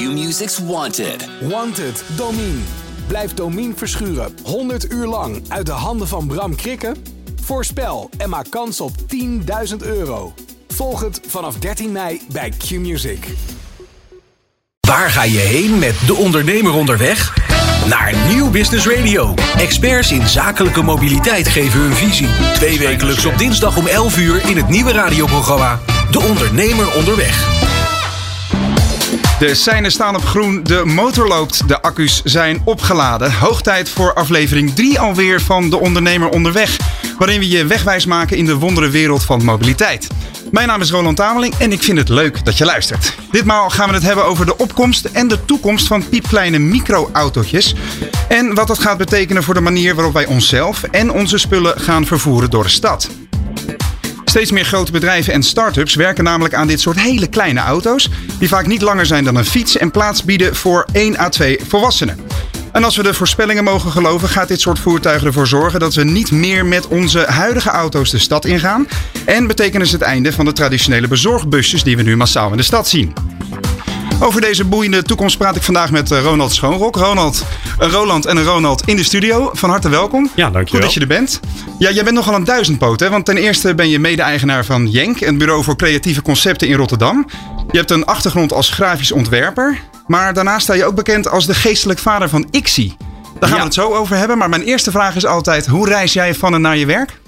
Q-Music's 0.00 0.58
Wanted. 0.58 1.28
Wanted, 1.40 2.04
Domine. 2.16 2.58
Blijf 3.06 3.34
Domine 3.34 3.72
verschuren 3.76 4.34
100 4.44 4.92
uur 4.92 5.06
lang 5.06 5.42
uit 5.48 5.66
de 5.66 5.72
handen 5.72 6.08
van 6.08 6.26
Bram 6.26 6.56
Krikken? 6.56 6.96
Voorspel 7.42 8.10
en 8.18 8.28
maak 8.28 8.46
kans 8.50 8.80
op 8.80 8.92
10.000 9.70 9.76
euro. 9.78 10.34
Volg 10.68 11.00
het 11.00 11.20
vanaf 11.26 11.56
13 11.56 11.92
mei 11.92 12.20
bij 12.32 12.52
Q-Music. 12.58 13.26
Waar 14.80 15.10
ga 15.10 15.22
je 15.22 15.38
heen 15.38 15.78
met 15.78 15.94
De 16.06 16.14
Ondernemer 16.14 16.72
onderweg? 16.72 17.34
Naar 17.88 18.14
Nieuw 18.28 18.50
Business 18.50 18.86
Radio. 18.86 19.34
Experts 19.56 20.12
in 20.12 20.28
zakelijke 20.28 20.82
mobiliteit 20.82 21.48
geven 21.48 21.80
hun 21.80 21.94
visie. 21.94 22.28
Twee 22.54 22.78
wekelijks 22.78 23.24
op 23.24 23.38
dinsdag 23.38 23.76
om 23.76 23.86
11 23.86 24.18
uur 24.18 24.48
in 24.48 24.56
het 24.56 24.68
nieuwe 24.68 24.92
radioprogramma 24.92 25.80
De 26.10 26.20
Ondernemer 26.20 26.96
onderweg. 26.96 27.59
De 29.40 29.54
seinen 29.54 29.90
staan 29.90 30.16
op 30.16 30.24
groen, 30.24 30.62
de 30.62 30.82
motor 30.84 31.28
loopt, 31.28 31.68
de 31.68 31.82
accu's 31.82 32.22
zijn 32.24 32.62
opgeladen. 32.64 33.32
Hoog 33.32 33.62
tijd 33.62 33.88
voor 33.88 34.14
aflevering 34.14 34.74
3 34.74 35.00
alweer 35.00 35.40
van 35.40 35.70
De 35.70 35.78
Ondernemer 35.78 36.28
Onderweg. 36.28 36.76
Waarin 37.18 37.38
we 37.38 37.48
je 37.48 37.66
wegwijs 37.66 38.06
maken 38.06 38.36
in 38.36 38.44
de 38.44 38.56
wondere 38.56 38.88
wereld 38.88 39.24
van 39.24 39.44
mobiliteit. 39.44 40.08
Mijn 40.50 40.66
naam 40.66 40.80
is 40.80 40.90
Roland 40.90 41.16
Tameling 41.16 41.54
en 41.54 41.72
ik 41.72 41.82
vind 41.82 41.98
het 41.98 42.08
leuk 42.08 42.44
dat 42.44 42.58
je 42.58 42.64
luistert. 42.64 43.14
Ditmaal 43.30 43.70
gaan 43.70 43.88
we 43.88 43.94
het 43.94 44.02
hebben 44.02 44.24
over 44.24 44.46
de 44.46 44.56
opkomst 44.56 45.04
en 45.04 45.28
de 45.28 45.44
toekomst 45.44 45.86
van 45.86 46.08
piepkleine 46.08 46.58
micro-autootjes. 46.58 47.74
En 48.28 48.54
wat 48.54 48.66
dat 48.66 48.78
gaat 48.78 48.98
betekenen 48.98 49.42
voor 49.42 49.54
de 49.54 49.60
manier 49.60 49.94
waarop 49.94 50.14
wij 50.14 50.26
onszelf 50.26 50.82
en 50.82 51.10
onze 51.10 51.38
spullen 51.38 51.80
gaan 51.80 52.06
vervoeren 52.06 52.50
door 52.50 52.62
de 52.62 52.68
stad. 52.68 53.08
Steeds 54.30 54.50
meer 54.50 54.64
grote 54.64 54.92
bedrijven 54.92 55.32
en 55.32 55.42
start-ups 55.42 55.94
werken 55.94 56.24
namelijk 56.24 56.54
aan 56.54 56.66
dit 56.66 56.80
soort 56.80 57.00
hele 57.00 57.26
kleine 57.26 57.60
auto's, 57.60 58.10
die 58.38 58.48
vaak 58.48 58.66
niet 58.66 58.82
langer 58.82 59.06
zijn 59.06 59.24
dan 59.24 59.36
een 59.36 59.44
fiets 59.44 59.76
en 59.76 59.90
plaats 59.90 60.24
bieden 60.24 60.56
voor 60.56 60.86
1 60.92 61.18
à 61.18 61.28
2 61.28 61.58
volwassenen. 61.68 62.18
En 62.72 62.84
als 62.84 62.96
we 62.96 63.02
de 63.02 63.14
voorspellingen 63.14 63.64
mogen 63.64 63.90
geloven, 63.90 64.28
gaat 64.28 64.48
dit 64.48 64.60
soort 64.60 64.78
voertuigen 64.78 65.26
ervoor 65.26 65.46
zorgen 65.46 65.80
dat 65.80 65.94
we 65.94 66.04
niet 66.04 66.30
meer 66.30 66.66
met 66.66 66.88
onze 66.88 67.18
huidige 67.18 67.70
auto's 67.70 68.10
de 68.10 68.18
stad 68.18 68.44
ingaan. 68.44 68.86
En 69.24 69.46
betekenen 69.46 69.86
ze 69.86 69.94
het 69.94 70.04
einde 70.04 70.32
van 70.32 70.44
de 70.44 70.52
traditionele 70.52 71.08
bezorgbusjes 71.08 71.82
die 71.82 71.96
we 71.96 72.02
nu 72.02 72.16
massaal 72.16 72.50
in 72.50 72.56
de 72.56 72.62
stad 72.62 72.88
zien. 72.88 73.12
Over 74.22 74.40
deze 74.40 74.64
boeiende 74.64 75.02
toekomst 75.02 75.38
praat 75.38 75.56
ik 75.56 75.62
vandaag 75.62 75.90
met 75.90 76.10
eh, 76.10 76.22
Ronald 76.22 76.52
Schoonrok. 76.52 76.96
Ronald, 76.96 77.44
een 77.78 77.90
Roland 77.90 78.26
en 78.26 78.36
een 78.36 78.44
Ronald 78.44 78.82
in 78.86 78.96
de 78.96 79.02
studio. 79.02 79.50
Van 79.52 79.70
harte 79.70 79.88
welkom. 79.88 80.30
Ja, 80.34 80.50
dankjewel. 80.50 80.64
Goed 80.70 80.80
dat 80.80 80.92
je 80.92 81.00
er 81.00 81.06
bent. 81.06 81.40
Ja, 81.78 81.90
jij 81.90 82.04
bent 82.04 82.16
nogal 82.16 82.34
een 82.34 82.44
duizendpoot, 82.44 83.00
hè? 83.00 83.10
Want 83.10 83.24
ten 83.24 83.36
eerste 83.36 83.74
ben 83.74 83.88
je 83.88 83.98
mede-eigenaar 83.98 84.64
van 84.64 84.86
Jenk, 84.86 85.20
een 85.20 85.38
bureau 85.38 85.64
voor 85.64 85.76
creatieve 85.76 86.22
concepten 86.22 86.68
in 86.68 86.76
Rotterdam. 86.76 87.26
Je 87.70 87.78
hebt 87.78 87.90
een 87.90 88.04
achtergrond 88.04 88.52
als 88.52 88.70
grafisch 88.70 89.12
ontwerper. 89.12 89.78
Maar 90.06 90.34
daarnaast 90.34 90.62
sta 90.62 90.74
je 90.74 90.84
ook 90.84 90.94
bekend 90.94 91.28
als 91.28 91.46
de 91.46 91.54
geestelijk 91.54 91.98
vader 91.98 92.28
van 92.28 92.48
IXI. 92.50 92.96
Daar 93.38 93.48
gaan 93.48 93.50
Ja. 93.50 93.56
we 93.56 93.62
het 93.64 93.74
zo 93.74 93.94
over 93.94 94.16
hebben. 94.16 94.38
Maar 94.38 94.48
mijn 94.48 94.62
eerste 94.62 94.90
vraag 94.90 95.16
is 95.16 95.26
altijd: 95.26 95.66
hoe 95.66 95.88
reis 95.88 96.12
jij 96.12 96.34
van 96.34 96.54
en 96.54 96.60
naar 96.60 96.76
je 96.76 96.86
werk? 96.86 97.20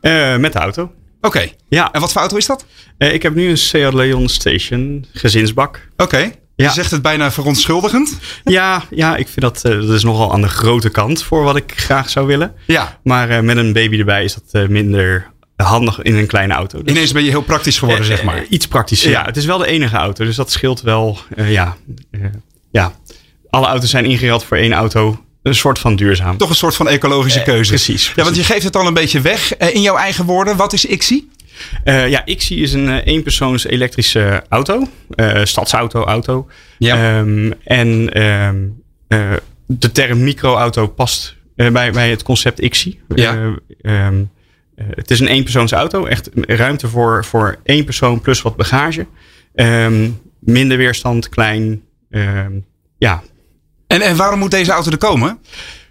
Eh, 0.00 0.36
met 0.36 0.52
de 0.52 0.58
auto. 0.58 0.90
Oké. 1.20 1.48
Ja, 1.68 1.92
En 1.92 2.00
wat 2.00 2.12
voor 2.12 2.20
auto 2.20 2.36
is 2.36 2.46
dat? 2.46 2.64
Eh, 2.98 3.12
ik 3.14 3.22
heb 3.22 3.34
nu 3.34 3.48
een 3.48 3.58
Seat 3.58 3.94
Leon 3.94 4.28
Station, 4.28 5.06
gezinsbak. 5.12 5.88
Oké. 5.96 6.32
Ja. 6.60 6.66
Je 6.66 6.72
zegt 6.72 6.90
het 6.90 7.02
bijna 7.02 7.32
verontschuldigend. 7.32 8.18
Ja, 8.44 8.82
ja 8.90 9.16
ik 9.16 9.28
vind 9.28 9.40
dat, 9.40 9.64
eh, 9.64 9.80
dat 9.80 9.90
is 9.90 10.02
nogal 10.02 10.32
aan 10.32 10.42
de 10.42 10.48
grote 10.48 10.88
kant 10.90 11.22
voor 11.22 11.42
wat 11.42 11.56
ik 11.56 11.72
graag 11.76 12.10
zou 12.10 12.26
willen. 12.26 12.54
Ja. 12.66 12.98
Maar 13.02 13.30
eh, 13.30 13.40
met 13.40 13.56
een 13.56 13.72
baby 13.72 13.98
erbij 13.98 14.24
is 14.24 14.34
dat 14.34 14.62
eh, 14.62 14.68
minder 14.68 15.30
handig 15.56 16.02
in 16.02 16.14
een 16.16 16.26
kleine 16.26 16.54
auto. 16.54 16.82
Dus, 16.82 16.92
Ineens 16.92 17.12
ben 17.12 17.24
je 17.24 17.30
heel 17.30 17.42
praktisch 17.42 17.78
geworden, 17.78 18.04
zeg 18.04 18.22
maar. 18.22 18.44
iets 18.48 18.66
praktisch. 18.68 19.02
Ja. 19.02 19.10
Ja. 19.10 19.24
het 19.24 19.36
is 19.36 19.44
wel 19.44 19.58
de 19.58 19.66
enige 19.66 19.96
auto, 19.96 20.24
dus 20.24 20.36
dat 20.36 20.50
scheelt 20.50 20.80
wel. 20.80 21.18
ja, 21.36 21.76
ja, 22.72 22.92
alle 23.50 23.66
auto's 23.66 23.90
zijn 23.90 24.04
ingereld 24.04 24.44
voor 24.44 24.56
één 24.56 24.72
auto. 24.72 25.24
Een 25.42 25.54
soort 25.54 25.78
van 25.78 25.96
duurzaam. 25.96 26.36
Toch 26.36 26.48
een 26.48 26.54
soort 26.54 26.76
van 26.76 26.88
ecologische 26.88 27.42
keuze. 27.42 27.70
precies, 27.70 28.12
Ja, 28.16 28.24
want 28.24 28.36
je 28.36 28.44
geeft 28.44 28.64
het 28.64 28.76
al 28.76 28.86
een 28.86 28.94
beetje 28.94 29.20
weg. 29.20 29.56
In 29.56 29.82
jouw 29.82 29.96
eigen 29.96 30.24
woorden, 30.24 30.56
wat 30.56 30.72
is 30.72 30.84
IXI? 30.84 31.28
Eh, 31.84 32.08
ja, 32.08 32.24
IXI 32.24 32.62
is 32.62 32.72
een 32.72 32.88
eh, 32.88 33.06
eenpersoons 33.14 33.66
elektrische 33.66 34.42
auto. 34.48 34.88
eh, 35.14 35.44
stadsauto, 35.44 36.04
auto. 36.04 36.48
Ja. 36.78 37.18
Ehm, 37.18 37.52
en 37.64 38.12
ehm, 38.12 38.56
eh, 39.08 39.32
de 39.66 39.92
term 39.92 40.22
microauto 40.22 40.86
past 40.88 41.36
bij, 41.54 41.92
bij 41.92 42.10
het 42.10 42.22
concept 42.22 42.60
IXI. 42.60 43.00
Ja. 43.14 43.34
Eh, 43.82 44.06
ehm, 44.06 44.22
eh, 44.74 44.84
het 44.90 45.10
is 45.10 45.20
een 45.20 45.26
eenpersoons 45.26 45.72
auto. 45.72 46.04
Echt 46.06 46.30
ruimte 46.34 46.88
voor, 46.88 47.24
voor 47.24 47.58
één 47.64 47.84
persoon 47.84 48.20
plus 48.20 48.42
wat 48.42 48.56
bagage. 48.56 49.06
Minder 50.40 50.76
weerstand, 50.76 51.28
klein. 51.28 51.82
ja. 52.98 53.22
En, 53.86 54.00
en 54.00 54.16
waarom 54.16 54.38
moet 54.38 54.50
deze 54.50 54.72
auto 54.72 54.90
er 54.90 54.98
komen? 54.98 55.38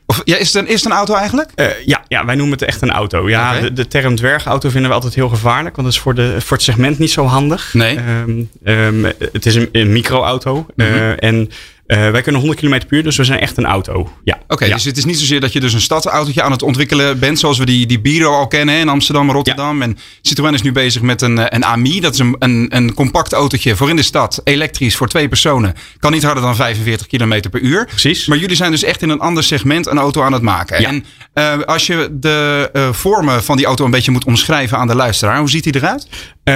Of 0.09 0.21
ja, 0.23 0.37
is, 0.37 0.53
het 0.53 0.63
een, 0.63 0.67
is 0.69 0.75
het 0.75 0.85
een 0.85 0.97
auto 0.97 1.13
eigenlijk? 1.13 1.51
Eh, 1.55 1.67
ja, 1.85 2.03
ja, 2.07 2.25
wij 2.25 2.35
noemen 2.35 2.57
het 2.57 2.67
echt 2.67 2.81
een 2.81 2.91
auto. 2.91 3.29
Ja, 3.29 3.59
de, 3.59 3.73
de 3.73 3.87
term 3.87 4.15
dwergauto 4.15 4.69
vinden 4.69 4.89
we 4.89 4.95
altijd 4.95 5.15
heel 5.15 5.29
gevaarlijk, 5.29 5.75
want 5.75 5.87
dat 5.87 5.97
is 5.97 6.03
voor, 6.03 6.15
de, 6.15 6.41
voor 6.41 6.57
het 6.57 6.65
segment 6.65 6.99
niet 6.99 7.11
zo 7.11 7.25
handig. 7.25 7.73
Nee. 7.73 7.97
Ehm, 7.97 8.43
ehm, 8.63 9.03
het 9.31 9.45
is 9.45 9.55
een, 9.55 9.69
een 9.71 9.91
microauto 9.91 10.65
eh, 10.75 11.23
en 11.23 11.49
eh, 11.89 12.11
wij 12.11 12.21
kunnen 12.21 12.41
100 12.41 12.59
km 12.59 12.69
per 12.87 12.97
uur, 12.97 13.03
dus 13.03 13.17
we 13.17 13.23
zijn 13.23 13.39
echt 13.39 13.57
een 13.57 13.65
auto. 13.65 14.11
Ja. 14.23 14.39
Oké, 14.47 14.65
ja. 14.65 14.73
dus 14.73 14.83
het 14.83 14.97
is 14.97 15.05
niet 15.05 15.19
zozeer 15.19 15.39
dat 15.39 15.53
je 15.53 15.59
dus 15.59 15.73
een 15.73 15.81
stadsautootje 15.81 16.41
aan 16.41 16.51
het 16.51 16.61
ontwikkelen 16.61 17.19
bent, 17.19 17.39
zoals 17.39 17.57
we 17.57 17.65
die, 17.65 17.85
die 17.85 17.99
Biro 17.99 18.35
al 18.35 18.47
kennen 18.47 18.75
in 18.75 18.89
Amsterdam, 18.89 19.31
Rotterdam. 19.31 19.81
En 19.81 19.97
Citroën 20.21 20.53
is 20.53 20.61
nu 20.61 20.71
bezig 20.71 21.01
met 21.01 21.21
een, 21.21 21.37
eh, 21.37 21.45
een 21.49 21.63
AMI. 21.63 21.99
Dat 21.99 22.13
is 22.13 22.19
een, 22.19 22.35
een, 22.39 22.65
een 22.69 22.93
compact 22.93 23.33
autootje 23.33 23.75
voor 23.75 23.89
in 23.89 23.95
de 23.95 24.01
stad, 24.01 24.41
elektrisch 24.43 24.95
voor 24.95 25.07
twee 25.07 25.27
personen. 25.27 25.73
Kan 25.99 26.11
niet 26.11 26.23
harder 26.23 26.43
dan 26.43 26.55
45 26.55 27.07
km 27.07 27.49
per 27.49 27.61
uur. 27.61 27.85
Precies. 27.85 28.27
Maar 28.27 28.37
jullie 28.37 28.55
zijn 28.55 28.71
dus 28.71 28.83
echt 28.83 29.01
in 29.01 29.09
een 29.09 29.19
ander 29.19 29.43
segment 29.43 29.87
een 29.87 29.97
auto 29.97 30.21
aan 30.21 30.33
het 30.33 30.41
maken. 30.41 30.81
Ja. 30.81 30.87
En 30.87 31.05
eh, 31.33 31.59
als 31.59 31.87
je 31.87 32.07
de 32.11 32.89
vormen 32.91 33.43
van 33.43 33.57
die 33.57 33.65
auto 33.65 33.85
een 33.85 33.91
beetje 33.91 34.11
moet 34.11 34.25
omschrijven 34.25 34.77
aan 34.77 34.87
de 34.87 34.95
luisteraar, 34.95 35.39
hoe 35.39 35.49
ziet 35.49 35.63
hij 35.63 35.73
eruit? 35.73 36.07
Eh, 36.49 36.55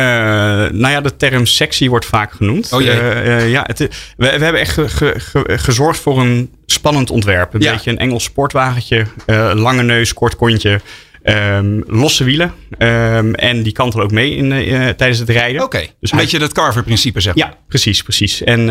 nou 0.72 0.90
ja, 0.94 1.02
de 1.02 1.16
term 1.18 1.46
sexy 1.46 1.88
wordt 1.90 2.06
vaak 2.06 2.32
genoemd. 2.32 2.74
Oh 2.74 2.82
jee. 2.82 2.92
Eh, 2.92 3.36
eh, 3.38 3.50
ja, 3.52 3.64
het, 3.68 3.80
we, 3.80 3.88
we 4.18 4.26
hebben 4.44 4.60
echt 4.62 4.72
ge- 4.74 4.90
ge- 4.90 5.20
ge- 5.20 5.58
gezorgd 5.58 6.00
voor 6.00 6.20
een 6.22 6.52
spannend 6.66 7.10
ontwerp. 7.12 7.54
Een 7.54 7.62
Ja. 7.62 7.72
beetje 7.72 7.92
een 7.92 7.98
Engels 7.98 8.24
sportwagentje. 8.24 9.06
lange 9.54 9.84
neus, 9.84 10.14
kort 10.14 10.36
kontje. 10.36 10.82
ehm, 11.24 11.82
losse 11.88 12.24
wielen. 12.24 12.54
ehm, 12.78 13.34
en 13.34 13.64
die 13.64 13.72
kantelen 13.74 14.06
ook 14.06 14.12
mee 14.12 14.36
in, 14.36 14.52
eh, 14.52 14.88
tijdens 14.90 15.20
het 15.20 15.30
rijden. 15.30 15.64
Oké, 15.64 15.78
Dus 15.80 15.88
een 16.00 16.18
hij- 16.18 16.18
beetje 16.18 16.40
het 16.40 16.54
Carver-principe 16.54 17.20
zeg 17.22 17.36
maar. 17.36 17.48
Ja, 17.48 17.58
precies, 17.68 18.04
precies. 18.04 18.44
En 18.44 18.70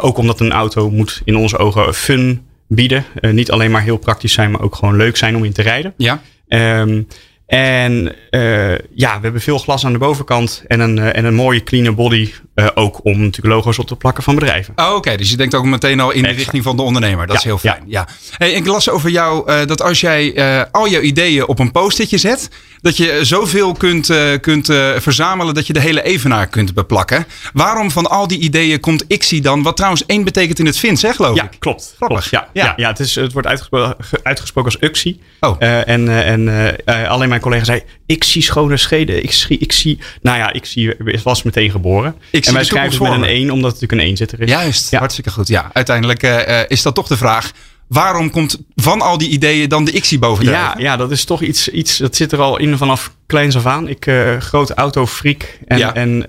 ook 0.00 0.18
omdat 0.18 0.40
een 0.40 0.52
auto 0.52 0.90
moet 0.90 1.20
in 1.24 1.36
onze 1.36 1.56
ogen 1.56 1.94
fun 1.94 2.42
bieden. 2.68 3.04
Niet 3.20 3.50
alleen 3.50 3.70
maar 3.70 3.82
heel 3.82 3.96
praktisch 3.96 4.32
zijn, 4.32 4.50
maar 4.50 4.60
ook 4.60 4.74
gewoon 4.74 4.96
leuk 4.96 5.16
zijn 5.16 5.36
om 5.36 5.44
in 5.44 5.52
te 5.52 5.62
rijden. 5.62 5.94
Ja. 5.96 6.20
Ehm, 6.48 7.02
en 7.48 8.14
eh, 8.30 8.70
ja, 8.94 9.14
we 9.16 9.20
hebben 9.22 9.40
veel 9.40 9.58
glas 9.58 9.84
aan 9.84 9.92
de 9.92 9.98
bovenkant 9.98 10.62
en 10.66 10.80
een, 10.80 10.98
eh, 10.98 11.16
en 11.16 11.24
een 11.24 11.34
mooie 11.34 11.62
clean 11.62 11.94
body. 11.94 12.32
eh, 12.54 12.66
ook 12.74 13.04
om 13.04 13.20
natuurlijk 13.20 13.54
logo's 13.54 13.78
op 13.78 13.86
te 13.86 13.96
plakken 13.96 14.22
van 14.22 14.34
bedrijven. 14.34 14.72
Oh, 14.76 14.94
Oké, 14.94 15.16
dus 15.16 15.30
je 15.30 15.36
denkt 15.36 15.54
ook 15.54 15.64
meteen 15.64 16.00
al 16.00 16.10
in 16.10 16.22
de 16.22 16.28
richting 16.28 16.62
van 16.62 16.76
de 16.76 16.82
ondernemer. 16.82 17.26
Dat 17.26 17.36
is 17.36 17.44
heel 17.44 17.58
fijn. 17.58 17.82
Ja. 17.86 18.08
Hey, 18.36 18.52
ik 18.52 18.66
las 18.66 18.90
over 18.90 19.10
jou 19.10 19.66
dat 19.66 19.82
als 19.82 20.00
jij 20.00 20.34
al 20.70 20.88
jouw 20.88 21.00
ideeën 21.00 21.46
op 21.46 21.58
een 21.58 21.72
post-itje 21.72 22.18
zet, 22.18 22.48
dat 22.80 22.96
je 22.96 23.18
zoveel 23.22 23.72
kunt, 23.72 24.12
kunt 24.40 24.66
verzamelen 24.96 25.54
dat 25.54 25.66
je 25.66 25.72
de 25.72 25.80
hele 25.80 26.02
evenaar 26.02 26.46
kunt 26.46 26.74
beplakken. 26.74 27.26
Waarom 27.52 27.90
van 27.90 28.06
al 28.06 28.26
die 28.28 28.38
ideeën 28.38 28.80
komt 28.80 29.04
IXI 29.08 29.40
dan? 29.40 29.62
Wat 29.62 29.76
trouwens 29.76 30.06
één 30.06 30.24
betekent 30.24 30.58
in 30.58 30.66
het 30.66 30.78
Fins, 30.78 31.02
hè, 31.02 31.12
geloof 31.12 31.36
Ja, 31.36 31.44
ik? 31.44 31.56
klopt. 31.58 31.96
Ja, 31.98 32.20
Ja. 32.30 32.48
ja. 32.52 32.72
Ja, 32.76 32.88
het, 32.88 32.98
is, 33.00 33.14
het 33.14 33.32
wordt 33.32 33.48
uitgesproken, 33.48 33.96
uitgesproken 34.22 34.70
als 34.72 34.80
UXI. 34.90 35.20
Oh. 35.40 35.56
En 35.58 36.08
en 36.08 36.84
alleen 37.08 37.28
mijn 37.40 37.50
collega 37.50 37.64
zei, 37.64 37.82
ik 38.06 38.24
zie 38.24 38.42
schone 38.42 38.76
scheden. 38.76 39.22
Ik 39.22 39.32
zie, 39.32 39.58
ik 39.58 39.72
zie, 39.72 39.98
nou 40.22 40.38
ja, 40.38 40.52
ik 40.52 40.64
zie, 40.64 40.94
was 41.22 41.42
meteen 41.42 41.70
geboren. 41.70 42.14
zie 42.30 42.42
en 42.42 42.52
wij 42.54 42.64
schrijven 42.64 42.92
het 42.92 43.02
met 43.02 43.12
een 43.12 43.20
me. 43.20 43.26
1, 43.26 43.50
omdat 43.50 43.72
het 43.72 43.80
natuurlijk 43.80 43.92
een 43.92 44.08
eenzitter 44.08 44.40
is. 44.40 44.50
Juist, 44.50 44.90
Ja. 44.90 44.98
hartstikke 44.98 45.30
goed. 45.30 45.48
Ja, 45.48 45.70
uiteindelijk 45.72 46.22
eh, 46.22 46.60
eh, 46.60 46.64
is 46.68 46.82
dat 46.82 46.94
toch 46.94 47.06
de 47.06 47.16
vraag. 47.16 47.52
Waarom 47.88 48.30
komt 48.30 48.58
van 48.76 49.00
al 49.00 49.18
die 49.18 49.28
ideeën 49.28 49.68
dan 49.68 49.84
de 49.84 49.90
IXI 49.92 50.18
bovendrijven? 50.18 50.80
Ja, 50.80 50.90
ja, 50.90 50.96
dat 50.96 51.10
is 51.10 51.24
toch 51.24 51.42
iets, 51.42 51.68
iets, 51.68 51.96
dat 51.96 52.16
zit 52.16 52.32
er 52.32 52.40
al 52.40 52.58
in 52.58 52.76
vanaf 52.78 53.14
kleins 53.26 53.56
af 53.56 53.66
aan. 53.66 53.88
Ik, 53.88 54.06
eh 54.06 54.36
grote 54.38 54.74
autofreak, 54.74 55.58
en, 55.66 55.78
Ja. 55.78 55.94
en, 55.94 56.26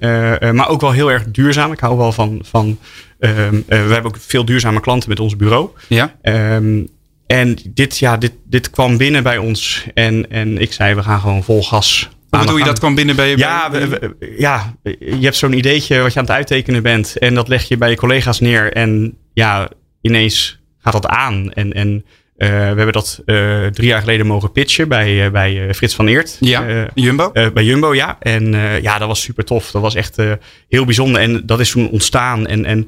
maar 0.56 0.70
ook 0.70 0.82
wel 0.82 0.92
heel 0.92 1.12
erg 1.12 1.24
duurzaam. 1.32 1.72
Ik 1.72 1.80
hou 1.80 1.98
wel 1.98 2.12
van, 2.12 2.42
van 2.46 2.80
ehm, 3.20 3.36
eh, 3.68 3.86
we 3.86 3.94
hebben 3.94 4.06
ook 4.06 4.18
veel 4.20 4.46
duurzame 4.46 4.80
klanten 4.80 5.10
met 5.10 5.20
ons 5.20 5.36
bureau. 5.36 5.70
Ja? 5.88 6.16
Ehm, 6.22 6.82
en 7.30 7.58
dit, 7.74 7.98
ja, 7.98 8.18
dit, 8.18 8.32
dit 8.46 8.70
kwam 8.70 8.98
binnen 8.98 9.24
bij 9.24 9.38
ons 9.38 9.86
en, 9.94 10.32
en 10.32 10.58
ik 10.58 10.74
zei, 10.74 10.96
we 10.96 11.04
gaan 11.04 11.20
gewoon 11.20 11.44
vol 11.44 11.64
gas. 11.64 12.10
Hoe 12.30 12.40
bedoel 12.40 12.58
je, 12.58 12.64
dat 12.64 12.80
kwam 12.80 12.96
binnen 12.96 13.16
bij 13.16 13.30
je? 13.30 13.38
Ja, 13.38 13.70
bij- 13.70 13.90
we- 13.90 14.00
we- 14.20 14.36
ja, 14.38 14.76
je 15.00 15.18
hebt 15.22 15.36
zo'n 15.36 15.54
ideetje 15.58 16.00
wat 16.02 16.14
je 16.14 16.20
aan 16.20 16.26
het 16.26 16.34
uittekenen 16.36 16.84
bent. 16.84 17.18
En 17.18 17.34
dat 17.34 17.48
leg 17.48 17.64
je 17.68 17.78
bij 17.78 17.90
je 17.90 17.96
collega's 17.96 18.40
neer. 18.40 18.74
En 18.74 19.18
ja, 19.34 19.70
ineens 20.02 20.60
gaat 20.80 20.94
dat 20.94 21.08
aan. 21.08 21.54
En, 21.54 21.74
en 21.74 22.06
we 22.38 22.46
hebben 22.46 22.92
dat 22.92 23.22
drie 23.74 23.88
jaar 23.88 24.00
geleden 24.00 24.26
mogen 24.28 24.52
pitchen 24.52 24.88
bij, 24.88 25.32
bij 25.32 25.74
Frits 25.74 25.96
van 25.96 26.08
Eert. 26.08 26.38
Ja, 26.40 26.88
Jumbo. 26.94 27.32
bij 27.54 27.64
Jumbo, 27.64 27.96
ja. 27.96 28.18
En 28.20 28.52
ja, 28.82 28.98
dat 28.98 29.08
was 29.08 29.22
super 29.22 29.44
tof. 29.44 29.72
Dat 29.72 29.82
was 29.82 29.96
echt 29.96 30.18
heel 30.70 30.86
bijzonder. 30.86 31.22
En 31.22 31.46
dat 31.46 31.60
is 31.60 31.72
toen 31.72 31.90
ontstaan. 31.90 32.48
En, 32.48 32.66
en 32.66 32.88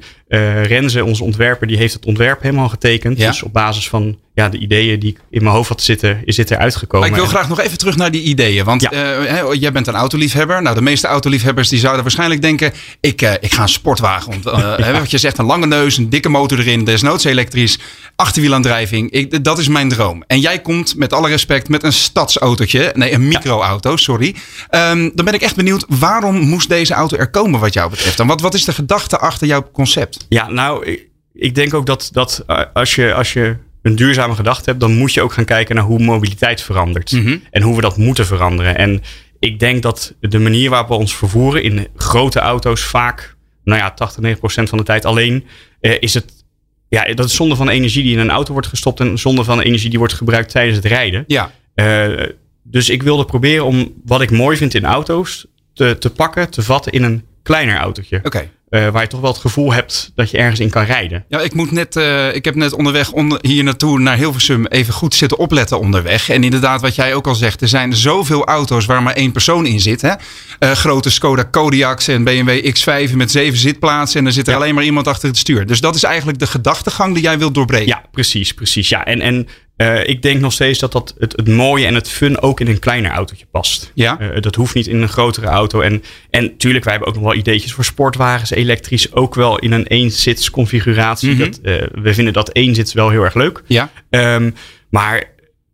Renze, 0.62 1.04
onze 1.04 1.24
ontwerper, 1.24 1.66
die 1.66 1.76
heeft 1.76 1.94
het 1.94 2.06
ontwerp 2.06 2.42
helemaal 2.42 2.68
getekend. 2.68 3.18
Ja. 3.18 3.28
Dus 3.28 3.42
op 3.42 3.52
basis 3.52 3.88
van 3.88 4.18
ja, 4.34 4.48
de 4.48 4.58
ideeën 4.58 4.98
die 4.98 5.10
ik 5.10 5.18
in 5.30 5.42
mijn 5.42 5.54
hoofd 5.54 5.68
had 5.68 5.82
zitten, 5.82 6.22
is 6.24 6.36
dit 6.36 6.50
eruit 6.50 6.76
gekomen. 6.76 7.10
Maar 7.10 7.18
ik 7.18 7.24
wil 7.24 7.34
graag 7.34 7.48
nog 7.48 7.60
even 7.60 7.78
terug 7.78 7.96
naar 7.96 8.10
die 8.10 8.22
ideeën. 8.22 8.64
Want 8.64 8.80
ja. 8.80 9.54
jij 9.54 9.72
bent 9.72 9.86
een 9.86 9.94
autoliefhebber. 9.94 10.62
Nou, 10.62 10.74
de 10.74 10.82
meeste 10.82 11.06
autoliefhebbers 11.06 11.68
die 11.68 11.78
zouden 11.78 12.02
waarschijnlijk 12.02 12.42
denken... 12.42 12.72
ik, 13.00 13.22
ik 13.40 13.52
ga 13.52 13.62
een 13.62 13.68
sportwagen. 13.68 14.42
Want, 14.42 14.44
wat 14.98 15.10
je 15.10 15.18
zegt, 15.18 15.38
een 15.38 15.44
lange 15.44 15.66
neus, 15.66 15.96
een 15.96 16.10
dikke 16.10 16.28
motor 16.28 16.58
erin, 16.58 16.84
desnoods 16.84 17.24
elektrisch, 17.24 17.78
achterwielaandrijving. 18.16 19.10
Ik, 19.10 19.44
dat 19.44 19.58
is 19.58 19.68
mijn 19.68 19.88
droom. 19.88 20.24
En 20.26 20.40
jij 20.40 20.60
komt, 20.60 20.96
met 20.96 21.12
alle 21.12 21.28
respect, 21.28 21.68
met 21.68 21.82
een 21.82 21.92
stadsautootje. 21.92 22.92
Nee, 22.94 23.12
een 23.12 23.28
microauto, 23.28 23.96
sorry. 23.96 24.34
Um, 24.70 25.10
dan 25.14 25.24
ben 25.24 25.34
ik 25.34 25.42
echt 25.42 25.56
benieuwd, 25.56 25.84
waarom 25.88 26.36
moest 26.36 26.68
deze 26.68 26.94
auto 26.94 27.16
er 27.16 27.30
komen 27.30 27.60
wat 27.60 27.72
jou 27.72 27.90
betreft? 27.90 28.20
En 28.20 28.26
wat, 28.26 28.40
wat 28.40 28.54
is 28.54 28.64
de 28.64 28.72
gedachte 28.72 29.18
achter 29.18 29.46
jouw 29.46 29.70
concept? 29.72 30.26
Ja, 30.28 30.50
nou, 30.50 30.86
ik, 30.86 31.06
ik 31.34 31.54
denk 31.54 31.74
ook 31.74 31.86
dat, 31.86 32.08
dat 32.12 32.42
eh, 32.46 32.62
als, 32.72 32.94
je, 32.94 33.14
als 33.14 33.32
je 33.32 33.56
een 33.82 33.96
duurzame 33.96 34.34
gedachte 34.34 34.70
hebt, 34.70 34.80
dan 34.80 34.96
moet 34.96 35.14
je 35.14 35.22
ook 35.22 35.32
gaan 35.32 35.44
kijken 35.44 35.74
naar 35.74 35.84
hoe 35.84 35.98
mobiliteit 35.98 36.62
verandert. 36.62 37.12
Mhm. 37.12 37.36
En 37.50 37.62
hoe 37.62 37.74
we 37.74 37.80
dat 37.80 37.96
moeten 37.96 38.26
veranderen. 38.26 38.76
En 38.76 39.02
ik 39.38 39.58
denk 39.58 39.82
dat 39.82 40.14
de 40.20 40.38
manier 40.38 40.70
waarop 40.70 40.88
we 40.88 40.94
ons 40.94 41.16
vervoeren 41.16 41.62
in 41.62 41.88
grote 41.96 42.40
auto's 42.40 42.82
vaak 42.82 43.36
nou 43.64 43.80
ja, 43.80 43.90
80, 43.90 44.20
90 44.20 44.38
procent 44.38 44.68
van 44.68 44.78
de 44.78 44.84
tijd 44.84 45.04
alleen, 45.04 45.46
uh, 45.80 45.96
is 46.00 46.14
het. 46.14 46.44
Ja, 46.88 47.14
dat 47.14 47.26
is 47.26 47.34
zonde 47.34 47.56
van 47.56 47.68
energie 47.68 48.02
die 48.02 48.12
in 48.12 48.18
een 48.18 48.30
auto 48.30 48.52
wordt 48.52 48.68
gestopt 48.68 49.00
en 49.00 49.18
zonde 49.18 49.44
van 49.44 49.60
energie 49.60 49.90
die 49.90 49.98
wordt 49.98 50.14
gebruikt 50.14 50.50
tijdens 50.50 50.76
het 50.76 50.86
rijden. 50.86 51.24
Ja. 51.26 51.50
Uh, 51.74 52.26
dus 52.62 52.88
ik 52.88 53.02
wilde 53.02 53.24
proberen 53.24 53.64
om 53.64 53.92
wat 54.04 54.20
ik 54.20 54.30
mooi 54.30 54.56
vind 54.56 54.74
in 54.74 54.84
auto's 54.84 55.46
te, 55.72 55.98
te 55.98 56.10
pakken, 56.10 56.50
te 56.50 56.62
vatten 56.62 56.92
in 56.92 57.02
een 57.02 57.24
kleiner 57.42 57.76
autootje. 57.76 58.20
Oké. 58.22 58.50
Uh, 58.74 58.88
waar 58.88 59.02
je 59.02 59.08
toch 59.08 59.20
wel 59.20 59.30
het 59.30 59.40
gevoel 59.40 59.72
hebt 59.72 60.12
dat 60.14 60.30
je 60.30 60.36
ergens 60.36 60.60
in 60.60 60.70
kan 60.70 60.84
rijden. 60.84 61.24
Ja, 61.28 61.40
ik, 61.40 61.54
moet 61.54 61.70
net, 61.70 61.96
uh, 61.96 62.34
ik 62.34 62.44
heb 62.44 62.54
net 62.54 62.72
onderweg 62.72 63.12
onder, 63.12 63.38
hier 63.42 63.64
naartoe 63.64 63.98
naar 63.98 64.16
Hilversum 64.16 64.66
even 64.66 64.94
goed 64.94 65.14
zitten 65.14 65.38
opletten 65.38 65.78
onderweg. 65.78 66.28
En 66.28 66.44
inderdaad, 66.44 66.80
wat 66.80 66.94
jij 66.94 67.14
ook 67.14 67.26
al 67.26 67.34
zegt, 67.34 67.60
er 67.60 67.68
zijn 67.68 67.96
zoveel 67.96 68.44
auto's 68.44 68.86
waar 68.86 69.02
maar 69.02 69.14
één 69.14 69.32
persoon 69.32 69.66
in 69.66 69.80
zit. 69.80 70.00
Hè? 70.00 70.08
Uh, 70.08 70.70
grote 70.70 71.10
Skoda 71.10 71.42
Kodiaq's 71.42 72.08
en 72.08 72.24
BMW 72.24 72.74
X5 72.78 73.16
met 73.16 73.30
zeven 73.30 73.58
zitplaatsen. 73.58 74.20
En 74.20 74.26
er 74.26 74.32
zit 74.32 74.48
er 74.48 74.54
alleen 74.54 74.74
maar 74.74 74.84
iemand 74.84 75.06
achter 75.06 75.28
het 75.28 75.38
stuur. 75.38 75.66
Dus 75.66 75.80
dat 75.80 75.94
is 75.94 76.02
eigenlijk 76.02 76.38
de 76.38 76.46
gedachtegang 76.46 77.14
die 77.14 77.22
jij 77.22 77.38
wilt 77.38 77.54
doorbreken. 77.54 77.86
Ja, 77.86 78.02
precies, 78.10 78.54
precies. 78.54 78.88
Ja. 78.88 79.04
En, 79.04 79.20
en 79.20 79.48
uh, 79.82 80.08
ik 80.08 80.22
denk 80.22 80.40
nog 80.40 80.52
steeds 80.52 80.78
dat, 80.78 80.92
dat 80.92 81.14
het, 81.18 81.32
het 81.36 81.48
mooie 81.48 81.86
en 81.86 81.94
het 81.94 82.08
fun 82.08 82.40
ook 82.40 82.60
in 82.60 82.66
een 82.66 82.78
kleiner 82.78 83.10
autootje 83.10 83.46
past. 83.50 83.90
Ja. 83.94 84.20
Uh, 84.20 84.40
dat 84.40 84.54
hoeft 84.54 84.74
niet 84.74 84.86
in 84.86 85.02
een 85.02 85.08
grotere 85.08 85.46
auto. 85.46 85.80
En, 85.80 86.02
en 86.30 86.56
tuurlijk, 86.56 86.84
wij 86.84 86.92
hebben 86.92 87.10
ook 87.10 87.20
nog 87.20 87.24
wel 87.30 87.40
ideetjes 87.40 87.72
voor 87.72 87.84
sportwagens, 87.84 88.50
elektrisch, 88.50 89.12
ook 89.12 89.34
wel 89.34 89.58
in 89.58 89.72
een 89.72 89.86
eenzits 89.86 90.50
configuratie. 90.50 91.30
Mm 91.30 91.40
-hmm. 91.40 91.50
dat, 91.50 91.60
uh, 91.62 92.02
we 92.02 92.14
vinden 92.14 92.32
dat 92.32 92.54
eenzits 92.54 92.92
wel 92.92 93.10
heel 93.10 93.22
erg 93.22 93.34
leuk. 93.34 93.62
Ja. 93.66 93.90
Um, 94.10 94.54
maar 94.90 95.24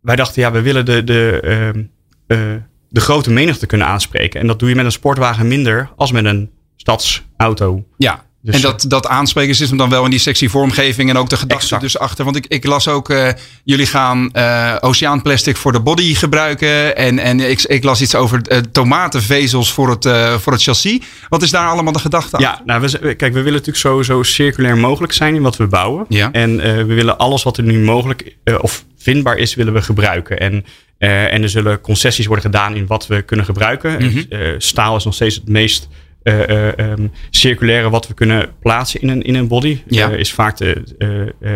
wij 0.01 0.15
dachten, 0.15 0.41
ja, 0.41 0.51
we 0.51 0.61
willen 0.61 0.85
de, 0.85 1.03
de, 1.03 1.41
um, 1.73 1.91
de 2.89 3.01
grote 3.01 3.31
menigte 3.31 3.65
kunnen 3.65 3.87
aanspreken. 3.87 4.39
En 4.39 4.47
dat 4.47 4.59
doe 4.59 4.69
je 4.69 4.75
met 4.75 4.85
een 4.85 4.91
sportwagen 4.91 5.47
minder 5.47 5.89
als 5.95 6.11
met 6.11 6.25
een 6.25 6.49
stadsauto. 6.75 7.85
Ja. 7.97 8.27
Dus 8.41 8.55
en 8.55 8.61
dat, 8.61 8.85
dat 8.87 9.07
aanspreken 9.07 9.55
zit 9.55 9.69
hem 9.69 9.77
dan 9.77 9.89
wel 9.89 10.03
in 10.03 10.09
die 10.09 10.19
sexy 10.19 10.47
vormgeving 10.47 11.09
en 11.09 11.17
ook 11.17 11.29
de 11.29 11.37
gedachte 11.37 11.77
dus 11.79 11.97
achter. 11.97 12.25
Want 12.25 12.35
ik, 12.35 12.45
ik 12.47 12.65
las 12.65 12.87
ook, 12.87 13.09
uh, 13.09 13.29
jullie 13.63 13.85
gaan 13.85 14.29
uh, 14.33 14.75
oceaanplastic 14.79 15.57
voor 15.57 15.71
de 15.71 15.79
body 15.79 16.13
gebruiken. 16.13 16.95
En, 16.95 17.19
en 17.19 17.39
ik, 17.39 17.61
ik 17.61 17.83
las 17.83 18.01
iets 18.01 18.15
over 18.15 18.41
uh, 18.51 18.57
tomatenvezels 18.57 19.73
voor 19.73 19.89
het, 19.89 20.03
voor 20.41 20.53
het 20.53 20.63
chassis. 20.63 20.99
Wat 21.29 21.41
is 21.41 21.49
daar 21.49 21.67
allemaal 21.67 21.93
de 21.93 21.99
gedachte 21.99 22.37
achter? 22.37 22.49
Ja, 22.49 22.61
nou, 22.65 22.81
we, 22.81 23.13
kijk, 23.13 23.33
we 23.33 23.41
willen 23.41 23.51
natuurlijk 23.51 23.77
zo, 23.77 24.01
zo 24.03 24.23
circulair 24.23 24.77
mogelijk 24.77 25.13
zijn 25.13 25.35
in 25.35 25.41
wat 25.41 25.57
we 25.57 25.67
bouwen. 25.67 26.05
Ja. 26.09 26.31
En 26.31 26.57
we 26.57 26.93
willen 26.93 27.17
alles 27.17 27.43
wat 27.43 27.57
er 27.57 27.63
nu 27.63 27.79
mogelijk 27.79 28.35
of 28.61 28.85
vindbaar 28.97 29.37
is, 29.37 29.55
willen 29.55 29.73
we 29.73 29.81
gebruiken. 29.81 30.39
En, 30.39 30.65
en 30.97 31.41
er 31.43 31.49
zullen 31.49 31.81
concessies 31.81 32.25
worden 32.25 32.45
gedaan 32.45 32.75
in 32.75 32.87
wat 32.87 33.07
we 33.07 33.21
kunnen 33.21 33.45
gebruiken. 33.45 33.91
Mm 33.91 34.09
-hmm. 34.09 34.55
staal 34.57 34.95
is 34.95 35.03
nog 35.03 35.13
steeds 35.13 35.35
het 35.35 35.47
meest 35.47 35.87
um, 36.23 37.11
circulaire 37.29 37.89
wat 37.89 38.07
we 38.07 38.13
kunnen 38.13 38.49
plaatsen 38.59 39.01
in 39.01 39.09
een, 39.09 39.21
in 39.21 39.35
een 39.35 39.47
body. 39.47 39.81
Ja. 39.87 40.11
Uh, 40.11 40.19
is 40.19 40.33
vaak 40.33 40.55
te, 40.55 40.83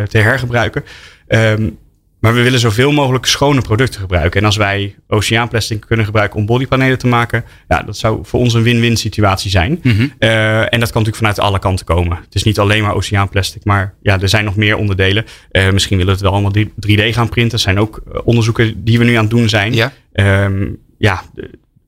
te 0.10 0.18
hergebruiken. 0.18 0.83
Um, 1.27 1.77
maar 2.19 2.33
we 2.33 2.42
willen 2.42 2.60
zoveel 2.60 2.92
mogelijk 2.92 3.25
schone 3.25 3.62
producten 3.62 4.01
gebruiken. 4.01 4.39
En 4.39 4.45
als 4.45 4.56
wij 4.56 4.95
oceaanplastic 5.07 5.81
kunnen 5.81 6.06
gebruiken 6.06 6.39
om 6.39 6.45
bodypanelen 6.45 6.98
te 6.98 7.07
maken, 7.07 7.44
ja, 7.68 7.81
dat 7.81 7.98
zou 7.98 8.19
voor 8.24 8.39
ons 8.39 8.54
een 8.54 8.63
win-win 8.63 8.98
situatie 8.98 9.51
zijn. 9.51 9.80
Mm 9.81 9.92
-hmm. 9.92 10.13
en 10.19 10.80
dat 10.80 10.92
kan 10.92 11.04
natuurlijk 11.04 11.15
vanuit 11.15 11.39
alle 11.39 11.60
kanten 11.60 11.86
komen. 11.86 12.18
Het 12.18 12.36
is 12.36 12.44
niet 12.44 12.60
alleen 12.60 12.83
maar 12.83 12.95
oceaanplastic, 12.95 13.65
maar 13.65 13.94
ja, 14.01 14.19
er 14.19 14.30
zijn 14.30 14.45
nog 14.45 14.56
meer 14.56 14.77
onderdelen. 14.77 15.25
misschien 15.71 15.98
willen 15.98 16.06
we 16.06 16.12
het 16.12 16.21
wel 16.21 16.31
allemaal 16.31 16.65
3D 16.88 17.13
gaan 17.13 17.30
printen. 17.30 17.57
Er 17.57 17.63
zijn 17.63 17.80
ook 17.80 18.01
onderzoeken 18.24 18.83
die 18.83 18.98
we 18.98 19.04
nu 19.04 19.13
aan 19.13 19.21
het 19.21 19.30
doen 19.30 19.50
zijn. 19.50 19.74
Ja. 19.74 19.92
Um, 20.13 20.77
ja, 20.98 21.24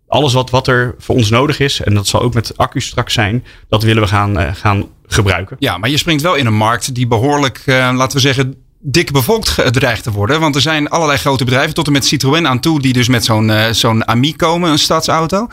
alles 0.08 0.34
wat, 0.34 0.50
wat 0.50 0.68
er 0.68 0.96
voor 0.98 1.16
ons 1.16 1.30
nodig 1.30 1.60
is, 1.60 1.82
en 1.82 1.94
dat 1.94 2.08
zal 2.08 2.22
ook 2.22 2.34
met 2.34 2.58
accu's 2.58 2.86
straks 2.86 3.14
zijn, 3.14 3.46
dat 3.70 3.84
willen 3.84 4.02
we 4.02 4.08
gaan, 4.08 4.40
uh, 4.40 4.50
gaan 4.54 4.88
gebruiken. 5.08 5.56
Ja, 5.60 5.78
maar 5.78 5.90
je 5.90 5.98
springt 5.98 6.22
wel 6.22 6.36
in 6.36 6.46
een 6.46 6.58
markt 6.58 6.96
die 6.96 7.08
behoorlijk, 7.08 7.62
uh, 7.66 7.92
laten 7.94 8.16
we 8.16 8.20
zeggen, 8.20 8.56
dik 8.80 9.12
bevolkt 9.12 9.74
dreigt 9.74 10.04
te 10.04 10.12
worden. 10.12 10.40
Want 10.40 10.56
er 10.56 10.62
zijn 10.62 10.90
allerlei 10.90 11.20
grote 11.20 11.44
bedrijven, 11.44 11.74
tot 11.74 11.88
en 11.88 11.94
met 11.94 12.06
Citroën 12.06 12.48
aan 12.48 12.60
toe, 12.60 12.82
die 12.82 12.94
dus 12.94 13.08
met 13.08 13.26
zo'n 13.26 13.50
uh, 13.50 13.70
zo'n 13.72 14.08
Ami 14.08 14.36
komen, 14.36 14.72
een 14.72 14.80
stadsauto. 14.80 15.48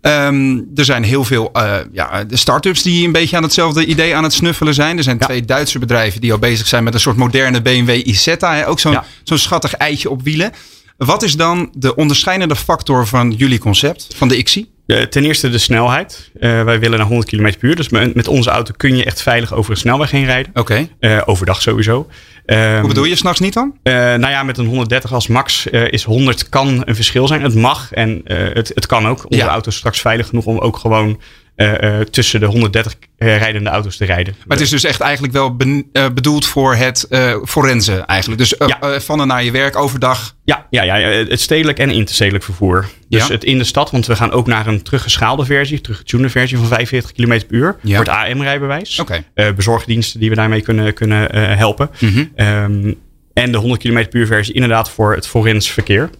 Um, 0.00 0.70
er 0.74 0.84
zijn 0.84 1.02
heel 1.02 1.24
veel 1.24 1.50
uh, 1.56 1.76
ja, 1.92 2.24
de 2.24 2.36
start-ups 2.36 2.82
die 2.82 3.06
een 3.06 3.12
beetje 3.12 3.36
aan 3.36 3.42
hetzelfde 3.42 3.86
idee 3.86 4.16
aan 4.16 4.22
het 4.22 4.32
snuffelen 4.32 4.74
zijn. 4.74 4.96
Er 4.96 5.02
zijn 5.02 5.16
ja. 5.18 5.26
twee 5.26 5.44
Duitse 5.44 5.78
bedrijven 5.78 6.20
die 6.20 6.32
al 6.32 6.38
bezig 6.38 6.66
zijn 6.66 6.84
met 6.84 6.94
een 6.94 7.00
soort 7.00 7.16
moderne 7.16 7.62
BMW 7.62 8.06
Isetta. 8.06 8.54
Hè? 8.54 8.68
Ook 8.68 8.80
zo'n 8.80 8.92
ja. 8.92 9.04
zo'n 9.22 9.38
schattig 9.38 9.74
eitje 9.74 10.10
op 10.10 10.22
wielen. 10.22 10.52
Wat 11.04 11.22
is 11.22 11.36
dan 11.36 11.70
de 11.74 11.94
onderscheidende 11.94 12.56
factor 12.56 13.06
van 13.06 13.30
jullie 13.30 13.58
concept, 13.58 14.06
van 14.16 14.28
de 14.28 14.42
XI? 14.42 14.70
Ten 14.86 15.24
eerste 15.24 15.50
de 15.50 15.58
snelheid. 15.58 16.30
Uh, 16.34 16.40
wij 16.62 16.80
willen 16.80 16.98
naar 16.98 17.06
100 17.06 17.28
km 17.28 17.42
per 17.42 17.68
uur. 17.68 17.76
Dus 17.76 17.88
met, 17.88 18.28
onze 18.28 18.50
auto 18.50 18.74
kun 18.76 18.96
je 18.96 19.04
echt 19.04 19.22
veilig 19.22 19.54
over 19.54 19.70
een 19.70 19.76
snelweg 19.76 20.10
heen 20.10 20.24
rijden. 20.24 20.50
Oké. 20.54 20.88
Okay. 21.00 21.16
Uh, 21.16 21.22
overdag 21.24 21.62
sowieso. 21.62 22.08
Um, 22.46 22.78
Hoe 22.78 22.88
bedoel 22.88 23.04
je, 23.04 23.16
s'nachts 23.16 23.40
niet 23.40 23.52
dan? 23.52 23.74
nou 23.82 24.28
ja, 24.28 24.42
met 24.42 24.58
een 24.58 24.66
130 24.66 25.12
als 25.12 25.26
max 25.26 25.66
is 25.66 26.04
100 26.04 26.48
kan 26.48 26.82
een 26.84 26.94
verschil 26.94 27.26
zijn. 27.26 27.42
Het 27.42 27.54
mag 27.54 27.92
en 27.92 28.20
het, 28.24 28.72
het 28.74 28.86
kan 28.86 29.08
ook. 29.08 29.24
Onze 29.24 29.44
Ja. 29.44 29.48
auto 29.48 29.68
is 29.68 29.76
straks 29.76 30.00
veilig 30.00 30.26
genoeg 30.26 30.44
om 30.44 30.58
ook 30.58 30.76
gewoon 30.76 31.20
tussen 32.10 32.40
de 32.40 32.46
130 32.46 32.94
rijdende 33.16 33.70
auto's 33.70 33.96
te 33.96 34.04
rijden. 34.04 34.34
Maar 34.46 34.56
het 34.56 34.66
is 34.66 34.70
dus 34.72 34.84
echt 34.84 35.00
eigenlijk 35.00 35.32
wel 35.32 35.56
ben, 35.56 35.90
bedoeld 35.92 36.46
voor 36.46 36.74
het 36.74 37.06
forensen 37.44 38.06
eigenlijk. 38.06 38.40
Dus 38.40 38.54
Ja. 38.80 39.00
van 39.00 39.20
en 39.20 39.26
naar 39.26 39.44
je 39.44 39.50
werk 39.50 39.76
overdag. 39.76 40.34
Ja, 40.44 40.66
ja, 40.70 40.82
ja, 40.82 40.96
het 41.08 41.40
stedelijk 41.40 41.78
en 41.78 41.90
interstedelijk 41.90 42.44
vervoer. 42.44 42.88
Dus 43.08 43.26
Ja. 43.26 43.32
het 43.32 43.44
in 43.44 43.58
de 43.58 43.64
stad, 43.64 43.90
want 43.90 44.06
we 44.06 44.16
gaan 44.16 44.30
ook 44.32 44.46
naar 44.46 44.66
een 44.66 44.82
teruggeschaalde 44.82 45.44
versie, 45.44 45.80
teruggetunede 45.80 46.28
versie 46.30 46.56
van 46.58 46.66
45 46.66 47.12
km 47.12 47.26
per 47.28 47.44
uur 47.48 47.76
Ja. 47.82 47.96
voor 47.96 48.04
het 48.04 48.14
AM-rijbewijs. 48.14 48.98
Oké. 49.00 49.24
Uh, 49.34 49.50
bezorgdiensten 49.52 50.20
die 50.20 50.28
we 50.28 50.34
daarmee 50.34 50.60
kunnen, 50.60 50.94
kunnen 50.94 51.34
helpen. 51.58 51.90
Mhm. 51.98 52.18
Um, 52.36 52.94
en 53.32 53.52
de 53.52 53.58
100 53.58 53.82
km 53.82 53.94
per 54.08 54.20
uur 54.20 54.26
versie 54.26 54.54
inderdaad 54.54 54.90
voor 54.90 55.14
het 55.14 55.26
forens 55.26 55.70
verkeer. 55.70 56.10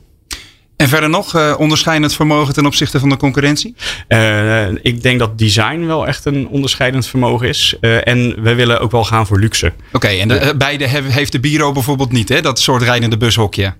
En 0.82 0.88
verder 0.88 1.10
nog 1.10 1.36
uh, 1.36 1.54
onderscheidend 1.58 2.14
vermogen 2.14 2.54
ten 2.54 2.66
opzichte 2.66 3.00
van 3.00 3.08
de 3.08 3.16
concurrentie? 3.16 3.74
Uh, 4.08 4.68
ik 4.68 5.02
denk 5.02 5.18
dat 5.18 5.38
design 5.38 5.86
wel 5.86 6.06
echt 6.06 6.24
een 6.24 6.48
onderscheidend 6.48 7.06
vermogen 7.06 7.48
is. 7.48 7.76
Uh, 7.80 8.06
en 8.08 8.42
we 8.42 8.54
willen 8.54 8.80
ook 8.80 8.90
wel 8.90 9.04
gaan 9.04 9.26
voor 9.26 9.38
luxe. 9.38 9.66
Oké, 9.66 9.96
okay, 9.96 10.20
en 10.20 10.28
de, 10.28 10.54
beide 10.58 10.86
heeft 10.88 11.32
de 11.32 11.40
Biro 11.40 11.72
bijvoorbeeld 11.72 12.12
niet, 12.12 12.28
hè? 12.28 12.40
Dat 12.40 12.60
soort 12.60 12.82
rijdende 12.82 13.16
bushokje. 13.16 13.74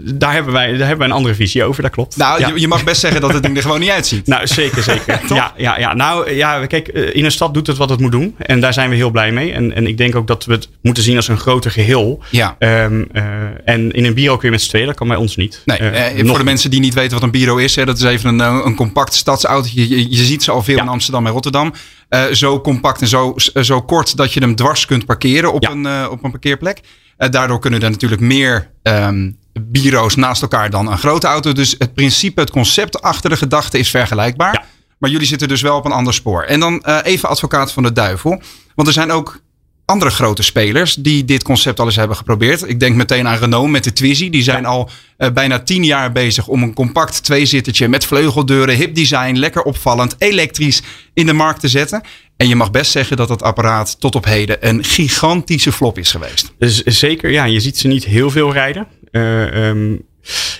Daar 0.00 0.32
hebben, 0.32 0.52
wij, 0.52 0.66
daar 0.66 0.78
hebben 0.78 0.98
wij 0.98 1.06
een 1.06 1.12
andere 1.12 1.34
visie 1.34 1.64
over, 1.64 1.82
dat 1.82 1.90
klopt. 1.90 2.16
Nou, 2.16 2.40
ja. 2.40 2.48
je, 2.48 2.60
je, 2.60 2.68
mag 2.68 2.84
best 2.84 3.00
zeggen 3.00 3.20
dat 3.20 3.32
het 3.32 3.42
ding 3.42 3.56
er 3.56 3.62
gewoon 3.62 3.80
niet 3.80 3.90
uitziet. 3.90 4.26
Nou, 4.26 4.46
zeker, 4.46 4.82
zeker. 4.82 5.20
ja, 5.34 5.52
ja, 5.56 5.78
ja, 5.78 5.94
nou, 5.94 6.34
ja, 6.34 6.66
kijk, 6.66 6.88
in 6.88 7.24
een 7.24 7.30
stad 7.30 7.54
doet 7.54 7.66
het 7.66 7.76
wat 7.76 7.90
het 7.90 8.00
moet 8.00 8.12
doen. 8.12 8.34
En 8.38 8.60
daar 8.60 8.72
zijn 8.72 8.90
we 8.90 8.96
heel 8.96 9.10
blij 9.10 9.32
mee. 9.32 9.52
En, 9.52 9.74
en 9.74 9.86
ik 9.86 9.96
denk 9.96 10.14
ook 10.14 10.26
dat 10.26 10.44
we 10.44 10.52
het 10.52 10.68
moeten 10.82 11.02
zien 11.02 11.16
als 11.16 11.28
een 11.28 11.38
groter 11.38 11.70
geheel. 11.70 12.22
Ja. 12.30 12.56
Um, 12.58 13.08
uh, 13.12 13.22
en 13.64 13.90
in 13.90 14.04
een 14.04 14.14
bureau 14.14 14.38
kun 14.38 14.48
je 14.48 14.54
met 14.54 14.62
z'n 14.62 14.68
tweeën, 14.68 14.86
dat 14.86 14.96
kan 14.96 15.08
bij 15.08 15.16
ons 15.16 15.36
niet. 15.36 15.62
Nee, 15.64 15.80
uh, 16.14 16.28
voor 16.28 16.38
de 16.38 16.44
mensen 16.44 16.70
die 16.70 16.80
niet 16.80 16.94
weten 16.94 17.12
wat 17.12 17.22
een 17.22 17.30
bureau 17.30 17.62
is, 17.62 17.76
hè, 17.76 17.84
dat 17.84 17.96
is 17.96 18.04
even 18.04 18.38
een, 18.38 18.66
een 18.66 18.74
compact 18.74 19.14
stadsauto. 19.14 19.68
Je, 19.72 19.88
je, 19.88 20.10
je 20.10 20.24
ziet 20.24 20.42
ze 20.42 20.50
al 20.50 20.62
veel 20.62 20.76
ja. 20.76 20.82
in 20.82 20.88
Amsterdam 20.88 21.26
en 21.26 21.32
Rotterdam. 21.32 21.72
Uh, 22.10 22.24
zo 22.32 22.60
compact 22.60 23.00
en 23.00 23.08
zo, 23.08 23.34
zo 23.60 23.82
kort 23.82 24.16
dat 24.16 24.32
je 24.32 24.40
hem 24.40 24.54
dwars 24.54 24.86
kunt 24.86 25.06
parkeren 25.06 25.52
op, 25.52 25.62
Ja. 25.62 25.70
een, 25.70 26.10
op 26.10 26.24
een 26.24 26.30
parkeerplek. 26.30 26.80
daardoor 27.16 27.58
kunnen 27.58 27.82
er 27.82 27.90
natuurlijk 27.90 28.20
meer 28.20 28.70
um, 28.82 29.36
bureaus 29.60 30.16
naast 30.16 30.42
elkaar 30.42 30.70
dan 30.70 30.90
een 30.90 30.98
grote 30.98 31.26
auto. 31.26 31.52
Dus 31.52 31.74
het 31.78 31.94
principe, 31.94 32.40
het 32.40 32.50
concept 32.50 33.02
achter 33.02 33.30
de 33.30 33.36
gedachte 33.36 33.78
is 33.78 33.90
vergelijkbaar. 33.90 34.52
Ja. 34.52 34.64
Maar 34.98 35.10
jullie 35.10 35.26
zitten 35.26 35.48
dus 35.48 35.62
wel 35.62 35.76
op 35.76 35.84
een 35.84 35.92
ander 35.92 36.14
spoor. 36.14 36.42
En 36.42 36.60
dan 36.60 36.82
uh, 36.86 36.98
even 37.02 37.28
advocaat 37.28 37.72
van 37.72 37.82
de 37.82 37.92
duivel. 37.92 38.42
Want 38.74 38.88
er 38.88 38.94
zijn 38.94 39.10
ook 39.10 39.40
andere 39.84 40.10
grote 40.10 40.42
spelers 40.42 40.94
die 40.94 41.24
dit 41.24 41.42
concept 41.42 41.80
al 41.80 41.86
eens 41.86 41.96
hebben 41.96 42.16
geprobeerd. 42.16 42.68
Ik 42.68 42.80
denk 42.80 42.96
meteen 42.96 43.28
aan 43.28 43.38
Renault 43.38 43.70
met 43.70 43.84
de 43.84 43.92
Twizy. 43.92 44.30
Die 44.30 44.42
zijn 44.42 44.66
al 44.66 44.90
uh, 45.18 45.30
bijna 45.30 45.58
tien 45.58 45.84
jaar 45.84 46.12
bezig 46.12 46.46
om 46.46 46.62
een 46.62 46.74
compact 46.74 47.24
tweezittertje 47.24 47.88
met 47.88 48.06
vleugeldeuren, 48.06 48.76
hip 48.76 48.94
design, 48.94 49.36
lekker 49.36 49.62
opvallend, 49.62 50.14
elektrisch 50.18 50.82
in 51.14 51.26
de 51.26 51.32
markt 51.32 51.60
te 51.60 51.68
zetten. 51.68 52.02
En 52.36 52.48
je 52.48 52.56
mag 52.56 52.70
best 52.70 52.90
zeggen 52.90 53.16
dat 53.16 53.28
het 53.28 53.42
apparaat 53.42 54.00
tot 54.00 54.14
op 54.14 54.24
heden 54.24 54.68
een 54.68 54.84
gigantische 54.84 55.72
flop 55.72 55.98
is 55.98 56.10
geweest. 56.10 56.52
Dus 56.58 56.82
zeker, 56.82 57.30
ja. 57.30 57.44
Je 57.44 57.60
ziet 57.60 57.78
ze 57.78 57.88
niet 57.88 58.04
heel 58.04 58.30
veel 58.30 58.52
rijden. 58.52 58.86
Uh, 59.12 59.68
um, 59.68 60.06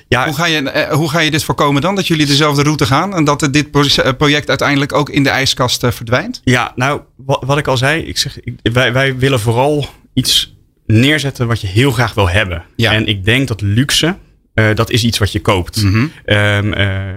ja. 0.08 0.24
Hoe, 0.24 0.34
ga 0.34 0.46
je, 0.46 0.62
uh, 0.62 0.94
hoe 0.94 1.10
ga 1.10 1.20
je 1.20 1.30
dit 1.30 1.44
voorkomen 1.44 1.82
dan? 1.82 1.94
Dat 1.94 2.06
jullie 2.06 2.26
dezelfde 2.26 2.62
route 2.62 2.86
gaan 2.86 3.14
en 3.14 3.24
dat 3.24 3.48
dit 3.50 3.70
project 4.16 4.48
uiteindelijk 4.48 4.92
ook 4.92 5.10
in 5.10 5.22
de 5.22 5.28
ijskast 5.28 5.86
verdwijnt? 5.88 6.40
Ja, 6.44 6.72
nou, 6.74 7.00
wat, 7.16 7.42
wat, 7.46 7.58
ik 7.58 7.66
al 7.66 7.76
zei, 7.76 8.02
ik 8.02 8.18
zeg, 8.18 8.40
ik, 8.40 8.54
wij, 8.72 8.92
wij 8.92 9.16
willen 9.16 9.40
vooral 9.40 9.86
iets 10.14 10.56
neerzetten 10.86 11.46
wat 11.46 11.60
je 11.60 11.66
heel 11.66 11.90
graag 11.90 12.14
wil 12.14 12.28
hebben. 12.28 12.64
Ja. 12.76 12.92
En 12.92 13.06
ik 13.06 13.24
denk 13.24 13.48
dat 13.48 13.60
luxe, 13.60 14.16
uh, 14.54 14.74
dat 14.74 14.90
is 14.90 15.04
iets 15.04 15.18
wat 15.18 15.32
je 15.32 15.40
koopt. 15.40 15.82
Mm 15.82 15.92
-hmm. 15.92 16.36
um, 16.36 16.72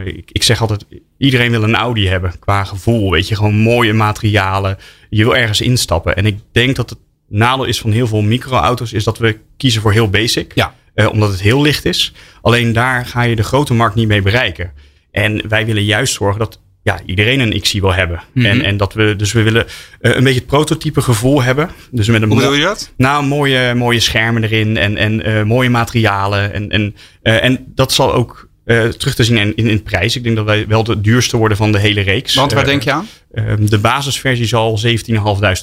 ik, 0.06 0.30
ik, 0.32 0.44
zeg 0.44 0.62
altijd, 0.62 0.86
iedereen 1.18 1.52
wil 1.52 1.64
een 1.64 1.76
Audi 1.76 2.08
hebben 2.08 2.34
qua 2.40 2.64
gevoel. 2.64 3.12
Weet 3.12 3.28
je, 3.28 3.36
gewoon 3.36 3.56
mooie 3.56 3.94
materialen. 3.94 4.78
Je 5.10 5.24
wil 5.24 5.36
ergens 5.36 5.62
instappen. 5.62 6.16
En 6.16 6.26
ik 6.26 6.40
denk 6.52 6.76
dat 6.76 6.90
het 6.90 7.00
nadeel 7.28 7.66
is 7.66 7.80
van 7.80 7.92
heel 7.92 8.08
veel 8.08 8.22
microauto's, 8.22 8.94
is 8.94 9.04
dat 9.04 9.18
we 9.18 9.40
kiezen 9.58 9.82
voor 9.82 9.92
heel 9.92 10.10
basic. 10.10 10.52
Ja. 10.56 10.74
Uh, 10.96 11.10
omdat 11.12 11.32
het 11.32 11.42
heel 11.42 11.62
licht 11.62 11.86
is. 11.86 12.14
Alleen 12.42 12.74
daar 12.74 13.06
ga 13.06 13.22
je 13.22 13.36
de 13.36 13.44
grote 13.44 13.74
markt 13.74 13.96
niet 13.96 14.08
mee 14.08 14.22
bereiken. 14.22 14.72
En 15.12 15.50
wij 15.50 15.66
willen 15.66 15.84
juist 15.84 16.14
zorgen 16.14 16.40
dat 16.40 16.60
ja, 16.84 17.00
iedereen 17.06 17.40
een 17.40 17.62
XI 17.62 17.82
wil 17.82 17.94
hebben. 17.94 18.22
Mm 18.34 18.44
-hmm. 18.44 18.52
en, 18.52 18.62
en 18.62 18.78
dat 18.78 18.94
we, 18.94 19.16
dus 19.16 19.32
we 19.32 19.42
willen 19.42 19.66
uh, 19.66 20.16
een 20.16 20.24
beetje 20.24 20.40
het 20.40 20.48
prototype 20.48 21.02
gevoel 21.02 21.44
hebben. 21.44 21.70
Dus 21.92 22.08
met 22.08 22.22
een 22.22 22.28
Hoe 22.28 22.38
bedoel 22.38 22.54
je 22.54 22.64
dat? 22.64 22.94
Nou, 22.98 23.26
mooie, 23.26 23.74
mooie 23.76 24.00
schermen 24.00 24.44
erin 24.44 24.78
en, 24.78 24.98
en 24.98 25.30
uh, 25.30 25.44
mooie 25.44 25.70
materialen. 25.70 26.54
En, 26.54 26.70
en, 26.70 26.96
en 27.22 27.64
dat 27.76 27.94
zal 27.94 28.14
ook 28.14 28.50
terug 28.98 29.16
te 29.16 29.24
zien 29.24 29.38
in, 29.38 29.56
in, 29.56 29.68
in 29.68 29.84
prijs. 29.84 30.16
Ik 30.16 30.24
denk 30.24 30.36
dat 30.36 30.46
wij 30.46 30.68
wel 30.68 30.84
de 30.84 31.02
duurste 31.02 31.38
worden 31.38 31.58
van 31.58 31.72
de 31.72 31.80
hele 31.80 32.02
reeks. 32.02 32.34
Want 32.34 32.54
waar 32.54 32.66
denk 32.66 32.84
je 32.84 32.92
aan? 32.92 33.08
Uh, 33.34 33.54
de 33.60 33.78
basisversie 33.78 34.46
zal 34.46 34.80
17.500 34.86 34.92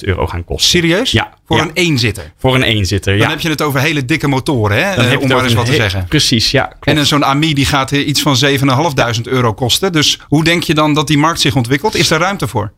euro 0.01 0.27
gaan 0.27 0.45
kosten. 0.45 0.69
Serieus? 0.69 1.11
Ja. 1.11 1.33
Voor 1.47 1.57
ja. 1.57 1.63
een 1.63 1.71
eenzitter? 1.75 2.33
Voor 2.39 2.55
een 2.55 2.63
eenzitter, 2.63 3.15
ja. 3.15 3.21
Dan 3.21 3.31
heb 3.31 3.41
je 3.41 3.49
het 3.49 3.63
over 3.63 3.81
hele 3.81 4.05
dikke 4.05 4.29
motoren, 4.29 4.89
hè? 4.89 4.97
Dan 4.97 5.05
heb 5.05 5.21
om 5.21 5.29
maar 5.29 5.45
eens 5.45 5.55
wat 5.55 5.67
te 5.67 5.75
zeggen. 5.75 6.07
Precies, 6.09 6.51
ja. 6.51 6.73
Klopt. 6.81 6.99
En 6.99 7.07
zo'n 7.07 7.23
AMI 7.23 7.55
die 7.55 7.67
gaat 7.67 7.91
iets 7.91 8.23
van 8.23 8.37
7.500 8.45 9.23
euro 9.23 9.53
kosten. 9.53 9.93
Dus 9.93 10.21
hoe 10.29 10.45
denk 10.45 10.63
je 10.63 10.75
dan 10.75 10.95
dat 10.95 11.07
die 11.07 11.19
markt 11.19 11.41
zich 11.41 11.57
ontwikkelt? 11.57 11.95
Is 11.95 12.11
er 12.11 12.19
ruimte 12.19 12.49
voor? 12.49 12.73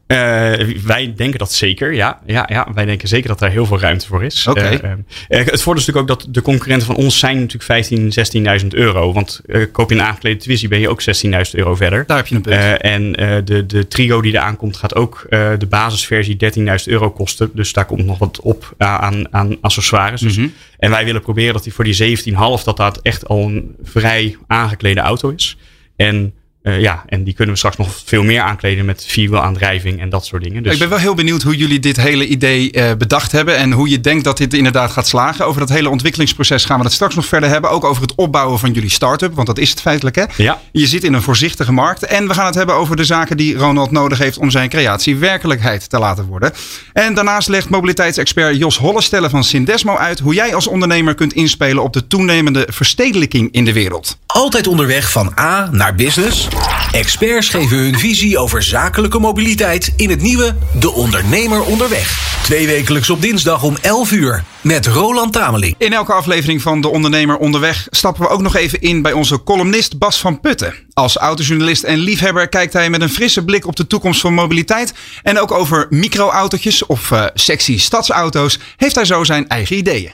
wij 0.84 1.12
denken 1.16 1.38
dat 1.38 1.52
zeker, 1.52 1.94
ja. 1.94 2.20
ja. 2.26 2.48
Ja, 2.52 2.68
wij 2.74 2.84
denken 2.84 3.08
zeker 3.08 3.28
dat 3.28 3.38
daar 3.38 3.50
heel 3.50 3.66
veel 3.66 3.80
ruimte 3.80 4.06
voor 4.06 4.24
is. 4.24 4.46
Oké. 4.46 4.60
Okay. 4.74 4.96
het 5.28 5.62
voordeel 5.62 5.82
is 5.82 5.86
natuurlijk 5.86 5.98
ook 5.98 6.06
dat 6.06 6.26
de 6.34 6.42
concurrenten 6.42 6.86
van 6.86 6.96
ons 6.96 7.18
zijn 7.18 7.40
natuurlijk 7.40 7.88
15.000, 7.90 8.62
16.000 8.62 8.66
euro. 8.68 9.12
Want 9.12 9.40
koop 9.72 9.90
je 9.90 9.96
een 9.96 10.02
aangeklede 10.02 10.38
Twizy 10.38 10.68
ben 10.68 10.80
je 10.80 10.88
ook 10.88 11.02
16.000 11.02 11.30
euro 11.52 11.74
verder. 11.74 12.04
Daar 12.06 12.16
heb 12.16 12.26
je 12.26 12.34
een 12.34 12.42
punt. 12.42 12.80
En 12.80 13.12
de, 13.44 13.66
de 13.66 13.88
Trigo 13.88 14.20
die 14.20 14.32
er 14.32 14.40
aankomt 14.40 14.76
gaat 14.80 14.94
ook 14.94 15.26
uh, 15.30 15.52
de 15.58 15.66
basisversie 15.66 16.36
13.000 16.58 16.64
euro 16.84 17.10
kosten. 17.10 17.50
Dus 17.54 17.72
daar 17.72 17.84
komt 17.84 18.04
nog 18.04 18.18
wat 18.18 18.40
op 18.40 18.74
aan, 18.78 19.34
aan 19.34 19.56
accessoires. 19.60 20.20
Dus, 20.20 20.36
mm 20.36 20.42
-hmm. 20.44 20.52
En 20.78 20.90
wij 20.90 21.04
willen 21.04 21.20
proberen 21.20 21.52
dat 21.52 21.62
die 21.62 21.74
voor 21.74 21.84
die 21.84 22.18
17,5 22.32 22.34
dat 22.64 22.76
dat 22.76 23.00
echt 23.02 23.28
al 23.28 23.38
een 23.38 23.76
vrij 23.82 24.36
aangeklede 24.46 25.00
auto 25.00 25.28
is. 25.28 25.56
En 25.96 26.34
uh, 26.62 26.80
ja, 26.80 27.02
en 27.06 27.24
die 27.24 27.34
kunnen 27.34 27.52
we 27.52 27.58
straks 27.58 27.76
nog 27.76 28.00
veel 28.04 28.22
meer 28.22 28.40
aankleden 28.40 28.84
met 28.84 29.04
vierwielaandrijving 29.08 30.00
en 30.00 30.08
dat 30.08 30.26
soort 30.26 30.42
dingen. 30.42 30.62
Dus... 30.62 30.72
Ik 30.72 30.78
ben 30.78 30.88
wel 30.88 30.98
heel 30.98 31.14
benieuwd 31.14 31.42
hoe 31.42 31.56
jullie 31.56 31.78
dit 31.78 31.96
hele 31.96 32.26
idee 32.26 32.72
uh, 32.72 32.90
bedacht 32.98 33.32
hebben 33.32 33.56
en 33.56 33.72
hoe 33.72 33.88
je 33.88 34.00
denkt 34.00 34.24
dat 34.24 34.36
dit 34.36 34.54
inderdaad 34.54 34.90
gaat 34.90 35.06
slagen. 35.06 35.46
Over 35.46 35.60
dat 35.60 35.68
hele 35.68 35.88
ontwikkelingsproces 35.88 36.64
gaan 36.64 36.78
we 36.78 36.84
het 36.84 36.92
straks 36.92 37.14
nog 37.14 37.26
verder 37.26 37.48
hebben. 37.48 37.70
Ook 37.70 37.84
over 37.84 38.02
het 38.02 38.14
opbouwen 38.14 38.58
van 38.58 38.72
jullie 38.72 38.90
start-up, 38.90 39.34
want 39.34 39.46
dat 39.46 39.58
is 39.58 39.70
het 39.70 39.80
feitelijk 39.80 40.16
hè. 40.16 40.24
Ja. 40.36 40.60
Je 40.72 40.86
zit 40.86 41.04
in 41.04 41.12
een 41.12 41.22
voorzichtige 41.22 41.72
markt 41.72 42.02
en 42.02 42.28
we 42.28 42.34
gaan 42.34 42.46
het 42.46 42.54
hebben 42.54 42.74
over 42.74 42.96
de 42.96 43.04
zaken 43.04 43.36
die 43.36 43.56
Ronald 43.56 43.90
nodig 43.90 44.18
heeft 44.18 44.38
om 44.38 44.50
zijn 44.50 44.68
creatie 44.68 45.16
werkelijkheid 45.16 45.90
te 45.90 45.98
laten 45.98 46.26
worden. 46.26 46.52
En 46.92 47.14
daarnaast 47.14 47.48
legt 47.48 47.68
mobiliteitsexpert 47.68 48.56
Jos 48.56 48.78
Hollestelle 48.78 49.30
van 49.30 49.44
Sindesmo 49.44 49.96
uit 49.96 50.18
hoe 50.18 50.34
jij 50.34 50.54
als 50.54 50.66
ondernemer 50.66 51.14
kunt 51.14 51.32
inspelen 51.32 51.82
op 51.82 51.92
de 51.92 52.06
toenemende 52.06 52.66
verstedelijking 52.70 53.52
in 53.52 53.64
de 53.64 53.72
wereld. 53.72 54.18
Altijd 54.26 54.66
onderweg 54.66 55.10
van 55.10 55.32
A 55.38 55.68
naar 55.72 55.94
business. 55.94 56.48
Experts 56.92 57.48
geven 57.48 57.76
hun 57.76 57.98
visie 57.98 58.38
over 58.38 58.62
zakelijke 58.62 59.18
mobiliteit 59.18 59.92
in 59.96 60.10
het 60.10 60.22
nieuwe 60.22 60.56
De 60.80 60.90
Ondernemer 60.90 61.62
Onderweg. 61.62 62.38
Twee 62.42 62.66
wekelijks 62.66 63.10
op 63.10 63.22
dinsdag 63.22 63.62
om 63.62 63.76
11 63.80 64.12
uur 64.12 64.44
met 64.60 64.86
Roland 64.86 65.32
Tameling. 65.32 65.74
In 65.78 65.92
elke 65.92 66.12
aflevering 66.12 66.62
van 66.62 66.80
De 66.80 66.88
Ondernemer 66.88 67.36
Onderweg 67.36 67.86
stappen 67.90 68.22
we 68.22 68.28
ook 68.28 68.40
nog 68.40 68.56
even 68.56 68.80
in 68.80 69.02
bij 69.02 69.12
onze 69.12 69.42
columnist 69.42 69.98
Bas 69.98 70.20
van 70.20 70.40
Putten. 70.40 70.74
Als 70.92 71.16
autojournalist 71.16 71.82
en 71.82 71.98
liefhebber 71.98 72.48
kijkt 72.48 72.72
hij 72.72 72.90
met 72.90 73.00
een 73.00 73.10
frisse 73.10 73.44
blik 73.44 73.66
op 73.66 73.76
de 73.76 73.86
toekomst 73.86 74.20
van 74.20 74.34
mobiliteit. 74.34 74.94
En 75.22 75.38
ook 75.38 75.52
over 75.52 75.86
microautootjes 75.90 76.86
of 76.86 77.10
uh, 77.10 77.24
sexy 77.34 77.78
stadsauto's 77.78 78.58
heeft 78.76 78.94
hij 78.94 79.04
zo 79.04 79.24
zijn 79.24 79.48
eigen 79.48 79.76
ideeën. 79.76 80.12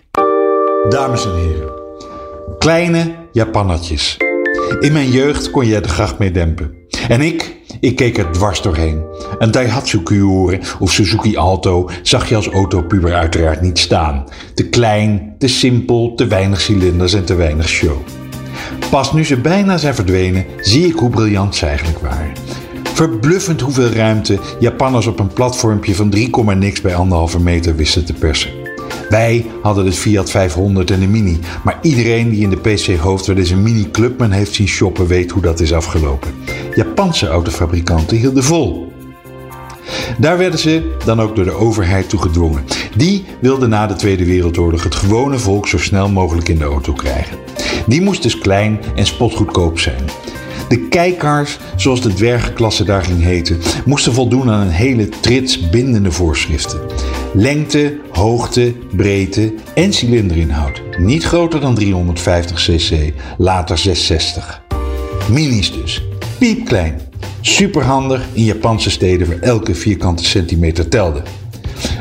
Dames 0.88 1.24
en 1.24 1.36
heren, 1.36 1.72
kleine 2.58 3.14
Japannetjes. 3.32 4.16
In 4.80 4.92
mijn 4.92 5.10
jeugd 5.10 5.50
kon 5.50 5.66
er 5.66 5.82
de 5.82 5.88
gracht 5.88 6.18
mee 6.18 6.30
dempen. 6.30 6.74
En 7.08 7.20
ik, 7.20 7.56
ik 7.80 7.96
keek 7.96 8.18
er 8.18 8.30
dwars 8.32 8.62
doorheen. 8.62 9.04
Een 9.38 9.50
Daihatsu 9.50 10.02
Kyore 10.02 10.60
of 10.78 10.92
Suzuki 10.92 11.36
Alto 11.36 11.90
zag 12.02 12.28
je 12.28 12.36
als 12.36 12.48
autopuber 12.48 13.14
uiteraard 13.14 13.60
niet 13.60 13.78
staan. 13.78 14.24
Te 14.54 14.68
klein, 14.68 15.34
te 15.38 15.48
simpel, 15.48 16.14
te 16.14 16.26
weinig 16.26 16.60
cilinders 16.60 17.14
en 17.14 17.24
te 17.24 17.34
weinig 17.34 17.68
show. 17.68 17.96
Pas 18.90 19.12
nu 19.12 19.24
ze 19.24 19.36
bijna 19.36 19.76
zijn 19.76 19.94
verdwenen, 19.94 20.44
zie 20.60 20.86
ik 20.86 20.94
hoe 20.94 21.10
briljant 21.10 21.54
ze 21.54 21.66
eigenlijk 21.66 21.98
waren. 21.98 22.32
Verbluffend 22.82 23.60
hoeveel 23.60 23.88
ruimte 23.88 24.38
Japanners 24.60 25.06
op 25.06 25.18
een 25.18 25.32
platformpje 25.32 25.94
van 25.94 26.10
3, 26.10 26.30
niks 26.44 26.80
bij 26.80 26.94
anderhalve 26.94 27.40
meter 27.40 27.76
wisten 27.76 28.04
te 28.04 28.12
persen. 28.12 28.65
Wij 29.08 29.46
hadden 29.62 29.84
de 29.84 29.92
Fiat 29.92 30.30
500 30.30 30.90
en 30.90 31.00
de 31.00 31.06
Mini, 31.06 31.38
maar 31.64 31.78
iedereen 31.82 32.30
die 32.30 32.42
in 32.42 32.50
de 32.50 32.56
PC-hoofd 32.56 33.26
wel 33.26 33.36
eens 33.36 33.50
een 33.50 33.62
Mini 33.62 33.90
Clubman 33.90 34.30
heeft 34.30 34.54
zien 34.54 34.68
shoppen 34.68 35.06
weet 35.06 35.30
hoe 35.30 35.42
dat 35.42 35.60
is 35.60 35.72
afgelopen. 35.72 36.34
Japanse 36.74 37.26
autofabrikanten 37.26 38.16
hielden 38.16 38.44
vol. 38.44 38.92
Daar 40.18 40.38
werden 40.38 40.58
ze 40.58 40.96
dan 41.04 41.20
ook 41.20 41.36
door 41.36 41.44
de 41.44 41.58
overheid 41.58 42.08
toe 42.08 42.20
gedwongen. 42.20 42.64
Die 42.96 43.24
wilde 43.40 43.66
na 43.66 43.86
de 43.86 43.94
Tweede 43.94 44.24
Wereldoorlog 44.24 44.82
het 44.82 44.94
gewone 44.94 45.38
volk 45.38 45.68
zo 45.68 45.78
snel 45.78 46.08
mogelijk 46.08 46.48
in 46.48 46.58
de 46.58 46.64
auto 46.64 46.92
krijgen. 46.92 47.38
Die 47.86 48.02
moest 48.02 48.22
dus 48.22 48.38
klein 48.38 48.80
en 48.94 49.06
spotgoedkoop 49.06 49.78
zijn. 49.78 50.04
De 50.68 50.88
kijkars, 50.88 51.58
zoals 51.76 52.02
de 52.02 52.14
dwergenklasse 52.14 52.84
daar 52.84 53.02
ging 53.02 53.22
heten, 53.22 53.58
moesten 53.84 54.12
voldoen 54.12 54.50
aan 54.50 54.60
een 54.60 54.72
hele 54.72 55.08
trits 55.08 55.70
bindende 55.70 56.12
voorschriften. 56.12 56.80
Lengte, 57.34 57.98
hoogte, 58.10 58.74
breedte 58.96 59.54
en 59.74 59.92
cilinderinhoud. 59.92 60.82
Niet 60.98 61.24
groter 61.24 61.60
dan 61.60 61.74
350 61.74 62.56
cc, 62.56 63.12
later 63.38 63.78
660. 63.78 64.62
Minis 65.30 65.72
dus. 65.72 66.02
Piepklein. 66.38 67.00
Superhandig 67.40 68.26
in 68.32 68.44
Japanse 68.44 68.90
steden 68.90 69.28
waar 69.28 69.38
elke 69.38 69.74
vierkante 69.74 70.24
centimeter 70.24 70.88
telde. 70.88 71.22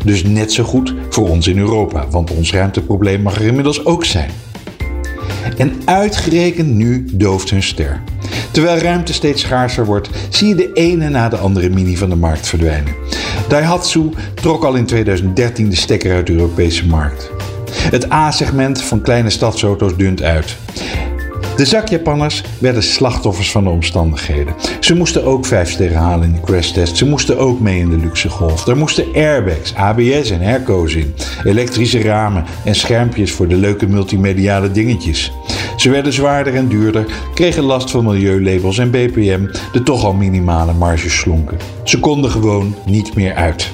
Dus 0.03 0.24
net 0.24 0.53
zo 0.53 0.63
goed 0.63 0.94
voor 1.10 1.29
ons 1.29 1.48
in 1.48 1.58
Europa, 1.58 2.08
want 2.10 2.32
ons 2.32 2.51
ruimteprobleem 2.51 3.22
mag 3.22 3.36
er 3.36 3.46
inmiddels 3.46 3.86
ook 3.86 4.05
zijn. 4.05 4.29
En 5.58 5.74
uitgerekend 5.86 6.74
nu 6.74 7.05
dooft 7.12 7.50
hun 7.50 7.63
ster. 7.63 8.01
Terwijl 8.55 8.77
ruimte 8.77 9.13
steeds 9.13 9.41
schaarser 9.41 9.85
wordt, 9.85 10.09
zie 10.29 10.47
je 10.47 10.55
de 10.55 10.74
ene 10.74 11.09
na 11.09 11.29
de 11.29 11.38
andere 11.38 11.69
mini 11.69 11.97
van 11.97 12.09
de 12.09 12.15
markt 12.15 12.47
verdwijnen. 12.47 12.95
Daihatsu 13.47 14.09
trok 14.33 14.63
al 14.63 14.75
in 14.75 14.85
2013 14.85 15.69
de 15.69 15.75
stekker 15.75 16.13
uit 16.13 16.27
de 16.27 16.33
Europese 16.33 16.88
markt. 16.88 17.31
Het 17.71 18.12
A-segment 18.12 18.81
van 18.81 19.01
kleine 19.01 19.29
stadsauto's 19.29 19.95
dunt 19.95 20.21
uit. 20.21 20.57
De 21.55 21.65
zakjapanners 21.65 22.43
werden 22.59 22.83
slachtoffers 22.83 23.51
van 23.51 23.63
de 23.63 23.69
omstandigheden. 23.69 24.53
Ze 24.79 24.95
moesten 24.95 25.24
ook 25.24 25.45
vijf 25.45 25.71
sterren 25.71 25.97
halen 25.97 26.27
in 26.27 26.33
de 26.33 26.41
crashtest. 26.41 26.97
Ze 26.97 27.05
moesten 27.05 27.38
ook 27.38 27.59
mee 27.59 27.79
in 27.79 27.89
de 27.89 27.97
luxe 27.97 28.29
golf. 28.29 28.67
Er 28.67 28.77
moesten 28.77 29.05
airbags, 29.15 29.75
ABS 29.75 30.29
en 30.29 30.41
airco's 30.41 30.93
in. 30.93 31.15
Elektrische 31.43 32.01
ramen 32.01 32.45
en 32.65 32.75
schermpjes 32.75 33.31
voor 33.31 33.47
de 33.47 33.55
leuke 33.55 33.88
multimediale 33.88 34.71
dingetjes. 34.71 35.31
Ze 35.75 35.89
werden 35.89 36.13
zwaarder 36.13 36.55
en 36.55 36.67
duurder, 36.67 37.05
kregen 37.34 37.63
last 37.63 37.91
van 37.91 38.05
milieulabels 38.05 38.77
en 38.77 38.91
BPM, 38.91 39.48
de 39.72 39.84
toch 39.84 40.03
al 40.03 40.13
minimale 40.13 40.74
marges 40.74 41.20
slonken. 41.20 41.58
Ze 41.84 42.00
konden 42.00 42.32
gewoon 42.32 42.75
niet 42.86 43.15
meer 43.15 43.34
uit. 43.34 43.72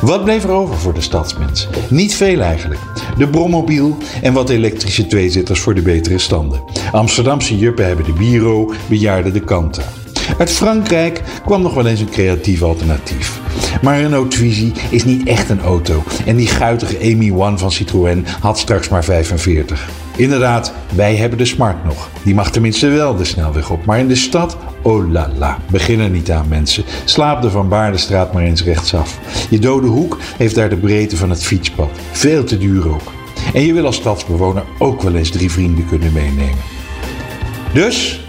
Wat 0.00 0.24
bleef 0.24 0.44
er 0.44 0.50
over 0.50 0.76
voor 0.76 0.94
de 0.94 1.00
stadsmens? 1.00 1.68
Niet 1.88 2.14
veel 2.14 2.40
eigenlijk. 2.40 2.80
De 3.18 3.28
brommobiel 3.28 3.96
en 4.22 4.32
wat 4.32 4.50
elektrische 4.50 5.06
tweezitters 5.06 5.60
voor 5.60 5.74
de 5.74 5.82
betere 5.82 6.18
standen. 6.18 6.62
Amsterdamse 6.92 7.58
juppen 7.58 7.86
hebben 7.86 8.04
de 8.04 8.12
Biro, 8.12 8.72
bejaarden 8.88 9.32
de 9.32 9.44
Kanta. 9.44 9.82
Uit 10.38 10.50
Frankrijk 10.50 11.22
kwam 11.44 11.62
nog 11.62 11.74
wel 11.74 11.86
eens 11.86 12.00
een 12.00 12.10
creatief 12.10 12.62
alternatief. 12.62 13.40
Maar 13.82 14.00
Renault 14.00 14.30
Twizy 14.30 14.72
is 14.90 15.04
niet 15.04 15.28
echt 15.28 15.50
een 15.50 15.60
auto 15.60 16.02
en 16.26 16.36
die 16.36 16.46
guitige 16.46 16.98
Amy 16.98 17.30
One 17.30 17.58
van 17.58 17.72
Citroën 17.72 18.26
had 18.40 18.58
straks 18.58 18.88
maar 18.88 19.04
45. 19.04 20.03
Inderdaad, 20.16 20.72
wij 20.94 21.16
hebben 21.16 21.38
de 21.38 21.44
Smart 21.44 21.84
nog. 21.84 22.08
Die 22.22 22.34
mag 22.34 22.50
tenminste 22.50 22.88
wel 22.88 23.16
de 23.16 23.24
snelweg 23.24 23.70
op. 23.70 23.84
Maar 23.84 23.98
in 23.98 24.08
de 24.08 24.14
stad, 24.14 24.56
oh 24.82 25.10
la 25.10 25.30
la, 25.38 25.58
begin 25.70 26.00
er 26.00 26.10
niet 26.10 26.30
aan 26.30 26.48
mensen. 26.48 26.84
Slaap 27.04 27.42
de 27.42 27.50
Van 27.50 27.68
Baardenstraat 27.68 28.32
maar 28.32 28.42
eens 28.42 28.64
rechtsaf. 28.64 29.18
Je 29.50 29.58
dode 29.58 29.86
hoek 29.86 30.18
heeft 30.36 30.54
daar 30.54 30.68
de 30.68 30.76
breedte 30.76 31.16
van 31.16 31.30
het 31.30 31.44
fietspad. 31.44 31.90
Veel 32.12 32.44
te 32.44 32.58
duur 32.58 32.88
ook. 32.88 33.12
En 33.52 33.66
je 33.66 33.72
wil 33.72 33.86
als 33.86 33.96
stadsbewoner 33.96 34.64
ook 34.78 35.02
wel 35.02 35.14
eens 35.14 35.30
drie 35.30 35.50
vrienden 35.50 35.86
kunnen 35.86 36.12
meenemen. 36.12 36.64
Dus, 37.72 38.26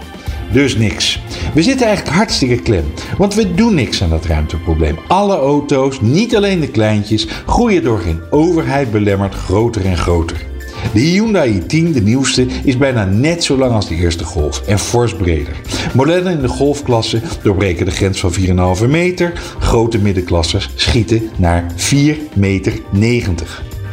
dus 0.52 0.76
niks. 0.76 1.20
We 1.54 1.62
zitten 1.62 1.86
eigenlijk 1.86 2.16
hartstikke 2.16 2.62
klem, 2.62 2.84
want 3.18 3.34
we 3.34 3.54
doen 3.54 3.74
niks 3.74 4.02
aan 4.02 4.10
dat 4.10 4.24
ruimteprobleem. 4.24 4.98
Alle 5.06 5.36
auto's, 5.36 6.00
niet 6.00 6.36
alleen 6.36 6.60
de 6.60 6.68
kleintjes, 6.68 7.28
groeien 7.46 7.82
door 7.82 7.98
geen 7.98 8.20
overheid 8.30 8.90
belemmerd 8.90 9.34
groter 9.34 9.84
en 9.84 9.96
groter. 9.96 10.46
De 10.92 11.00
Hyundai 11.00 11.60
i10, 11.60 11.92
de 11.92 12.02
nieuwste, 12.02 12.46
is 12.64 12.76
bijna 12.76 13.04
net 13.04 13.44
zo 13.44 13.58
lang 13.58 13.72
als 13.72 13.88
de 13.88 13.94
eerste 13.94 14.24
Golf 14.24 14.62
en 14.66 14.78
fors 14.78 15.14
breder. 15.14 15.56
Modellen 15.94 16.32
in 16.32 16.40
de 16.40 16.48
golfklasse 16.48 17.20
doorbreken 17.42 17.84
de 17.84 17.90
grens 17.90 18.20
van 18.20 18.32
4,5 18.80 18.88
meter. 18.88 19.32
Grote 19.58 19.98
middenklassers 19.98 20.70
schieten 20.74 21.30
naar 21.36 21.64
4,90 21.76 21.92
meter. 22.34 22.72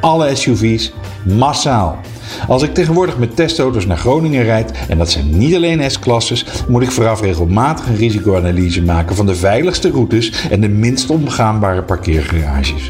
Alle 0.01 0.35
SUV's 0.35 0.93
massaal. 1.37 1.99
Als 2.47 2.63
ik 2.63 2.73
tegenwoordig 2.73 3.17
met 3.17 3.35
testauto's 3.35 3.85
naar 3.85 3.97
Groningen 3.97 4.43
rijd, 4.43 4.71
en 4.87 4.97
dat 4.97 5.11
zijn 5.11 5.37
niet 5.37 5.55
alleen 5.55 5.91
S-klasses, 5.91 6.45
moet 6.67 6.81
ik 6.81 6.91
vooraf 6.91 7.21
regelmatig 7.21 7.87
een 7.87 7.95
risicoanalyse 7.95 8.81
maken 8.81 9.15
van 9.15 9.25
de 9.25 9.35
veiligste 9.35 9.91
routes 9.91 10.47
en 10.49 10.61
de 10.61 10.69
minst 10.69 11.09
omgaanbare 11.09 11.83
parkeergarages. 11.83 12.89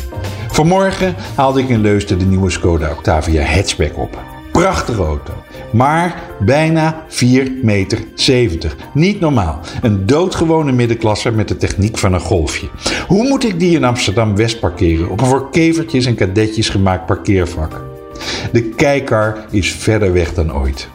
Vanmorgen 0.53 1.15
haalde 1.36 1.62
ik 1.62 1.69
in 1.69 1.81
Leusden 1.81 2.19
de 2.19 2.25
nieuwe 2.25 2.50
Skoda 2.50 2.91
Octavia 2.91 3.43
hatchback 3.43 3.98
op. 3.98 4.22
Prachtige 4.51 5.01
auto, 5.01 5.33
maar 5.72 6.15
bijna 6.39 7.05
4,70 7.10 7.17
meter. 7.62 8.05
Niet 8.93 9.19
normaal. 9.19 9.60
Een 9.81 10.05
doodgewone 10.05 10.72
middenklasser 10.72 11.33
met 11.33 11.48
de 11.48 11.57
techniek 11.57 11.98
van 11.98 12.13
een 12.13 12.19
golfje. 12.19 12.67
Hoe 13.07 13.27
moet 13.27 13.43
ik 13.43 13.60
die 13.60 13.75
in 13.75 13.83
Amsterdam-West 13.83 14.60
parkeren 14.60 15.10
op 15.10 15.22
een 15.22 15.27
voor 15.27 15.50
kevertjes 15.50 16.05
en 16.05 16.15
kadetjes 16.15 16.69
gemaakt 16.69 17.05
parkeervak? 17.05 17.81
De 18.51 18.62
kijker 18.62 19.45
is 19.50 19.72
verder 19.72 20.13
weg 20.13 20.33
dan 20.33 20.53
ooit. 20.53 20.89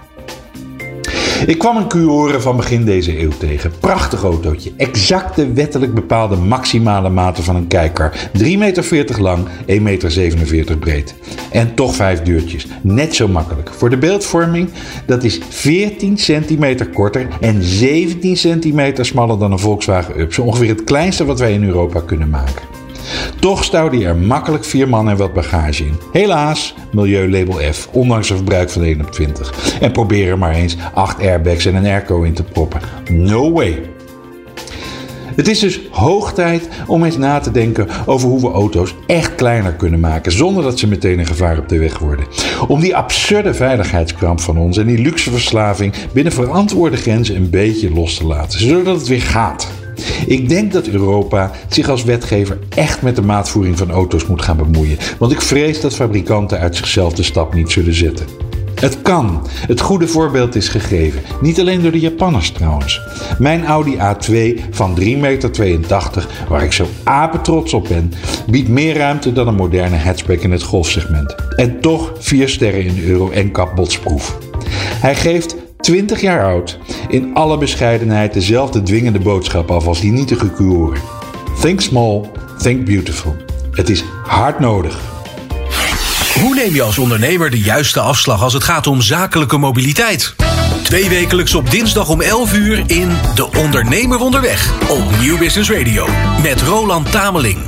Ik 1.47 1.59
kwam 1.59 1.77
een 1.77 1.89
Cuore 1.89 2.41
van 2.41 2.57
begin 2.57 2.85
deze 2.85 3.21
eeuw 3.21 3.31
tegen. 3.39 3.73
Prachtig 3.81 4.23
autootje. 4.23 4.73
Exact 4.77 5.37
de 5.37 5.53
wettelijk 5.53 5.95
bepaalde 5.95 6.37
maximale 6.37 7.09
maten 7.09 7.45
van 7.45 7.57
een 7.57 7.67
kijker. 7.67 8.31
3,40 8.39 8.43
meter 8.59 9.23
lang, 9.23 9.47
1,47 9.67 9.77
meter 9.79 10.79
breed. 10.79 11.15
En 11.51 11.75
toch 11.75 11.95
vijf 11.95 12.23
deurtjes. 12.23 12.67
Net 12.83 13.15
zo 13.15 13.29
makkelijk. 13.29 13.71
Voor 13.73 13.91
de 13.91 13.99
beeldvorming, 13.99 14.69
dat 15.07 15.25
is 15.25 15.41
14 15.49 16.19
centimeter 16.19 16.89
korter 16.89 17.29
en 17.41 17.63
17 17.63 18.37
centimeter 18.37 19.07
smaller 19.07 19.39
dan 19.39 19.53
een 19.53 19.59
Volkswagen 19.59 20.21
Up. 20.21 20.33
Zo 20.33 20.43
ongeveer 20.43 20.69
het 20.69 20.85
kleinste 20.85 21.25
wat 21.25 21.39
wij 21.39 21.53
in 21.53 21.65
Europa 21.65 22.01
kunnen 22.01 22.29
maken. 22.29 22.78
Toch 23.41 23.65
stouwde 23.65 24.05
er 24.05 24.17
makkelijk 24.17 24.65
vier 24.65 24.89
man 24.89 25.09
en 25.09 25.17
wat 25.17 25.33
bagage 25.33 25.85
in. 25.85 25.99
Helaas, 26.13 26.75
milieulabel 26.93 27.73
F, 27.73 27.89
ondanks 27.93 28.31
een 28.31 28.37
verbruik 28.37 28.71
van 28.71 28.83
21. 28.83 29.79
En 29.81 29.93
probeer 29.93 30.29
er 30.29 30.39
maar 30.39 30.55
eens 30.55 30.77
8 30.95 31.21
airbags 31.21 31.67
en 31.67 31.75
een 31.75 31.87
airco 31.87 32.23
in 32.23 32.35
te 32.35 32.43
proppen. 32.43 32.81
No 33.11 33.53
way. 33.53 33.81
Het 35.39 35.49
is 35.49 35.59
dus 35.59 35.81
hoog 35.91 36.33
tijd 36.33 36.69
om 36.87 37.05
eens 37.05 37.17
na 37.17 37.39
te 37.39 37.51
denken 37.51 37.89
over 38.07 38.29
hoe 38.29 38.41
we 38.41 38.51
auto's 38.51 38.95
echt 39.07 39.35
kleiner 39.35 39.73
kunnen 39.73 40.01
maken, 40.01 40.33
zonder 40.33 40.63
dat 40.63 40.79
ze 40.79 40.89
meteen 40.89 41.19
een 41.19 41.27
gevaar 41.27 41.59
op 41.59 41.69
de 41.69 41.79
weg 41.79 41.99
worden. 41.99 42.27
Om 42.69 42.81
die 42.81 42.97
absurde 42.97 43.55
veiligheidskramp 43.55 44.41
van 44.41 44.59
ons 44.59 44.77
en 44.77 44.87
die 44.87 44.99
luxeverslaving 44.99 45.95
binnen 46.13 46.33
verantwoorde 46.33 46.97
grenzen 46.97 47.37
een 47.37 47.51
beetje 47.51 47.93
los 47.93 48.17
te 48.17 48.27
laten, 48.27 48.61
zodat 48.61 48.99
het 48.99 49.09
weer 49.09 49.23
gaat. 49.23 49.69
Ik 50.27 50.49
denk 50.49 50.73
dat 50.73 50.87
Europa 50.87 51.51
zich 51.69 51.89
als 51.89 52.05
wetgever 52.05 52.59
echt 52.75 53.03
met 53.03 53.17
de 53.17 53.23
maatvoering 53.23 53.79
van 53.79 53.91
auto's 53.91 54.27
moet 54.27 54.43
gaan 54.43 54.57
bemoeien. 54.57 54.99
Want 55.19 55.33
ik 55.33 55.41
vrees 55.41 55.81
dat 55.81 55.95
fabrikanten 55.95 56.59
uit 56.59 56.77
zichzelf 56.77 57.13
de 57.13 57.23
stap 57.23 57.55
niet 57.55 57.71
zullen 57.71 57.95
zetten. 57.95 58.27
Het 58.81 59.03
kan. 59.03 59.47
Het 59.67 59.81
goede 59.81 60.09
voorbeeld 60.09 60.55
is 60.55 60.69
gegeven. 60.69 61.21
Niet 61.41 61.61
alleen 61.61 61.83
door 61.83 61.91
de 61.91 62.01
Japanners 62.01 62.51
trouwens. 62.51 63.01
Mijn 63.39 63.67
Audi 63.67 63.97
A2 63.97 64.61
van 64.71 65.01
3,82 65.01 65.05
meter, 65.19 66.27
waar 66.49 66.63
ik 66.63 66.73
zo 66.73 66.87
apetrots 67.05 67.75
op 67.75 67.89
ben, 67.89 68.13
biedt 68.51 68.69
meer 68.69 68.97
ruimte 68.97 69.33
dan 69.33 69.49
een 69.49 69.55
moderne 69.55 69.97
hatchback 69.97 70.41
in 70.41 70.53
het 70.53 70.63
golfsegment. 70.63 71.35
En 71.57 71.81
toch 71.81 72.13
4 72.19 72.49
sterren 72.49 72.85
in 72.85 73.05
Euro 73.05 73.31
NCAP 73.35 73.75
botsproef. 73.75 74.39
Hij 75.01 75.15
geeft 75.15 75.57
20 75.81 76.21
jaar 76.21 76.45
oud, 76.45 76.79
in 77.09 77.35
alle 77.35 77.59
bescheidenheid 77.59 78.33
dezelfde 78.33 78.83
dwingende 78.83 79.19
boodschap 79.19 79.71
af 79.71 79.87
als 79.87 80.01
die 80.01 80.13
nietige 80.13 80.53
Cuore. 80.53 80.97
Think 81.61 81.81
small, 81.81 82.31
think 82.63 82.85
beautiful. 82.85 83.37
Het 83.73 83.89
is 83.89 84.05
hard 84.25 84.61
nodig. 84.61 84.99
Hoe 86.41 86.55
neem 86.55 86.75
je 86.75 86.83
als 86.83 86.99
ondernemer 86.99 87.51
de 87.51 87.61
juiste 87.61 88.01
afslag 88.01 88.43
als 88.43 88.53
het 88.53 88.65
gaat 88.65 88.87
om 88.87 89.01
zakelijke 89.01 89.57
mobiliteit? 89.59 90.35
Twee 90.83 91.09
wekelijks 91.09 91.55
op 91.55 91.71
dinsdag 91.71 92.09
om 92.09 92.21
11 92.21 92.55
uur 92.55 92.83
in 92.87 93.09
De 93.35 93.49
Ondernemer 93.57 94.19
Onderweg 94.19 94.91
op 94.91 95.19
Nieuw 95.21 95.39
Business 95.39 95.71
Radio 95.71 96.07
met 96.43 96.63
Roland 96.63 97.11
Tameling. 97.11 97.59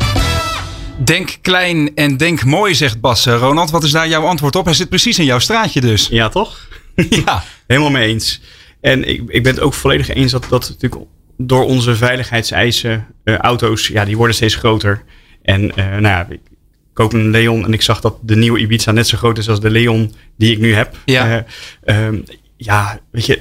Denk 1.04 1.38
klein 1.42 1.94
en 1.94 2.16
denk 2.16 2.44
mooi, 2.44 2.74
zegt 2.74 3.00
Bas. 3.00 3.26
Eh, 3.26 3.36
Ronald, 3.38 3.70
wat 3.70 3.84
is 3.84 3.90
daar 3.90 4.08
jouw 4.08 4.24
antwoord 4.24 4.56
op? 4.56 4.64
Hij 4.64 4.74
zit 4.74 4.88
precies 4.88 5.18
in 5.18 5.24
jouw 5.24 5.38
straatje 5.38 5.80
dus. 5.80 6.08
Ja, 6.10 6.28
toch? 6.28 6.58
Ja. 7.24 7.42
Helemaal 7.70 7.90
mee 7.90 8.08
eens. 8.08 8.40
En 8.80 9.08
ik, 9.08 9.22
ik 9.26 9.42
ben 9.42 9.54
het 9.54 9.62
ook 9.62 9.74
volledig 9.74 10.08
eens 10.08 10.32
dat, 10.32 10.46
dat 10.48 10.68
natuurlijk 10.68 11.02
door 11.36 11.64
onze 11.64 11.96
veiligheidseisen 11.96 13.06
uh, 13.24 13.36
auto's, 13.36 13.86
ja, 13.86 14.04
die 14.04 14.16
worden 14.16 14.34
steeds 14.34 14.54
groter. 14.54 15.02
En 15.42 15.62
uh, 15.62 15.74
nou 15.76 16.02
ja, 16.02 16.26
ik 16.30 16.40
koop 16.92 17.12
een 17.12 17.30
Leon 17.30 17.64
en 17.64 17.72
ik 17.72 17.82
zag 17.82 18.00
dat 18.00 18.16
de 18.22 18.36
nieuwe 18.36 18.58
Ibiza 18.58 18.92
net 18.92 19.08
zo 19.08 19.18
groot 19.18 19.38
is 19.38 19.48
als 19.48 19.60
de 19.60 19.70
Leon 19.70 20.14
die 20.36 20.52
ik 20.52 20.58
nu 20.58 20.74
heb. 20.74 20.96
Ja, 21.04 21.44
uh, 21.84 22.08
ja 22.56 23.00
weet 23.10 23.26
je, 23.26 23.40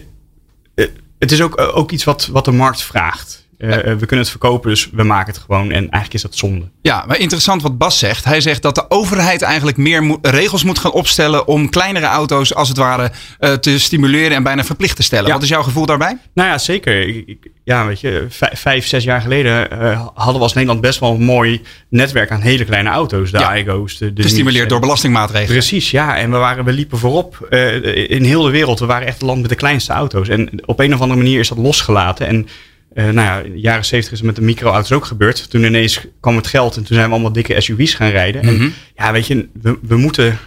het 1.19 1.31
is 1.31 1.41
ook, 1.41 1.61
ook 1.73 1.91
iets 1.91 2.03
wat, 2.03 2.27
wat 2.27 2.45
de 2.45 2.51
markt 2.51 2.81
vraagt. 2.81 3.38
Uh, 3.59 3.75
we 3.75 4.05
kunnen 4.05 4.17
het 4.19 4.29
verkopen, 4.29 4.69
dus 4.69 4.89
we 4.91 5.03
maken 5.03 5.33
het 5.33 5.41
gewoon. 5.41 5.71
En 5.71 5.81
eigenlijk 5.81 6.13
is 6.13 6.21
dat 6.21 6.35
zonde. 6.35 6.69
Ja, 6.81 7.03
maar 7.07 7.19
interessant 7.19 7.61
wat 7.61 7.77
Bas 7.77 7.99
zegt. 7.99 8.25
Hij 8.25 8.41
zegt 8.41 8.61
dat 8.61 8.75
de 8.75 8.89
overheid 8.89 9.41
eigenlijk 9.41 9.77
meer 9.77 10.03
mo 10.03 10.19
regels 10.21 10.63
moet 10.63 10.79
gaan 10.79 10.91
opstellen 10.91 11.47
om 11.47 11.69
kleinere 11.69 12.05
auto's 12.05 12.55
als 12.55 12.67
het 12.67 12.77
ware 12.77 13.11
uh, 13.39 13.53
te 13.53 13.79
stimuleren 13.79 14.35
en 14.35 14.43
bijna 14.43 14.63
verplicht 14.63 14.95
te 14.95 15.03
stellen. 15.03 15.27
Ja. 15.27 15.33
Wat 15.33 15.43
is 15.43 15.49
jouw 15.49 15.63
gevoel 15.63 15.85
daarbij? 15.85 16.17
Nou 16.33 16.49
ja, 16.49 16.57
zeker. 16.57 17.07
Ik, 17.07 17.51
ja, 17.63 17.85
weet 17.85 17.99
je, 17.99 18.25
vijf, 18.53 18.87
zes 18.87 19.03
jaar 19.03 19.21
geleden 19.21 19.67
uh, 19.73 20.07
hadden 20.13 20.35
we 20.35 20.41
als 20.41 20.53
Nederland 20.53 20.81
best 20.81 20.99
wel 20.99 21.13
een 21.13 21.23
mooi 21.23 21.61
netwerk 21.89 22.31
aan 22.31 22.41
hele 22.41 22.65
kleine 22.65 22.89
auto's. 22.89 23.31
De 23.31 23.39
ja. 23.39 23.55
Igo's. 23.55 23.97
De, 23.97 24.13
de 24.13 24.21
Gestimuleerd 24.21 24.69
door 24.69 24.79
belastingmaatregelen. 24.79 25.57
Precies, 25.57 25.91
ja. 25.91 26.17
En 26.17 26.31
we, 26.31 26.37
waren, 26.37 26.65
we 26.65 26.71
liepen 26.71 26.97
voorop 26.97 27.47
in 28.07 28.23
heel 28.23 28.43
de 28.43 28.51
wereld. 28.51 28.79
We 28.79 28.85
waren 28.85 29.07
echt 29.07 29.17
het 29.17 29.27
land 29.27 29.41
met 29.41 29.49
de 29.49 29.55
kleinste 29.55 29.93
auto's. 29.93 30.27
En 30.27 30.49
op 30.65 30.79
een 30.79 30.93
of 30.93 31.01
andere 31.01 31.19
manier 31.19 31.39
is 31.39 31.47
dat 31.47 31.57
losgelaten. 31.57 32.27
En 32.27 32.47
uh, 32.93 33.03
nou 33.03 33.15
ja, 33.15 33.39
in 33.39 33.51
de 33.51 33.59
jaren 33.59 33.85
70 33.85 34.11
is 34.11 34.17
het 34.17 34.27
met 34.27 34.35
de 34.35 34.41
microauto's 34.41 34.91
ook 34.91 35.05
gebeurd. 35.05 35.49
Toen 35.49 35.63
ineens 35.63 36.05
kwam 36.19 36.35
het 36.35 36.47
geld 36.47 36.75
en 36.75 36.83
toen 36.83 36.95
zijn 36.95 37.07
we 37.07 37.13
allemaal 37.13 37.31
dikke 37.31 37.61
SUV's 37.61 37.93
gaan 37.93 38.09
rijden. 38.09 38.45
Mm 38.45 38.55
-hmm. 38.55 38.61
En 38.61 38.73
ja, 38.95 39.11
weet 39.11 39.27
je, 39.27 39.47
we, 39.61 39.77
we, 39.81 39.97
moeten, 39.97 40.37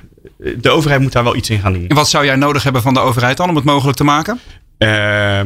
de 0.57 0.71
overheid 0.71 1.01
moet 1.01 1.13
daar 1.13 1.25
wel 1.25 1.37
iets 1.37 1.51
in 1.51 1.61
gaan 1.61 1.73
doen. 1.73 1.89
En 1.89 1.97
wat 1.97 2.09
zou 2.09 2.25
jij 2.25 2.37
nodig 2.37 2.63
hebben 2.63 2.83
van 2.83 2.95
de 2.95 3.01
overheid 3.01 3.37
dan 3.37 3.49
om 3.49 3.57
het 3.57 3.65
mogelijk 3.65 3.97
te 3.97 4.05
maken? 4.05 4.41
Uh, 4.79 5.41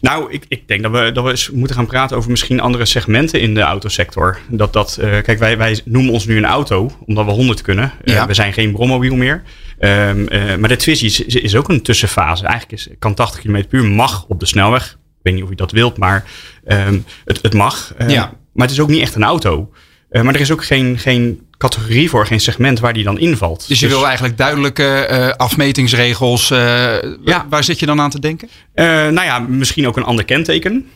nou, 0.00 0.32
ik, 0.32 0.44
ik 0.48 0.68
denk 0.68 0.82
dat 0.82 0.92
we, 0.92 1.12
dat 1.12 1.24
we 1.24 1.30
eens 1.30 1.50
moeten 1.50 1.76
gaan 1.76 1.86
praten 1.86 2.16
over 2.16 2.30
misschien 2.30 2.60
andere 2.60 2.84
segmenten 2.84 3.40
in 3.40 3.54
de 3.54 3.60
autosector. 3.60 4.38
Dat, 4.48 4.72
dat, 4.72 4.98
uh, 5.00 5.10
kijk, 5.22 5.38
wij, 5.38 5.58
wij 5.58 5.80
noemen 5.84 6.12
ons 6.12 6.26
nu 6.26 6.36
een 6.36 6.44
auto, 6.44 6.90
omdat 7.06 7.24
we 7.24 7.30
100 7.30 7.62
kunnen. 7.62 7.92
Ja. 8.04 8.26
we 8.26 8.34
zijn 8.34 8.52
geen 8.52 8.72
brommobiel 8.72 9.16
meer. 9.16 9.42
Um, 9.78 10.24
maar 10.60 10.68
de 10.68 10.76
Twizy 10.76 11.04
is, 11.04 11.20
is, 11.20 11.56
ook 11.56 11.68
een 11.68 11.82
tussenfase. 11.82 12.46
Eigenlijk 12.46 12.80
is, 12.80 12.88
kan 12.98 13.14
80 13.14 13.40
km 13.40 13.64
per 13.68 13.78
uur, 13.78 13.84
mag 13.84 14.24
op 14.28 14.40
de 14.40 14.46
snelweg 14.46 14.98
weet 15.22 15.34
niet 15.34 15.42
of 15.42 15.48
je 15.48 15.56
dat 15.56 15.70
wilt, 15.70 15.96
maar 15.96 16.24
um, 16.66 17.04
het, 17.24 17.38
het 17.42 17.54
mag. 17.54 17.94
Uh, 18.00 18.08
ja. 18.08 18.32
Maar 18.52 18.66
het 18.66 18.76
is 18.76 18.82
ook 18.82 18.88
niet 18.88 19.00
echt 19.00 19.14
een 19.14 19.24
auto. 19.24 19.70
Uh, 20.10 20.22
maar 20.22 20.34
er 20.34 20.40
is 20.40 20.50
ook 20.50 20.64
geen, 20.64 20.98
geen 20.98 21.40
categorie 21.58 22.10
voor, 22.10 22.26
geen 22.26 22.40
segment 22.40 22.80
waar 22.80 22.92
die 22.92 23.04
dan 23.04 23.18
invalt. 23.18 23.68
Dus 23.68 23.80
je 23.80 23.86
dus, 23.86 23.94
wil 23.94 24.06
eigenlijk 24.06 24.36
duidelijke 24.36 25.08
uh, 25.10 25.28
afmetingsregels. 25.28 26.48
ja. 26.48 27.46
Waar 27.48 27.64
zit 27.64 27.78
je 27.78 27.86
dan 27.86 28.00
aan 28.00 28.10
te 28.10 28.20
denken? 28.20 28.48
nou 28.74 29.22
ja, 29.22 29.38
misschien 29.38 29.86
ook 29.86 29.96
een 29.96 30.04
ander 30.04 30.24
kenteken. 30.24 30.88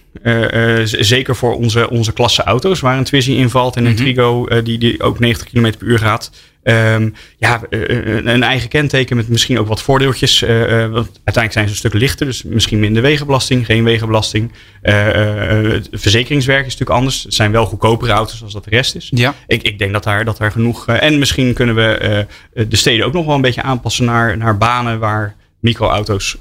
zeker 0.83 1.37
voor 1.37 1.55
onze, 1.55 1.91
onze 1.91 2.13
klasse 2.13 2.43
auto's, 2.43 2.81
waar 2.81 2.99
een 2.99 3.05
Twizy 3.05 3.33
invalt 3.33 3.77
en 3.77 3.85
een 3.85 3.91
mm 3.91 3.97
-hmm. 3.97 4.05
Trigo 4.05 4.63
die, 4.63 4.79
die 4.79 5.03
ook 5.03 5.19
90 5.19 5.49
km 5.49 5.73
per 5.79 5.87
uur 5.87 5.99
gaat. 5.99 6.31
Ehm, 6.67 7.11
ja, 7.37 7.61
een, 7.71 8.29
een 8.29 8.43
eigen 8.43 8.69
kenteken 8.69 9.17
met 9.17 9.29
misschien 9.29 9.59
ook 9.59 9.67
wat 9.67 9.83
voordeeltjes. 9.83 10.41
want 10.41 11.11
uiteindelijk 11.25 11.53
zijn 11.53 11.65
ze 11.65 11.71
een 11.71 11.77
stuk 11.77 11.95
lichter, 11.95 12.27
dus 12.27 12.43
misschien 12.43 12.81
minder 12.81 13.03
wegenbelasting, 13.03 13.67
geen 13.67 13.85
wegenbelasting. 13.85 14.53
verzekeringswerk 15.91 16.67
is 16.67 16.73
natuurlijk 16.73 16.99
anders. 16.99 17.23
Het 17.23 17.35
zijn 17.35 17.53
wel 17.53 17.67
goedkopere 17.67 18.13
auto's 18.13 18.43
als 18.43 18.53
dat 18.53 18.65
de 18.65 18.71
rest 18.71 18.95
is. 18.95 19.11
Ja. 19.15 19.35
Ik, 19.47 19.63
ik 19.63 19.79
denk 19.79 19.93
dat 19.93 20.05
daar, 20.05 20.25
dat 20.25 20.37
daar 20.37 20.53
genoeg. 20.53 20.87
en 20.87 21.19
misschien 21.19 21.55
kunnen 21.55 21.75
we 21.75 22.27
de 22.53 22.77
steden 22.77 23.07
ook 23.07 23.13
nog 23.13 23.27
wel 23.27 23.35
een 23.35 23.41
beetje 23.41 23.63
aanpassen 23.63 24.05
naar, 24.05 24.37
naar 24.37 24.59
banen 24.59 24.99
waar 24.99 25.35
microauto's 25.61 26.37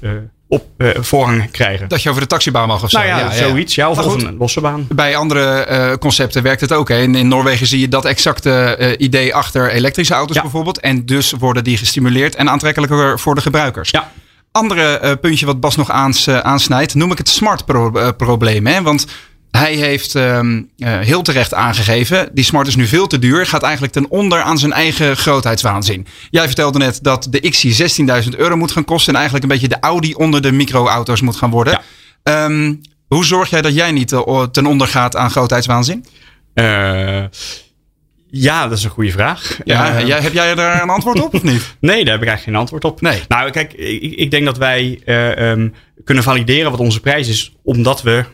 op 0.48 0.64
uh, 0.78 0.90
voorrang 0.94 1.50
krijgen. 1.50 1.88
Dat 1.88 2.02
je 2.02 2.08
over 2.08 2.20
de 2.20 2.28
taxibaan 2.28 2.68
mag 2.68 2.82
of 2.82 2.90
zo. 2.90 2.98
Nou 2.98 3.08
ja, 3.08 3.30
zoiets. 3.30 3.74
Ja, 3.74 3.90
of, 3.90 3.98
of 3.98 4.22
een 4.22 4.36
losse 4.36 4.60
baan. 4.60 4.86
Bij 4.88 5.16
andere 5.16 5.66
uh, 5.70 5.92
concepten 5.96 6.42
werkt 6.42 6.60
het 6.60 6.72
ook. 6.72 6.88
Hè. 6.88 7.00
In, 7.00 7.14
in, 7.14 7.28
Noorwegen 7.28 7.66
zie 7.66 7.80
je 7.80 7.88
dat 7.88 8.04
exacte 8.04 8.76
uh, 8.80 9.06
idee 9.06 9.34
achter 9.34 9.70
elektrische 9.70 10.14
auto's 10.14 10.36
ja. 10.36 10.42
bijvoorbeeld. 10.42 10.80
En 10.80 11.06
dus 11.06 11.32
worden 11.32 11.64
die 11.64 11.76
gestimuleerd 11.76 12.34
en 12.34 12.50
aantrekkelijker 12.50 13.18
voor 13.18 13.34
de 13.34 13.40
gebruikers. 13.40 13.90
Ja. 13.90 14.12
Andere 14.52 15.16
puntje 15.16 15.46
wat 15.46 15.60
Bas 15.60 15.76
nog 15.76 15.90
aans, 15.90 16.28
aansnijdt, 16.28 16.94
noem 16.94 17.12
ik 17.12 17.18
het 17.18 17.28
smart 17.28 17.64
pro 17.64 18.12
probleem. 18.16 18.66
Hè? 18.66 18.82
Want 18.82 19.06
hij 19.56 19.74
heeft 19.74 20.14
um, 20.14 20.70
uh, 20.78 20.98
heel 20.98 21.22
terecht 21.22 21.54
aangegeven, 21.54 22.28
die 22.32 22.44
smart 22.44 22.66
is 22.66 22.76
nu 22.76 22.86
veel 22.86 23.06
te 23.06 23.18
duur, 23.18 23.46
gaat 23.46 23.62
eigenlijk 23.62 23.92
ten 23.92 24.10
onder 24.10 24.40
aan 24.40 24.58
zijn 24.58 24.72
eigen 24.72 25.16
grootheidswaanzin. 25.16 26.06
Jij 26.30 26.46
vertelde 26.46 26.78
net 26.78 26.98
dat 27.02 27.26
de 27.30 27.40
XC 27.50 28.00
16.000 28.24 28.28
euro 28.36 28.56
moet 28.56 28.72
gaan 28.72 28.84
kosten 28.84 29.12
en 29.12 29.18
eigenlijk 29.18 29.44
een 29.44 29.58
beetje 29.58 29.74
de 29.74 29.80
Audi 29.80 30.14
onder 30.14 30.42
de 30.42 30.52
microauto's 30.52 31.20
moet 31.20 31.36
gaan 31.36 31.50
worden. 31.50 31.80
Ja. 32.22 32.44
Um, 32.44 32.80
hoe 33.06 33.24
zorg 33.24 33.50
jij 33.50 33.62
dat 33.62 33.74
jij 33.74 33.92
niet 33.92 34.12
uh, 34.12 34.42
ten 34.42 34.66
onder 34.66 34.86
gaat 34.86 35.16
aan 35.16 35.30
grootheidswaanzin? 35.30 36.04
Uh, 36.54 37.24
ja, 38.30 38.68
dat 38.68 38.78
is 38.78 38.84
een 38.84 38.90
goede 38.90 39.10
vraag. 39.10 39.58
Ja, 39.64 40.02
jij, 40.02 40.20
heb 40.20 40.32
jij 40.32 40.54
daar 40.54 40.82
een 40.82 40.88
antwoord 40.88 41.20
op 41.20 41.34
of 41.34 41.42
niet? 41.42 41.76
nee, 41.80 42.04
daar 42.04 42.12
heb 42.12 42.22
ik 42.22 42.28
eigenlijk 42.28 42.42
geen 42.42 42.54
antwoord 42.54 42.84
op. 42.84 43.00
Nee. 43.00 43.22
Nou, 43.28 43.50
kijk, 43.50 43.72
ik, 43.72 44.12
ik 44.14 44.30
denk 44.30 44.44
dat 44.44 44.58
wij 44.58 45.00
um, 45.06 45.74
kunnen 46.04 46.24
valideren 46.24 46.70
wat 46.70 46.80
onze 46.80 47.00
prijs 47.00 47.28
is, 47.28 47.52
omdat 47.62 48.02
we 48.02 48.24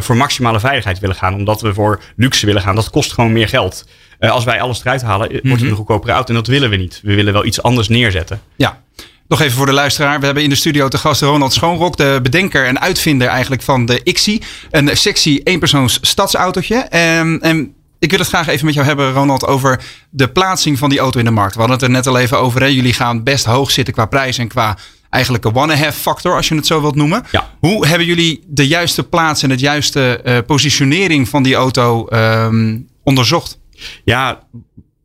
voor 0.00 0.16
maximale 0.16 0.60
veiligheid 0.60 0.98
willen 0.98 1.16
gaan. 1.16 1.34
Omdat 1.34 1.60
we 1.60 1.74
voor 1.74 2.00
luxe 2.16 2.46
willen 2.46 2.62
gaan. 2.62 2.74
Dat 2.74 2.90
kost 2.90 3.12
gewoon 3.12 3.32
meer 3.32 3.48
geld. 3.48 3.84
Uh, 4.20 4.30
als 4.30 4.44
wij 4.44 4.60
alles 4.60 4.80
eruit 4.80 5.02
halen, 5.02 5.28
wordt 5.28 5.42
het 5.42 5.60
een 5.60 5.66
mhm. 5.66 5.74
goedkopere 5.74 6.12
auto. 6.12 6.28
En 6.28 6.34
dat 6.34 6.46
willen 6.46 6.70
we 6.70 6.76
niet. 6.76 7.00
We 7.02 7.14
willen 7.14 7.32
wel 7.32 7.44
iets 7.44 7.62
anders 7.62 7.88
neerzetten. 7.88 8.40
Ja. 8.56 8.80
Nog 9.28 9.40
even 9.40 9.56
voor 9.56 9.66
de 9.66 9.72
luisteraar. 9.72 10.18
We 10.18 10.24
hebben 10.24 10.42
in 10.42 10.48
de 10.48 10.54
studio 10.54 10.88
te 10.88 10.98
gast 10.98 11.22
Ronald 11.22 11.52
Schoonrok. 11.52 11.96
De 11.96 12.18
bedenker 12.22 12.66
en 12.66 12.80
uitvinder 12.80 13.28
eigenlijk 13.28 13.62
van 13.62 13.86
de 13.86 14.12
XI. 14.12 14.40
Een 14.70 14.96
sexy 14.96 15.40
eenpersoons 15.44 15.98
stadsautootje. 16.00 16.76
En, 16.76 17.38
en 17.40 17.74
ik 17.98 18.10
wil 18.10 18.18
het 18.18 18.28
graag 18.28 18.46
even 18.46 18.64
met 18.64 18.74
jou 18.74 18.86
hebben, 18.86 19.12
Ronald, 19.12 19.46
over 19.46 19.80
de 20.10 20.28
plaatsing 20.28 20.78
van 20.78 20.90
die 20.90 20.98
auto 20.98 21.18
in 21.18 21.24
de 21.24 21.30
markt. 21.30 21.54
We 21.54 21.58
hadden 21.60 21.76
het 21.76 21.86
er 21.86 21.92
net 21.92 22.06
al 22.06 22.18
even 22.18 22.38
over. 22.38 22.60
Hè? 22.60 22.66
Jullie 22.66 22.92
gaan 22.92 23.22
best 23.22 23.44
hoog 23.44 23.70
zitten 23.70 23.94
qua 23.94 24.06
prijs 24.06 24.38
en 24.38 24.48
qua 24.48 24.76
eigenlijk 25.12 25.44
een 25.44 25.52
wanna-have 25.52 26.00
factor, 26.00 26.36
als 26.36 26.48
je 26.48 26.54
het 26.54 26.66
zo 26.66 26.80
wilt 26.80 26.94
noemen. 26.94 27.24
Ja. 27.30 27.50
Hoe 27.58 27.86
hebben 27.86 28.06
jullie 28.06 28.44
de 28.46 28.66
juiste 28.66 29.02
plaats 29.02 29.42
en 29.42 29.50
het 29.50 29.60
juiste 29.60 30.20
uh, 30.24 30.38
positionering 30.46 31.28
van 31.28 31.42
die 31.42 31.54
auto 31.54 32.06
um, 32.10 32.88
onderzocht? 33.02 33.58
Ja, 34.04 34.46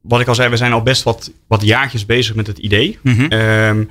wat 0.02 0.20
ik 0.20 0.28
al 0.28 0.36
zei, 0.36 0.50
we 0.50 0.58
zijn 0.58 0.74
al 0.74 0.82
best 0.82 1.04
wat, 1.04 1.32
wat 1.48 1.62
jaartjes 1.62 2.06
bezig 2.06 2.36
met 2.36 2.48
het 2.48 2.58
idee. 2.58 3.00
Mm 3.02 3.16
-hmm. 3.16 3.32
um, 3.32 3.90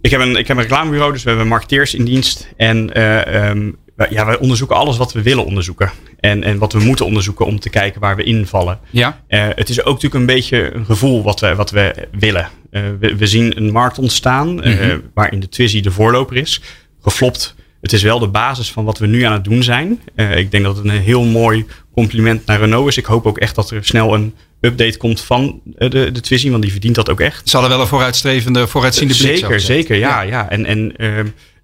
ik, 0.00 0.10
heb 0.10 0.20
een, 0.20 0.36
ik 0.36 0.48
heb 0.48 0.56
een 0.56 0.62
reclamebureau, 0.62 1.12
dus 1.12 1.22
we 1.22 1.28
hebben 1.28 1.48
marketeers 1.48 1.94
in 1.94 2.04
dienst. 2.04 2.48
En 2.56 2.98
uh, 2.98 3.48
um, 3.48 3.76
ja, 3.96 4.26
wij 4.26 4.38
onderzoeken 4.38 4.76
alles 4.76 4.96
wat 4.96 5.12
we 5.12 5.22
willen 5.22 5.44
onderzoeken. 5.44 5.90
En, 6.20 6.42
en 6.42 6.58
wat 6.58 6.72
we 6.72 6.78
moeten 6.78 7.06
onderzoeken 7.06 7.46
om 7.46 7.60
te 7.60 7.70
kijken 7.70 8.00
waar 8.00 8.16
we 8.16 8.22
invallen. 8.22 8.78
Ja. 8.90 9.20
Uh, 9.28 9.46
het 9.54 9.68
is 9.68 9.80
ook 9.80 9.94
natuurlijk 9.94 10.14
een 10.14 10.26
beetje 10.26 10.74
een 10.74 10.84
gevoel 10.84 11.22
wat 11.22 11.40
we, 11.40 11.54
wat 11.54 11.70
we 11.70 12.08
willen. 12.18 12.48
Uh, 12.70 12.82
we, 13.00 13.16
we, 13.16 13.26
zien 13.26 13.56
een 13.56 13.72
markt 13.72 13.98
ontstaan 13.98 14.48
mm 14.48 14.58
-hmm. 14.58 14.90
uh, 14.90 14.94
waarin 15.14 15.40
de 15.40 15.48
Twizy 15.48 15.80
de 15.80 15.90
voorloper 15.90 16.36
is. 16.36 16.60
Geflopt. 17.02 17.54
Het 17.80 17.92
is 17.92 18.02
wel 18.02 18.18
de 18.18 18.28
basis 18.28 18.72
van 18.72 18.84
wat 18.84 18.98
we 18.98 19.06
nu 19.06 19.22
aan 19.22 19.32
het 19.32 19.44
doen 19.44 19.62
zijn. 19.62 20.00
ik 20.16 20.50
denk 20.50 20.64
dat 20.64 20.76
het 20.76 20.84
een 20.84 20.90
heel 20.90 21.24
mooi 21.24 21.66
compliment 21.92 22.46
naar 22.46 22.60
Renault 22.60 22.88
is. 22.88 22.96
Ik 22.96 23.04
hoop 23.04 23.26
ook 23.26 23.38
echt 23.38 23.54
dat 23.54 23.70
er 23.70 23.84
snel 23.84 24.14
een 24.14 24.34
update 24.60 24.96
komt 24.96 25.20
van 25.20 25.60
de, 25.64 25.88
de 25.88 26.20
Twizy, 26.20 26.50
want 26.50 26.62
die 26.62 26.70
verdient 26.70 26.94
dat 26.94 27.10
ook 27.10 27.20
echt. 27.20 27.48
Zal 27.48 27.62
er 27.62 27.68
wel 27.68 27.80
een 27.80 27.86
vooruitstrevende, 27.86 28.66
vooruitziende 28.66 29.16
blik 29.16 29.36
Zeker, 29.36 29.60
zeker. 29.60 29.96
Ja, 29.96 30.20
ja. 30.20 30.28
ja. 30.28 30.50
En, 30.50 30.66
en 30.66 30.94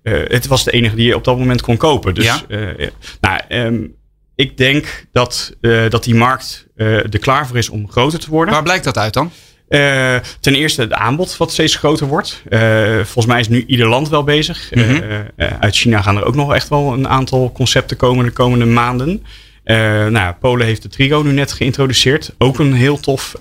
uh, 0.03 0.19
het 0.25 0.47
was 0.47 0.65
de 0.65 0.71
enige 0.71 0.97
die 0.97 1.07
je 1.07 1.17
op 1.17 1.25
dat 1.25 1.39
moment 1.39 1.61
kon 1.63 1.77
kopen. 1.77 2.15
Dus 2.15 2.25
ja? 2.25 2.41
uh, 2.49 2.89
nou, 3.21 3.41
um, 3.49 3.95
ik 4.35 4.57
denk 4.57 5.07
dat, 5.13 5.57
uh, 5.61 5.91
dat 5.91 6.05
die 6.05 6.15
markt 6.15 6.67
er 6.77 7.19
klaar 7.19 7.47
voor 7.47 7.59
is 7.59 7.69
om 7.69 7.91
groter 7.91 8.19
te 8.19 8.31
worden. 8.31 8.55
Waar 8.55 8.63
blijkt 8.63 8.85
dat 8.85 8.99
uit 8.99 9.13
dan? 9.13 9.33
ten 10.41 10.55
eerste 10.55 10.81
het 10.81 10.93
aanbod 10.93 11.37
wat 11.37 11.53
steeds 11.53 11.77
groter 11.77 12.07
wordt. 12.07 12.43
volgens 12.95 13.27
mij 13.27 13.41
is 13.41 13.49
nu 13.49 13.65
ieder 13.67 13.89
land 13.89 14.09
wel 14.09 14.25
bezig. 14.25 14.71
Mm 14.75 14.83
-hmm. 14.83 15.03
uit 15.61 15.77
China 15.77 16.03
gaan 16.03 16.17
er 16.17 16.25
ook 16.25 16.35
nog 16.35 16.55
echt 16.55 16.69
wel 16.69 16.93
een 16.93 17.09
aantal 17.09 17.53
concepten 17.53 17.97
komen 17.97 18.25
de 18.25 18.31
komende 18.31 18.65
maanden. 18.65 19.25
Nou, 20.11 20.35
Polen 20.41 20.67
heeft 20.67 20.83
de 20.83 20.89
Trigo 20.89 21.23
nu 21.23 21.33
net 21.33 21.53
geïntroduceerd. 21.53 22.33
Ook 22.39 22.59
een 22.59 22.73
heel 22.73 23.01
tof 23.01 23.35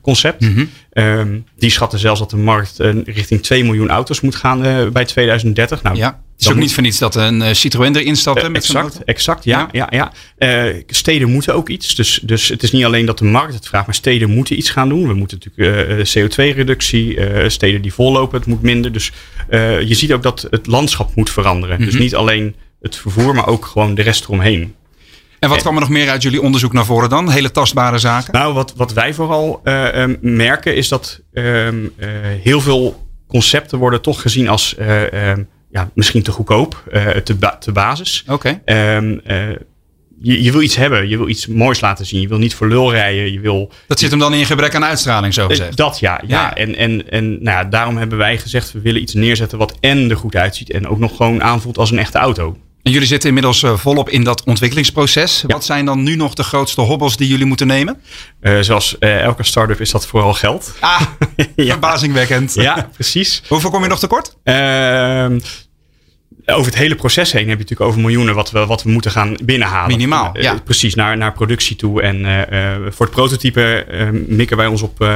concept. 0.00 0.40
Mm 0.40 0.54
-hmm. 0.54 0.70
Um, 0.98 1.44
die 1.56 1.70
schatten 1.70 1.98
zelfs 1.98 2.20
dat 2.20 2.30
de 2.30 2.36
markt 2.36 2.78
richting 3.04 3.42
2 3.42 3.64
miljoen 3.64 3.88
auto's 3.88 4.20
moet 4.20 4.34
gaan 4.34 4.90
bij 4.92 5.04
2030. 5.04 5.82
Nou, 5.82 5.96
ja. 5.96 6.06
Het 6.06 6.46
is 6.46 6.46
ook 6.46 6.54
moet... 6.54 6.62
niet 6.62 6.74
voor 6.74 6.82
niets 6.82 6.98
dat 6.98 7.14
een 7.14 7.56
Citroën 7.56 7.96
erin 7.96 8.16
stapt. 8.16 8.42
met 8.42 8.56
exact, 8.56 9.04
exact, 9.04 9.44
ja. 9.44 9.68
ja. 9.72 9.88
ja, 9.90 10.12
ja. 10.38 10.72
steden 10.86 11.30
moeten 11.30 11.54
ook 11.54 11.68
iets. 11.68 11.94
Dus, 11.94 12.20
dus 12.22 12.48
het 12.48 12.62
is 12.62 12.72
niet 12.72 12.84
alleen 12.84 13.06
dat 13.06 13.18
de 13.18 13.24
markt 13.24 13.54
het 13.54 13.66
vraagt, 13.66 13.86
maar 13.86 13.94
steden 13.94 14.30
moeten 14.30 14.58
iets 14.58 14.70
gaan 14.70 14.88
doen. 14.88 15.08
We 15.08 15.14
moeten 15.14 15.40
natuurlijk 15.44 16.08
CO2-reductie, 16.08 17.18
steden 17.50 17.82
die 17.82 17.92
vollopen, 17.92 18.38
het 18.38 18.48
moet 18.48 18.62
minder. 18.62 18.92
Dus 18.92 19.12
je 19.50 19.94
ziet 19.94 20.12
ook 20.12 20.22
dat 20.22 20.46
het 20.50 20.66
landschap 20.66 21.14
moet 21.14 21.30
veranderen. 21.30 21.74
Mhm. 21.74 21.84
Mm 21.84 21.88
-hmm. 21.88 21.98
Dus 21.98 22.10
niet 22.10 22.14
alleen 22.14 22.54
het 22.80 22.96
vervoer, 22.96 23.34
maar 23.34 23.46
ook 23.46 23.66
gewoon 23.66 23.94
de 23.94 24.02
rest 24.02 24.24
eromheen. 24.24 24.74
En 25.38 25.48
wat 25.48 25.60
kwam 25.60 25.74
er 25.74 25.80
nog 25.80 25.88
meer 25.88 26.10
uit 26.10 26.22
jullie 26.22 26.42
onderzoek 26.42 26.72
naar 26.72 26.84
voren 26.84 27.08
dan? 27.08 27.30
Hele 27.30 27.50
tastbare 27.50 27.98
zaken? 27.98 28.32
Nou, 28.32 28.54
wat, 28.54 28.72
wat 28.76 28.92
wij 28.92 29.14
vooral 29.14 29.60
uh, 29.64 30.00
um, 30.00 30.18
merken 30.20 30.76
is 30.76 30.88
dat 30.88 31.20
um, 31.32 31.92
uh, 31.96 32.08
heel 32.42 32.60
veel 32.60 33.06
concepten 33.26 33.78
worden 33.78 34.02
toch 34.02 34.20
gezien 34.20 34.48
als 34.48 34.74
uh, 34.78 35.30
um, 35.30 35.48
ja, 35.70 35.90
misschien 35.94 36.22
te 36.22 36.32
goedkoop, 36.32 36.82
te, 37.24 37.34
ba 37.34 37.56
te 37.56 37.72
basis. 37.72 38.24
Oké. 38.26 38.60
Okay. 38.64 39.58
Je, 40.20 40.42
je, 40.42 40.52
wil 40.52 40.60
iets 40.60 40.76
hebben, 40.76 41.08
je 41.08 41.16
wil 41.16 41.28
iets 41.28 41.46
moois 41.46 41.80
laten 41.80 42.06
zien. 42.06 42.20
Je 42.20 42.28
wil 42.28 42.38
niet 42.38 42.54
voor 42.54 42.68
lul 42.68 42.90
rijden. 42.90 43.32
Je 43.32 43.40
wil, 43.40 43.72
dat 43.86 43.98
zit 43.98 44.10
hem 44.10 44.18
dan 44.18 44.34
in 44.34 44.46
gebrek 44.46 44.74
aan 44.74 44.84
uitstraling, 44.84 45.34
zo 45.34 45.46
gezegd. 45.46 45.76
Dat 45.76 45.98
ja, 45.98 46.20
ja. 46.26 46.40
ja. 46.40 46.54
En, 46.54 46.76
en, 46.76 47.10
en 47.10 47.28
nou 47.30 47.58
ja, 47.58 47.64
daarom 47.64 47.96
hebben 47.96 48.18
wij 48.18 48.38
gezegd, 48.38 48.72
we 48.72 48.80
willen 48.80 49.02
iets 49.02 49.14
neerzetten 49.14 49.58
wat 49.58 49.76
en 49.80 50.10
er 50.10 50.16
goed 50.16 50.36
uitziet 50.36 50.70
en 50.70 50.88
ook 50.88 50.98
nog 50.98 51.16
gewoon 51.16 51.42
aanvoelt 51.42 51.78
als 51.78 51.90
een 51.90 51.98
echte 51.98 52.18
auto. 52.18 52.56
En 52.88 52.94
jullie 52.94 53.08
zitten 53.08 53.28
inmiddels 53.28 53.62
uh, 53.62 53.76
volop 53.76 54.08
in 54.08 54.24
dat 54.24 54.44
ontwikkelingsproces. 54.44 55.40
Ja. 55.40 55.54
Wat 55.54 55.64
zijn 55.64 55.84
dan 55.84 56.02
nu 56.02 56.16
nog 56.16 56.34
de 56.34 56.42
grootste 56.42 56.80
hobbels 56.80 57.16
die 57.16 57.28
jullie 57.28 57.46
moeten 57.46 57.66
nemen? 57.66 58.00
Uh, 58.40 58.60
zoals 58.60 58.96
uh, 59.00 59.20
elke 59.20 59.42
start-up 59.42 59.80
is 59.80 59.90
dat 59.90 60.06
vooral 60.06 60.34
geld. 60.34 60.74
Ah, 60.80 61.00
ja. 61.56 61.64
verbazingwekkend. 61.70 62.54
Ja, 62.54 62.88
precies. 62.92 63.42
Hoeveel 63.48 63.70
kom 63.70 63.82
je 63.82 63.88
nog 63.88 63.98
tekort? 63.98 64.36
Ehm, 64.44 65.40
over 66.46 66.66
het 66.66 66.76
hele 66.76 66.94
proces 66.94 67.32
heen 67.32 67.48
heb 67.48 67.58
je 67.58 67.62
natuurlijk 67.62 67.90
over 67.90 68.00
miljoenen 68.00 68.34
wat 68.34 68.50
we, 68.50 68.66
wat 68.66 68.82
we 68.82 68.90
moeten 68.90 69.10
gaan 69.10 69.36
binnenhalen. 69.44 69.96
Minimaal, 69.96 70.38
ja. 70.38 70.60
precies, 70.64 70.94
naar, 70.94 71.16
naar 71.16 71.32
productie 71.32 71.76
toe. 71.76 72.02
En 72.02 72.24
voor 72.92 73.06
het 73.06 73.14
prototype 73.14 73.86
mikken 74.26 74.56
wij 74.56 74.66
ons 74.66 74.82
op 74.82 75.06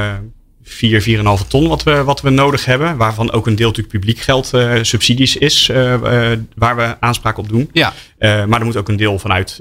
4, 0.63 1.01
4,5 1.41 1.47
ton 1.47 1.67
wat 1.67 1.83
we, 1.83 2.03
wat 2.03 2.21
we 2.21 2.29
nodig 2.29 2.65
hebben. 2.65 2.97
Waarvan 2.97 3.31
ook 3.31 3.47
een 3.47 3.55
deel 3.55 3.67
natuurlijk 3.67 3.95
publiek 3.95 4.19
geld, 4.19 4.51
uh, 4.53 4.75
subsidies 4.81 5.35
is, 5.35 5.69
uh, 5.69 5.93
uh, 5.93 6.31
waar 6.55 6.75
we 6.75 6.95
aanspraak 6.99 7.37
op 7.37 7.49
doen. 7.49 7.69
Ja. 7.73 7.93
maar 8.19 8.59
er 8.59 8.65
moet 8.65 8.77
ook 8.77 8.89
een 8.89 8.97
deel 8.97 9.19
vanuit 9.19 9.59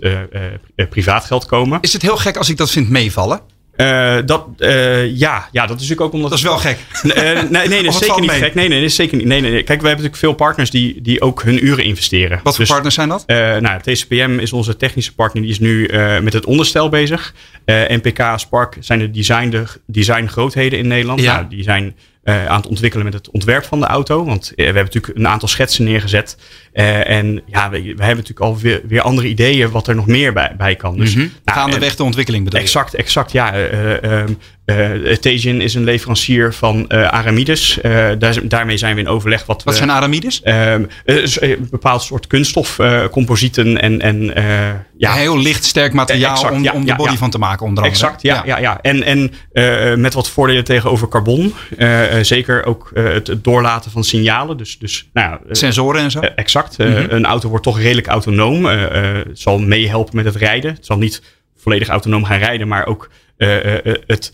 privaat 0.90 1.24
geld 1.24 1.46
komen. 1.46 1.78
Is 1.80 1.92
het 1.92 2.02
heel 2.02 2.16
gek 2.16 2.36
als 2.36 2.48
ik 2.48 2.56
dat 2.56 2.70
vind 2.70 2.88
meevallen? 2.88 3.40
Uh, 3.82 4.16
dat, 4.24 4.46
uh, 4.58 5.16
ja, 5.16 5.48
ja, 5.52 5.66
dat 5.66 5.80
is 5.80 5.88
natuurlijk 5.88 6.00
ook 6.00 6.12
omdat. 6.12 6.30
Dat 6.30 6.38
is 6.38 6.44
wel 6.44 6.56
gek. 6.56 6.78
Uh, 7.02 7.14
nee, 7.14 7.34
nee, 7.34 7.68
nee 7.68 7.82
dat 7.82 7.92
is 7.92 7.98
zeker 7.98 8.20
niet 8.20 8.30
mee? 8.30 8.40
gek. 8.40 8.54
Nee, 8.54 8.68
nee, 8.68 8.84
is 8.84 8.94
zeker 8.94 9.16
niet. 9.16 9.26
Nee, 9.26 9.40
nee, 9.40 9.50
nee. 9.50 9.62
Kijk, 9.62 9.80
we 9.80 9.86
hebben 9.86 10.04
natuurlijk 10.04 10.16
veel 10.16 10.46
partners 10.46 10.70
die, 10.70 11.02
die 11.02 11.20
ook 11.20 11.42
hun 11.42 11.66
uren 11.66 11.84
investeren. 11.84 12.40
Wat 12.42 12.54
voor 12.54 12.64
dus, 12.64 12.72
partners 12.72 12.94
zijn 12.94 13.08
dat? 13.08 13.24
nou, 13.60 13.80
TCPM 13.80 14.38
is 14.38 14.52
onze 14.52 14.76
technische 14.76 15.14
partner. 15.14 15.42
Die 15.42 15.52
is 15.52 15.58
nu 15.58 15.90
met 16.22 16.32
het 16.32 16.44
onderstel 16.44 16.88
bezig. 16.88 17.34
NPK, 17.66 18.32
Spark 18.36 18.76
zijn 18.80 18.98
de 18.98 19.10
design, 19.10 19.48
de 19.50 19.64
design 19.86 20.26
grootheden 20.26 20.78
in 20.78 20.86
Nederland. 20.86 21.20
Ja. 21.20 21.34
Nou, 21.34 21.48
die 21.48 21.62
zijn 21.62 21.94
uh, 22.24 22.46
aan 22.46 22.56
het 22.56 22.66
ontwikkelen 22.66 23.04
met 23.04 23.14
het 23.14 23.30
ontwerp 23.30 23.64
van 23.64 23.80
de 23.80 23.86
auto. 23.86 24.24
Want 24.24 24.50
uh, 24.50 24.56
we 24.56 24.62
hebben 24.62 24.84
natuurlijk 24.84 25.18
een 25.18 25.28
aantal 25.28 25.48
schetsen 25.48 25.84
neergezet. 25.84 26.36
Uh, 26.74 27.08
en 27.08 27.42
ja, 27.46 27.70
we, 27.70 27.82
we, 27.82 27.88
hebben 27.88 28.24
natuurlijk 28.24 28.40
al 28.40 28.58
weer, 28.88 29.00
andere 29.00 29.28
ideeën 29.28 29.70
wat 29.70 29.88
er 29.88 29.94
nog 29.94 30.06
meer 30.06 30.32
bij, 30.32 30.54
bij 30.56 30.76
kan. 30.76 30.96
Dus, 30.96 31.14
mm 31.14 31.20
-hmm. 31.20 31.32
nou, 31.44 31.58
Gaandeweg 31.58 31.96
de 31.96 32.02
ontwikkeling 32.02 32.44
bedoel 32.44 32.60
Exact, 32.60 32.94
exact. 32.94 33.32
Ja, 33.32 33.54
um, 34.02 34.38
Teijin 35.20 35.60
is 35.60 35.74
een 35.74 35.84
leverancier 35.84 36.52
van 36.54 36.90
aramides. 36.90 37.78
Daar, 38.18 38.38
daarmee 38.42 38.76
zijn 38.76 38.94
we 38.94 39.00
in 39.00 39.08
overleg. 39.08 39.46
Wat, 39.46 39.62
wat 39.62 39.76
zijn 39.76 39.90
aramides? 39.90 40.40
een 40.44 41.68
bepaald 41.70 42.02
soort 42.02 42.26
kunststof, 42.26 42.78
composieten 43.10 43.80
en, 43.80 44.00
en 44.00 44.32
ja. 45.02 45.12
heel 45.12 45.38
licht, 45.38 45.64
sterk 45.64 45.92
materiaal 45.92 46.50
om, 46.50 46.68
om 46.68 46.84
de 46.84 46.94
body 46.94 47.16
van 47.16 47.30
te 47.30 47.38
maken, 47.38 47.66
onder 47.66 47.84
andere. 47.84 48.04
Exact, 48.04 48.22
ja. 48.22 48.42
ja. 48.44 48.58
ja, 48.58 48.78
En, 48.82 49.02
en 49.02 49.32
uh, 49.52 49.94
met 49.94 50.14
wat 50.14 50.30
voordelen 50.30 50.64
tegenover 50.64 51.08
carbon. 51.08 51.54
Uh, 51.78 52.02
zeker 52.22 52.64
ook 52.64 52.90
het, 52.94 53.26
het, 53.26 53.44
doorlaten 53.44 53.90
van 53.90 54.04
signalen. 54.04 54.56
Dus, 54.56 54.78
dus, 54.78 55.08
nou, 55.12 55.38
Sensoren 55.50 56.02
en 56.02 56.10
zo. 56.10 56.20
exact. 56.20 56.61
Mm 56.78 56.86
-hmm. 56.86 57.06
Een 57.08 57.24
auto 57.24 57.48
wordt 57.48 57.64
toch 57.64 57.80
redelijk 57.80 58.06
autonoom. 58.06 58.64
het 58.64 59.26
zal 59.32 59.58
meehelpen 59.58 60.16
met 60.16 60.24
het 60.24 60.36
rijden. 60.36 60.74
Het 60.74 60.86
zal 60.86 60.98
niet 60.98 61.22
volledig 61.56 61.88
autonoom 61.88 62.24
gaan 62.24 62.38
rijden, 62.38 62.68
maar 62.68 62.86
ook 62.86 63.10
het 64.06 64.32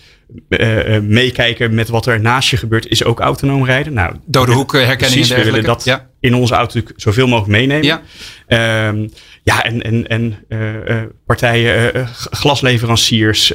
meekijken 1.02 1.74
met 1.74 1.88
wat 1.88 2.06
er 2.06 2.20
naast 2.20 2.50
je 2.50 2.56
gebeurt, 2.56 2.88
is 2.88 3.04
ook 3.04 3.20
autonoom 3.20 3.64
rijden. 3.64 3.92
Nou, 3.92 4.14
Dode 4.26 4.52
hoek 4.52 4.72
herkenning 4.72 4.98
precies, 4.98 5.28
we 5.28 5.44
willen 5.44 5.64
dat 5.64 5.84
ja. 5.84 6.08
in 6.20 6.34
onze 6.34 6.54
auto 6.54 6.80
zoveel 6.96 7.26
mogelijk 7.26 7.52
meenemen. 7.52 8.00
Ja. 8.48 8.88
Um, 8.88 9.10
ja, 9.42 9.64
en, 9.64 9.82
en, 9.82 10.06
en 10.06 10.38
uh, 10.48 11.02
partijen, 11.26 12.06
glasleveranciers. 12.14 13.48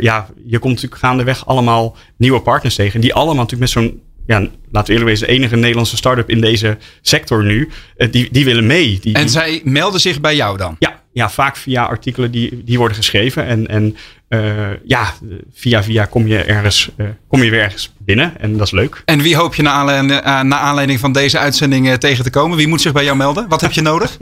ja, 0.00 0.26
je 0.46 0.58
komt 0.58 0.74
natuurlijk 0.74 1.00
gaandeweg 1.00 1.46
allemaal 1.46 1.96
nieuwe 2.16 2.40
partners 2.40 2.74
tegen. 2.74 3.00
Die 3.00 3.14
allemaal 3.14 3.44
natuurlijk 3.44 3.60
met 3.74 3.84
zo'n, 3.84 4.02
ja, 4.30 4.38
laten 4.70 4.86
we 4.86 5.00
eerlijk 5.00 5.10
wezen, 5.10 5.26
de 5.26 5.32
enige 5.32 5.56
Nederlandse 5.56 5.96
start-up 5.96 6.30
in 6.30 6.40
deze 6.40 6.78
sector 7.00 7.44
nu. 7.44 7.68
die, 8.10 8.28
die 8.30 8.44
willen 8.44 8.66
mee. 8.66 8.98
Die, 9.00 9.14
en 9.14 9.28
zij 9.28 9.60
melden 9.64 10.00
zich 10.00 10.20
bij 10.20 10.36
jou 10.36 10.56
dan? 10.56 10.76
Ja, 10.78 11.00
ja, 11.12 11.30
vaak 11.30 11.56
via 11.56 11.84
artikelen 11.84 12.30
die, 12.30 12.64
die 12.64 12.78
worden 12.78 12.96
geschreven. 12.96 13.46
En, 13.46 13.68
en 13.68 13.96
uh, 14.28 14.68
ja, 14.84 15.12
via 15.52 15.82
via 15.82 16.04
kom 16.04 16.26
je, 16.26 16.42
ergens, 16.42 16.90
uh, 16.96 17.06
kom 17.28 17.42
je 17.42 17.50
weer 17.50 17.62
ergens 17.62 17.92
binnen. 17.98 18.40
En 18.40 18.52
dat 18.56 18.66
is 18.66 18.72
leuk. 18.72 19.02
En 19.04 19.20
wie 19.20 19.36
hoop 19.36 19.54
je 19.54 19.62
naar 19.62 19.72
aanleiding, 19.72 20.10
uh, 20.10 20.40
aanleiding 20.50 21.00
van 21.00 21.12
deze 21.12 21.38
uitzending 21.38 21.96
tegen 21.96 22.24
te 22.24 22.30
komen? 22.30 22.56
Wie 22.56 22.68
moet 22.68 22.80
zich 22.80 22.92
bij 22.92 23.04
jou 23.04 23.16
melden? 23.16 23.48
Wat 23.48 23.60
heb 23.60 23.72
je 23.72 23.82
nodig? 23.82 24.16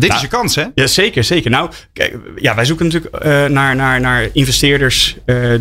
dit 0.00 0.10
nou, 0.10 0.14
is 0.14 0.20
je 0.30 0.36
kans, 0.36 0.54
hè? 0.54 0.64
Ja, 0.74 0.86
zeker, 0.86 1.24
zeker. 1.24 1.50
Nou, 1.50 1.70
kijk, 1.92 2.16
ja, 2.36 2.54
wij 2.54 2.64
zoeken 2.64 2.86
natuurlijk 2.86 3.24
naar, 3.50 3.76
naar, 3.76 4.00
naar 4.00 4.28
investeerders 4.32 5.16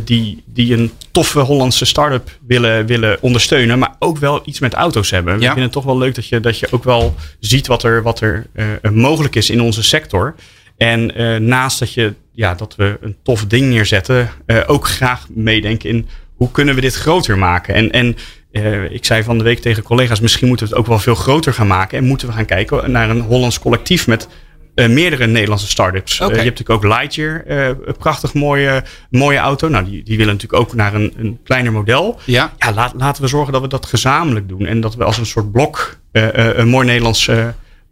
die, 0.06 0.44
die 0.46 0.74
een 0.74 0.92
toffe 1.12 1.40
Hollandse 1.40 1.86
start-up 1.86 2.38
willen, 2.48 2.86
willen 2.86 3.18
ondersteunen. 3.22 3.80
Maar 3.80 3.96
ook 4.00 4.18
wel 4.18 4.42
iets 4.46 4.60
met 4.60 4.74
auto's 4.74 5.12
hebben. 5.12 5.34
We 5.34 5.46
vinden 5.46 5.64
het 5.64 5.72
toch 5.72 5.84
wel 5.84 5.98
leuk 5.98 6.16
dat 6.16 6.28
je, 6.28 6.40
dat 6.40 6.60
je 6.60 6.68
ook 6.72 6.84
wel 6.84 7.16
ziet 7.40 7.68
wat 7.68 7.84
er, 7.84 8.02
wat 8.02 8.22
er 8.22 8.46
mogelijk 8.92 9.36
is 9.36 9.50
in 9.50 9.62
onze 9.62 9.84
sector. 9.84 10.36
En 10.78 11.14
naast 11.48 11.80
dat, 11.80 11.94
je, 11.94 12.14
ja, 12.32 12.54
dat 12.56 12.76
we 12.76 12.98
een 13.02 13.16
tof 13.24 13.46
ding 13.46 13.70
neerzetten, 13.70 14.30
ook 14.68 14.88
graag 14.88 15.28
meedenken 15.30 15.90
in 15.90 16.08
hoe 16.36 16.52
kunnen 16.52 16.76
we 16.76 16.82
dit 16.82 16.96
groter 16.96 17.38
maken. 17.38 17.76
En, 17.76 17.92
en 17.92 18.16
uh, 18.54 18.92
ik 18.92 19.06
zei 19.06 19.24
van 19.24 19.38
de 19.38 19.44
week 19.44 19.60
tegen 19.60 19.84
collega's, 19.84 20.20
misschien 20.20 20.48
moeten 20.48 20.66
we 20.68 20.72
het 20.72 20.82
ook 20.82 20.88
wel 20.90 21.00
veel 21.00 21.16
groter 21.16 21.54
gaan 21.54 21.68
maken. 21.68 21.98
En 21.98 22.04
moeten 22.04 22.28
we 22.28 22.34
gaan 22.34 22.46
kijken 22.46 22.92
naar 22.92 23.10
een 23.10 23.22
Hollands 23.22 23.60
collectief 23.60 24.08
met 24.08 24.28
meerdere 24.76 25.28
Nederlandse 25.28 25.68
start-ups. 25.68 26.22
Okay. 26.22 26.30
je 26.30 26.44
hebt 26.44 26.60
natuurlijk 26.60 26.86
ook 26.86 26.92
Lightyear, 26.92 27.44
een 27.46 27.98
prachtig 27.98 28.34
mooie, 28.34 28.84
mooie 29.10 29.38
auto. 29.38 29.68
Nou, 29.68 29.86
die, 29.86 30.04
die 30.04 30.18
willen 30.18 30.34
natuurlijk 30.34 30.62
ook 30.62 30.74
naar 30.74 30.94
een, 30.94 31.14
een 31.18 31.40
kleiner 31.44 31.72
model. 31.72 32.20
Ja. 32.26 32.54
ja 32.58 32.74
laat, 32.74 32.94
laten 32.98 33.22
we 33.22 33.28
zorgen 33.28 33.54
dat 33.54 33.62
we 33.62 33.68
dat 33.68 33.86
gezamenlijk 33.86 34.48
doen. 34.48 34.66
En 34.66 34.82
dat 34.82 34.96
we 34.96 35.04
als 35.04 35.18
een 35.18 35.26
soort 35.26 35.52
blok 35.52 35.98
een 36.12 36.68
mooi 36.68 36.86
Nederlands 36.86 37.30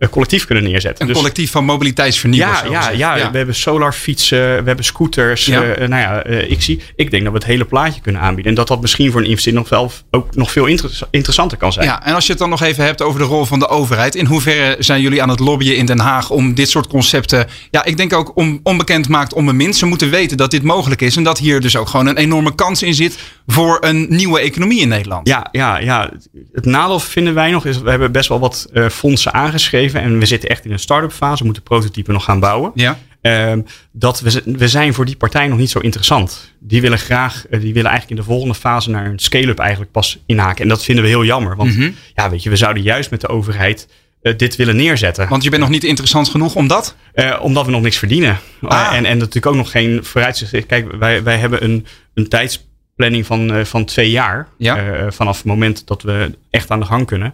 collectief 0.10 0.46
kunnen 0.46 0.64
neerzetten. 0.64 1.02
Een 1.02 1.08
dus, 1.08 1.18
collectief 1.18 1.52
van 1.52 1.66
mobiliteitsvernieuwers. 1.66 2.62
Ja, 2.62 2.70
ja, 2.70 2.90
ja, 2.90 3.16
ja, 3.16 3.32
we 3.32 3.38
hebben 3.38 3.56
solarfietsen, 3.56 4.40
we 4.40 4.64
hebben 4.66 4.86
scooters. 4.86 5.46
Ja. 5.46 5.64
Uh, 5.64 5.88
nou 5.88 6.02
ja, 6.02 6.28
uh, 6.28 6.52
ik, 6.52 6.62
zie, 6.62 6.82
ik 6.96 7.12
denk 7.12 7.24
dat 7.24 7.32
we 7.32 7.38
het 7.38 7.48
hele 7.48 7.66
plaatje 7.66 8.02
kunnen 8.02 8.22
aanbieden. 8.22 8.52
En 8.52 8.56
dat 8.56 8.68
dat 8.68 8.82
misschien 8.82 9.12
voor 9.12 9.22
een 9.22 9.28
investeerder 9.28 9.62
nog 9.62 9.70
wel 9.70 9.92
ook 10.12 10.36
nog 10.36 10.52
veel 10.52 10.66
inter 10.66 11.00
interessanter 11.12 11.58
kan 11.58 11.74
zijn. 11.74 11.86
Ja, 11.86 12.06
en 12.06 12.14
als 12.14 12.26
je 12.26 12.32
het 12.32 12.40
dan 12.42 12.50
nog 12.50 12.62
even 12.62 12.86
hebt 12.86 13.02
over 13.02 13.20
de 13.20 13.26
rol 13.26 13.46
van 13.46 13.60
de 13.60 13.68
overheid. 13.68 14.16
In 14.16 14.26
hoeverre 14.26 14.76
zijn 14.80 15.02
jullie 15.02 15.22
aan 15.22 15.30
het 15.30 15.40
lobbyen 15.40 15.76
in 15.76 15.86
Den 15.86 16.00
Haag 16.00 16.30
om 16.30 16.54
dit 16.54 16.70
soort 16.70 16.88
concepten, 16.88 17.48
ja, 17.72 17.86
ik 17.86 17.98
denk 17.98 18.14
ook 18.14 18.38
om, 18.38 18.60
onbekend 18.64 19.08
maakt 19.08 19.34
onbemind. 19.34 19.76
Ze 19.76 19.86
moeten 19.86 20.10
weten 20.10 20.38
dat 20.38 20.52
dit 20.52 20.64
mogelijk 20.64 21.02
is 21.02 21.16
en 21.16 21.24
dat 21.24 21.38
hier 21.38 21.62
dus 21.62 21.76
ook 21.76 21.88
gewoon 21.88 22.08
een 22.08 22.18
enorme 22.18 22.56
kans 22.56 22.84
in 22.84 22.94
zit 22.94 23.18
voor 23.48 23.78
een 23.82 24.06
nieuwe 24.10 24.40
economie 24.40 24.82
in 24.82 24.88
Nederland. 24.88 25.28
Ja, 25.28 25.48
ja, 25.52 25.78
ja. 25.78 26.12
het 26.54 26.66
nadeel 26.66 27.00
vinden 27.00 27.34
wij 27.34 27.52
nog 27.52 27.66
is, 27.66 27.82
we 27.82 27.90
hebben 27.90 28.12
best 28.12 28.30
wel 28.30 28.40
wat 28.40 28.68
uh, 28.74 28.90
fondsen 28.90 29.34
aangeschreven 29.34 29.91
en 30.00 30.20
we 30.20 30.26
zitten 30.26 30.50
echt 30.50 30.66
in 30.66 30.72
een 30.72 30.80
start-up 30.80 31.12
fase. 31.12 31.38
We 31.38 31.46
moeten 31.46 31.64
prototypen 31.64 32.14
nog 32.14 32.24
gaan 32.24 32.40
bouwen. 32.40 32.72
Ja. 32.76 33.00
Um, 33.22 33.66
dat 33.92 34.20
we, 34.20 34.42
we 34.46 34.68
zijn 34.68 34.94
voor 34.94 35.06
die 35.06 35.16
partij 35.16 35.48
nog 35.48 35.58
niet 35.58 35.70
zo 35.70 35.80
interessant. 35.80 36.54
Die 36.60 36.82
willen 36.82 37.00
graag, 37.00 37.48
eh, 37.48 37.62
die 37.62 37.74
willen 37.74 37.90
eigenlijk 37.90 38.20
in 38.20 38.26
de 38.26 38.32
volgende 38.32 38.56
fase 38.56 38.90
naar 38.90 39.06
een 39.06 39.20
scale-up 39.20 39.60
eigenlijk 39.60 39.92
pas 39.92 40.20
inhaken. 40.26 40.64
En 40.64 40.70
dat 40.70 40.84
vinden 40.84 41.04
we 41.04 41.10
heel 41.10 41.26
jammer. 41.26 41.56
Want 41.56 41.76
mm 41.76 41.82
-hmm. 41.82 41.96
ja, 42.16 42.30
weet 42.30 42.44
je, 42.44 42.50
we 42.50 42.56
zouden 42.56 42.84
juist 42.84 43.12
met 43.12 43.22
de 43.22 43.28
overheid 43.28 43.88
uh, 44.22 44.38
dit 44.38 44.56
willen 44.56 44.76
neerzetten. 44.76 45.30
Want 45.30 45.44
je 45.44 45.50
bent 45.50 45.62
nog 45.62 45.72
niet 45.72 45.84
interessant 45.84 46.30
genoeg 46.30 46.56
om 46.56 46.68
dat? 46.68 46.96
Uh, 47.16 47.40
omdat 47.42 47.66
we 47.66 47.72
nog 47.72 47.82
niks 47.82 47.98
verdienen. 47.98 48.38
Ah. 48.62 48.94
en, 48.94 49.06
en 49.06 49.18
natuurlijk 49.18 49.46
ook 49.46 49.56
nog 49.56 49.72
geen 49.72 50.04
vooruitzicht. 50.04 50.66
Kijk, 50.66 50.92
wij, 50.92 51.24
wij 51.24 51.38
hebben 51.38 51.64
een, 51.64 51.86
een 52.14 52.28
tijdsplanning 52.28 53.26
van, 53.26 53.66
van 53.66 53.86
twee 53.86 54.10
jaar. 54.10 54.48
Ja. 54.58 55.12
vanaf 55.12 55.38
het 55.38 55.46
moment 55.46 55.88
dat 55.88 56.02
we 56.02 56.38
echt 56.50 56.70
aan 56.70 56.80
de 56.80 56.86
gang 56.86 57.06
kunnen. 57.06 57.34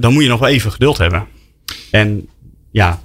dan 0.00 0.12
moet 0.12 0.22
je 0.22 0.28
nog 0.28 0.40
wel 0.40 0.48
even 0.48 0.72
geduld 0.72 0.98
hebben. 0.98 1.26
En 1.90 2.28
ja, 2.70 3.00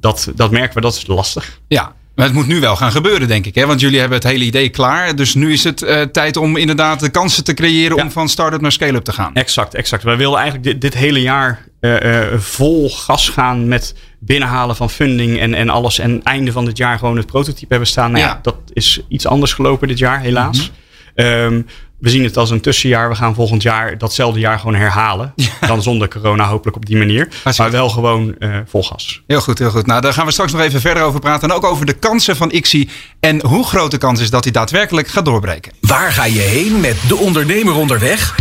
dat, 0.00 0.32
dat 0.34 0.50
merken 0.50 0.74
we, 0.74 0.80
dat 0.80 0.94
is 0.94 1.06
lastig. 1.06 1.60
Ja, 1.68 1.94
maar 2.14 2.28
het 2.28 2.34
moet 2.34 2.46
nu 2.46 2.60
wel 2.60 2.76
gaan 2.76 2.92
gebeuren, 2.92 3.28
denk 3.28 3.46
ik. 3.46 3.54
Hè? 3.54 3.66
Want 3.66 3.80
jullie 3.80 3.98
hebben 3.98 4.18
het 4.18 4.26
hele 4.26 4.44
idee 4.44 4.68
klaar. 4.68 5.16
Dus 5.16 5.34
nu 5.34 5.52
is 5.52 5.64
het 5.64 5.82
uh, 5.82 6.02
tijd 6.02 6.36
om 6.36 6.56
inderdaad 6.56 7.00
de 7.00 7.08
kansen 7.08 7.44
te 7.44 7.54
creëren 7.54 7.96
ja. 7.96 8.02
om 8.02 8.10
van 8.10 8.28
start-up 8.28 8.60
naar 8.60 8.72
scale-up 8.72 9.04
te 9.04 9.12
gaan. 9.12 9.34
Exact, 9.34 9.74
exact. 9.74 10.02
Wij 10.02 10.16
wilden 10.16 10.40
eigenlijk 10.40 10.70
dit, 10.70 10.80
dit 10.80 10.94
hele 10.94 11.20
jaar 11.20 11.64
uh, 11.80 12.00
uh, 12.00 12.38
vol 12.38 12.90
gas 12.90 13.28
gaan 13.28 13.68
met 13.68 13.94
binnenhalen 14.18 14.76
van 14.76 14.90
funding 14.90 15.38
en, 15.38 15.54
en 15.54 15.68
alles. 15.68 15.98
En 15.98 16.22
einde 16.22 16.52
van 16.52 16.64
dit 16.64 16.76
jaar 16.76 16.98
gewoon 16.98 17.16
het 17.16 17.26
prototype 17.26 17.66
hebben 17.68 17.88
staan. 17.88 18.10
Nou 18.10 18.24
ja. 18.24 18.30
ja 18.30 18.38
dat 18.42 18.56
is 18.72 19.00
iets 19.08 19.26
anders 19.26 19.52
gelopen 19.52 19.88
dit 19.88 19.98
jaar, 19.98 20.20
helaas. 20.20 20.70
Mm 20.70 20.76
-hmm. 21.14 21.26
um, 21.26 21.66
we 22.00 22.10
zien 22.10 22.24
het 22.24 22.36
als 22.36 22.50
een 22.50 22.60
tussenjaar. 22.60 23.08
We 23.08 23.14
gaan 23.14 23.34
volgend 23.34 23.62
jaar 23.62 23.98
datzelfde 23.98 24.40
jaar 24.40 24.58
gewoon 24.58 24.74
herhalen. 24.74 25.32
Ja. 25.36 25.66
Dan 25.66 25.82
zonder 25.82 26.08
corona, 26.08 26.46
hopelijk 26.46 26.76
op 26.76 26.86
die 26.86 26.96
manier. 26.96 27.28
Maar 27.44 27.70
wel 27.70 27.88
gewoon 27.88 28.34
uh, 28.38 28.56
vol 28.66 28.82
gas. 28.82 29.22
Heel 29.26 29.40
goed, 29.40 29.58
heel 29.58 29.70
goed. 29.70 29.86
Nou, 29.86 30.00
daar 30.00 30.12
gaan 30.12 30.26
we 30.26 30.32
straks 30.32 30.52
nog 30.52 30.60
even 30.60 30.80
verder 30.80 31.02
over 31.02 31.20
praten. 31.20 31.48
En 31.48 31.54
ook 31.54 31.64
over 31.64 31.86
de 31.86 31.92
kansen 31.92 32.36
van 32.36 32.50
ICSI. 32.50 32.88
En 33.20 33.46
hoe 33.46 33.64
groot 33.64 33.90
de 33.90 33.98
kans 33.98 34.20
is 34.20 34.30
dat 34.30 34.44
hij 34.44 34.52
daadwerkelijk 34.52 35.08
gaat 35.08 35.24
doorbreken. 35.24 35.72
Waar 35.80 36.12
ga 36.12 36.24
je 36.24 36.40
heen 36.40 36.80
met 36.80 36.96
de 37.08 37.16
ondernemer 37.16 37.74
onderweg? 37.74 38.34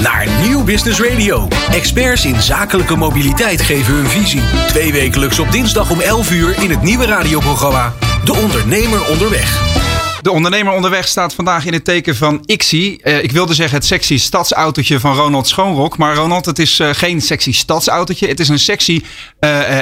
Naar 0.00 0.26
Nieuw 0.42 0.64
Business 0.64 1.00
Radio. 1.00 1.48
Experts 1.70 2.24
in 2.24 2.42
zakelijke 2.42 2.96
mobiliteit 2.96 3.62
geven 3.62 3.94
hun 3.94 4.06
visie. 4.06 4.42
Twee 4.66 4.92
wekelijks 4.92 5.38
op 5.38 5.52
dinsdag 5.52 5.90
om 5.90 6.00
11 6.00 6.30
uur 6.30 6.62
in 6.62 6.70
het 6.70 6.82
nieuwe 6.82 7.06
radioprogramma 7.06 7.94
De 8.24 8.34
Ondernemer 8.34 9.08
Onderweg. 9.08 9.91
De 10.22 10.30
ondernemer 10.30 10.72
onderweg 10.72 11.08
staat 11.08 11.34
vandaag 11.34 11.66
in 11.66 11.72
het 11.72 11.84
teken 11.84 12.16
van 12.16 12.42
IXI. 12.44 12.98
Uh, 13.02 13.22
ik 13.22 13.32
wilde 13.32 13.54
zeggen 13.54 13.76
het 13.76 13.86
sexy 13.86 14.18
stadsautootje 14.18 15.00
van 15.00 15.14
Ronald 15.14 15.48
Schoonrok. 15.48 15.98
Maar 15.98 16.14
Ronald, 16.14 16.44
het 16.46 16.58
is 16.58 16.80
uh, 16.80 16.88
geen 16.92 17.20
sexy 17.20 17.52
stadsautootje. 17.52 18.28
Het 18.28 18.40
is 18.40 18.48
een 18.48 18.58
sexy 18.58 19.02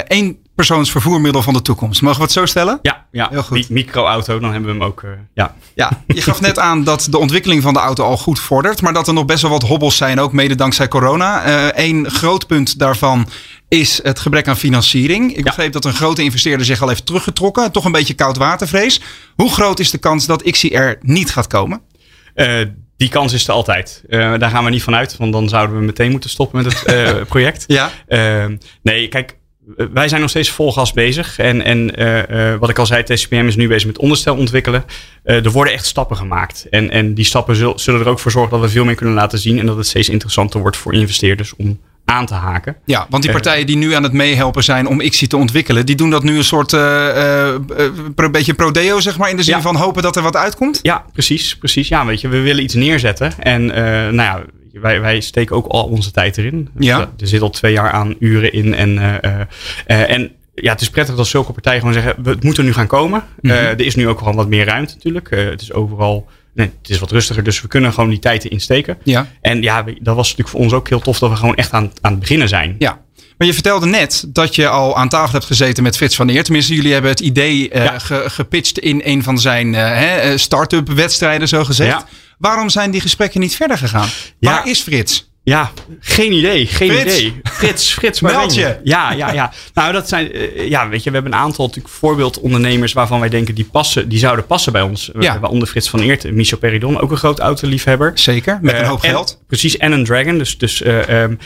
één 0.07 0.38
persoonsvervoermiddel 0.61 1.42
van 1.42 1.55
de 1.55 1.62
toekomst. 1.62 2.03
Mogen 2.03 2.18
we 2.18 2.23
het 2.23 2.33
zo 2.33 2.46
stellen? 2.46 2.79
Ja, 2.83 3.07
ja. 3.11 3.29
heel 3.31 3.42
goed. 3.42 3.68
Microauto, 3.68 4.38
dan 4.38 4.53
hebben 4.53 4.70
we 4.70 4.79
hem 4.79 4.87
ook. 4.87 5.03
Uh, 5.03 5.11
ja. 5.35 5.55
ja, 5.75 6.03
je 6.07 6.23
gaf 6.23 6.40
net 6.40 6.59
aan 6.59 6.85
dat 6.85 7.07
de 7.11 7.18
ontwikkeling 7.18 7.62
van 7.62 7.73
de 7.73 7.79
auto 7.79 8.05
al 8.05 8.16
goed 8.16 8.40
vordert, 8.40 8.83
maar 8.83 8.92
dat 8.92 9.09
er 9.09 9.14
nog 9.14 9.25
best 9.25 9.42
wel 9.42 9.51
wat 9.51 9.62
hobbels 9.62 9.96
zijn, 9.96 10.20
ook 10.20 10.33
mede 10.33 10.55
dankzij 10.55 10.88
corona. 10.88 11.42
Eén 11.79 12.05
uh, 12.05 12.11
groot 12.11 12.46
punt 12.46 12.79
daarvan 12.79 13.29
is 13.68 14.01
het 14.03 14.18
gebrek 14.18 14.49
aan 14.49 14.57
financiering. 14.57 15.31
Ik 15.31 15.37
ja. 15.37 15.42
begreep 15.42 15.73
dat 15.73 15.85
een 15.85 15.94
grote 15.94 16.23
investeerder 16.23 16.66
zich 16.66 16.83
al 16.83 16.88
heeft 16.88 17.07
teruggetrokken. 17.07 17.73
Toch 17.73 17.85
een 17.85 17.92
beetje 17.92 18.14
koudwatervrees. 18.14 19.01
Hoe 19.37 19.53
groot 19.53 19.79
is 19.79 19.90
de 19.90 19.99
kans 19.99 20.27
dat 20.27 20.46
er 20.46 20.99
niet 21.01 21.31
gaat 21.31 21.46
komen? 21.46 21.81
Uh, 22.35 22.61
die 22.96 23.09
kans 23.09 23.33
is 23.33 23.49
er 23.49 23.55
altijd. 23.55 24.03
Uh, 24.09 24.38
daar 24.38 24.51
gaan 24.51 24.64
we 24.64 24.70
niet 24.70 24.83
van 24.83 24.94
uit, 24.94 25.16
want 25.16 25.33
dan 25.33 25.49
zouden 25.49 25.79
we 25.79 25.85
meteen 25.85 26.11
moeten 26.11 26.31
stoppen 26.31 26.62
met 26.62 26.73
het 26.73 26.92
uh, 26.94 27.23
project. 27.33 27.64
ja. 27.66 27.90
nee, 28.83 29.09
kijk, 29.09 29.38
wij 29.76 30.09
zijn 30.09 30.20
nog 30.20 30.30
steeds 30.30 30.50
vol 30.50 30.72
gas 30.72 30.92
bezig. 30.92 31.38
En, 31.38 31.64
en 31.64 32.02
uh, 32.02 32.54
wat 32.56 32.68
ik 32.68 32.78
al 32.78 32.87
zei, 32.87 33.02
TCPM 33.02 33.46
is 33.46 33.56
nu 33.56 33.68
bezig 33.68 33.87
met 33.87 33.98
onderstel 33.98 34.37
ontwikkelen. 34.37 34.85
Uh, 35.24 35.44
er 35.44 35.50
worden 35.50 35.72
echt 35.72 35.87
stappen 35.87 36.16
gemaakt. 36.16 36.66
En, 36.70 36.90
en 36.90 37.14
die 37.14 37.24
stappen 37.24 37.56
zul, 37.56 37.78
zullen 37.78 38.00
er 38.00 38.09
ook 38.09 38.18
voor 38.18 38.30
zorgen 38.30 38.50
dat 38.50 38.61
we 38.61 38.68
veel 38.68 38.85
meer 38.85 38.94
kunnen 38.94 39.14
laten 39.14 39.38
zien. 39.38 39.59
En 39.59 39.66
dat 39.66 39.76
het 39.76 39.87
steeds 39.87 40.09
interessanter 40.09 40.61
wordt 40.61 40.76
voor 40.76 40.94
investeerders 40.94 41.56
om 41.56 41.80
aan 42.04 42.26
te 42.26 42.35
haken. 42.35 42.76
Ja, 42.85 43.06
want 43.11 43.22
die 43.22 43.33
partijen 43.33 43.66
die 43.66 43.76
nu 43.76 43.94
aan 43.94 44.02
het 44.02 44.12
meehelpen 44.12 44.64
zijn 44.64 44.87
om 44.87 45.00
ICSI 45.00 45.26
te 45.26 45.37
ontwikkelen, 45.37 45.87
die 45.87 45.96
doen 45.96 46.11
dat 46.11 46.22
nu 46.22 46.37
een 46.37 46.44
soort 46.44 46.72
een 46.72 48.30
beetje 48.30 48.54
prodeo, 48.54 49.00
zeg 49.00 49.18
maar, 49.18 49.30
in 49.30 49.37
de 49.37 49.42
zin 49.42 49.54
ja. 49.54 49.61
van 49.61 49.76
hopen 49.76 50.02
dat 50.02 50.16
er 50.16 50.22
wat 50.22 50.37
uitkomt? 50.37 50.78
Ja, 50.83 51.04
precies, 51.12 51.56
precies. 51.56 51.88
Ja, 51.88 52.06
weet 52.06 52.20
je, 52.20 52.28
we 52.28 52.40
willen 52.40 52.62
iets 52.62 52.74
neerzetten. 52.74 53.33
En 53.38 53.66
nou 53.66 54.14
ja, 54.14 54.42
wij, 54.72 55.00
wij 55.00 55.20
steken 55.20 55.56
ook 55.56 55.66
al 55.66 55.85
onze 55.85 56.11
tijd 56.11 56.38
erin. 56.38 56.68
Ja. 56.78 57.12
Er 57.18 57.26
zit 57.26 57.40
al 57.40 57.50
twee 57.50 57.72
jaar 57.72 57.90
aan 57.90 58.14
uren 58.18 58.52
in. 58.52 58.74
En, 58.74 58.90
uh, 58.90 59.14
uh, 59.87 60.11
en 60.11 60.33
ja, 60.54 60.72
het 60.72 60.80
is 60.80 60.90
prettig 60.90 61.14
dat 61.14 61.26
zulke 61.26 61.52
partijen 61.52 61.78
gewoon 61.80 61.94
zeggen: 61.94 62.14
het 62.24 62.44
moet 62.44 62.59
er 62.59 62.64
nu 62.64 62.72
gaan 62.72 62.87
komen. 62.87 63.24
Mm 63.40 63.50
-hmm. 63.50 63.59
er 63.59 63.80
is 63.80 63.94
nu 63.94 64.09
ook 64.09 64.18
gewoon 64.18 64.37
wat 64.37 64.48
meer 64.48 64.64
ruimte, 64.64 64.94
natuurlijk. 64.94 65.30
het 65.30 65.61
is 65.61 65.72
overal. 65.72 66.28
Nee, 66.54 66.70
het 66.83 66.90
is 66.90 66.98
wat 66.98 67.11
rustiger, 67.11 67.42
dus 67.42 67.61
we 67.61 67.68
kunnen 67.68 67.92
gewoon 67.92 68.11
die 68.11 68.18
tijd 68.18 68.44
insteken. 68.44 68.98
Ja. 69.04 69.26
En 69.40 69.62
ja, 69.62 69.85
dat 70.00 70.16
was 70.16 70.28
natuurlijk 70.28 70.48
voor 70.48 70.61
ons 70.61 70.72
ook 70.72 70.88
heel 70.88 71.00
tof 71.00 71.18
dat 71.18 71.30
we 71.30 71.37
gewoon 71.37 71.54
echt 71.54 71.72
aan, 71.72 71.92
aan 72.00 72.11
het 72.11 72.20
beginnen 72.20 72.48
zijn. 72.48 72.76
Ja. 72.78 73.00
Maar 73.40 73.48
je 73.48 73.54
vertelde 73.54 73.87
net 73.87 74.24
dat 74.28 74.54
je 74.54 74.68
al 74.68 74.96
aan 74.96 75.09
tafel 75.09 75.33
hebt 75.33 75.44
gezeten 75.44 75.83
met 75.83 75.96
Frits 75.96 76.16
van 76.16 76.28
Eer. 76.28 76.44
Tenminste, 76.44 76.74
jullie 76.74 76.92
hebben 76.92 77.11
het 77.11 77.20
idee 77.20 77.74
uh, 77.74 77.92
ge, 77.98 78.24
gepitcht 78.26 78.78
in 78.78 79.00
een 79.04 79.22
van 79.22 79.38
zijn 79.38 79.74
uh, 79.74 80.37
start-up 80.37 80.88
wedstrijden, 80.88 81.48
zo 81.48 81.64
gezegd. 81.64 81.90
Ja. 81.90 82.06
Waarom 82.40 82.68
zijn 82.68 82.90
die 82.90 83.00
gesprekken 83.00 83.40
niet 83.40 83.57
verder 83.57 83.79
gegaan? 83.79 84.09
Ja. 84.38 84.50
Waar 84.50 84.68
is 84.68 84.81
Frits? 84.81 85.31
Ja, 85.42 85.70
geen 86.00 86.33
idee. 86.33 86.66
Geen 86.66 86.90
Frits. 86.90 87.18
idee. 87.18 87.40
Frits, 87.42 87.92
Frits, 87.92 88.20
waar 88.20 88.33
Meld 88.33 88.55
je. 88.55 88.76
Ja, 88.83 89.12
ja, 89.12 89.33
ja. 89.33 89.53
Nou, 89.74 89.92
dat 89.92 90.09
zijn, 90.09 90.37
uh, 90.37 90.68
ja, 90.68 90.88
weet 90.88 91.03
je, 91.03 91.11
we 91.11 91.16
hebben 91.16 91.33
een 91.33 91.38
aantal 91.38 91.66
natuurlijk 91.66 91.94
voorbeeldondernemers 91.94 92.92
waarvan 92.92 93.20
wij 93.20 93.29
denken 93.29 93.55
die 93.55 93.64
passen, 93.64 94.09
die 94.09 94.18
zouden 94.18 94.46
passen 94.46 94.72
bij 94.72 94.83
ons. 94.83 95.11
Ja. 95.18 95.40
Waaronder 95.40 95.68
Frits 95.68 95.88
van 95.88 96.00
Eert, 96.00 96.33
Michel 96.33 96.59
Peridon, 96.59 97.00
ook 97.00 97.11
een 97.11 97.16
groot 97.16 97.38
autoliefhebber. 97.38 98.12
Zeker, 98.14 98.59
met 98.62 98.79
een 98.79 98.85
hoop 98.85 99.05
uh, 99.05 99.11
geld. 99.11 99.37
En, 99.40 99.46
precies, 99.46 99.76
en 99.76 99.92
een 99.92 100.05
Dragon. 100.05 100.38
Dus, 100.38 100.59
dus 100.59 100.81
uh, 100.81 101.22
um, 101.22 101.38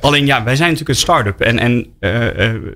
alleen 0.00 0.26
ja, 0.26 0.44
wij 0.44 0.56
zijn 0.56 0.70
natuurlijk 0.70 0.98
een 0.98 1.04
start-up. 1.04 1.40
En, 1.40 1.58
en 1.58 1.86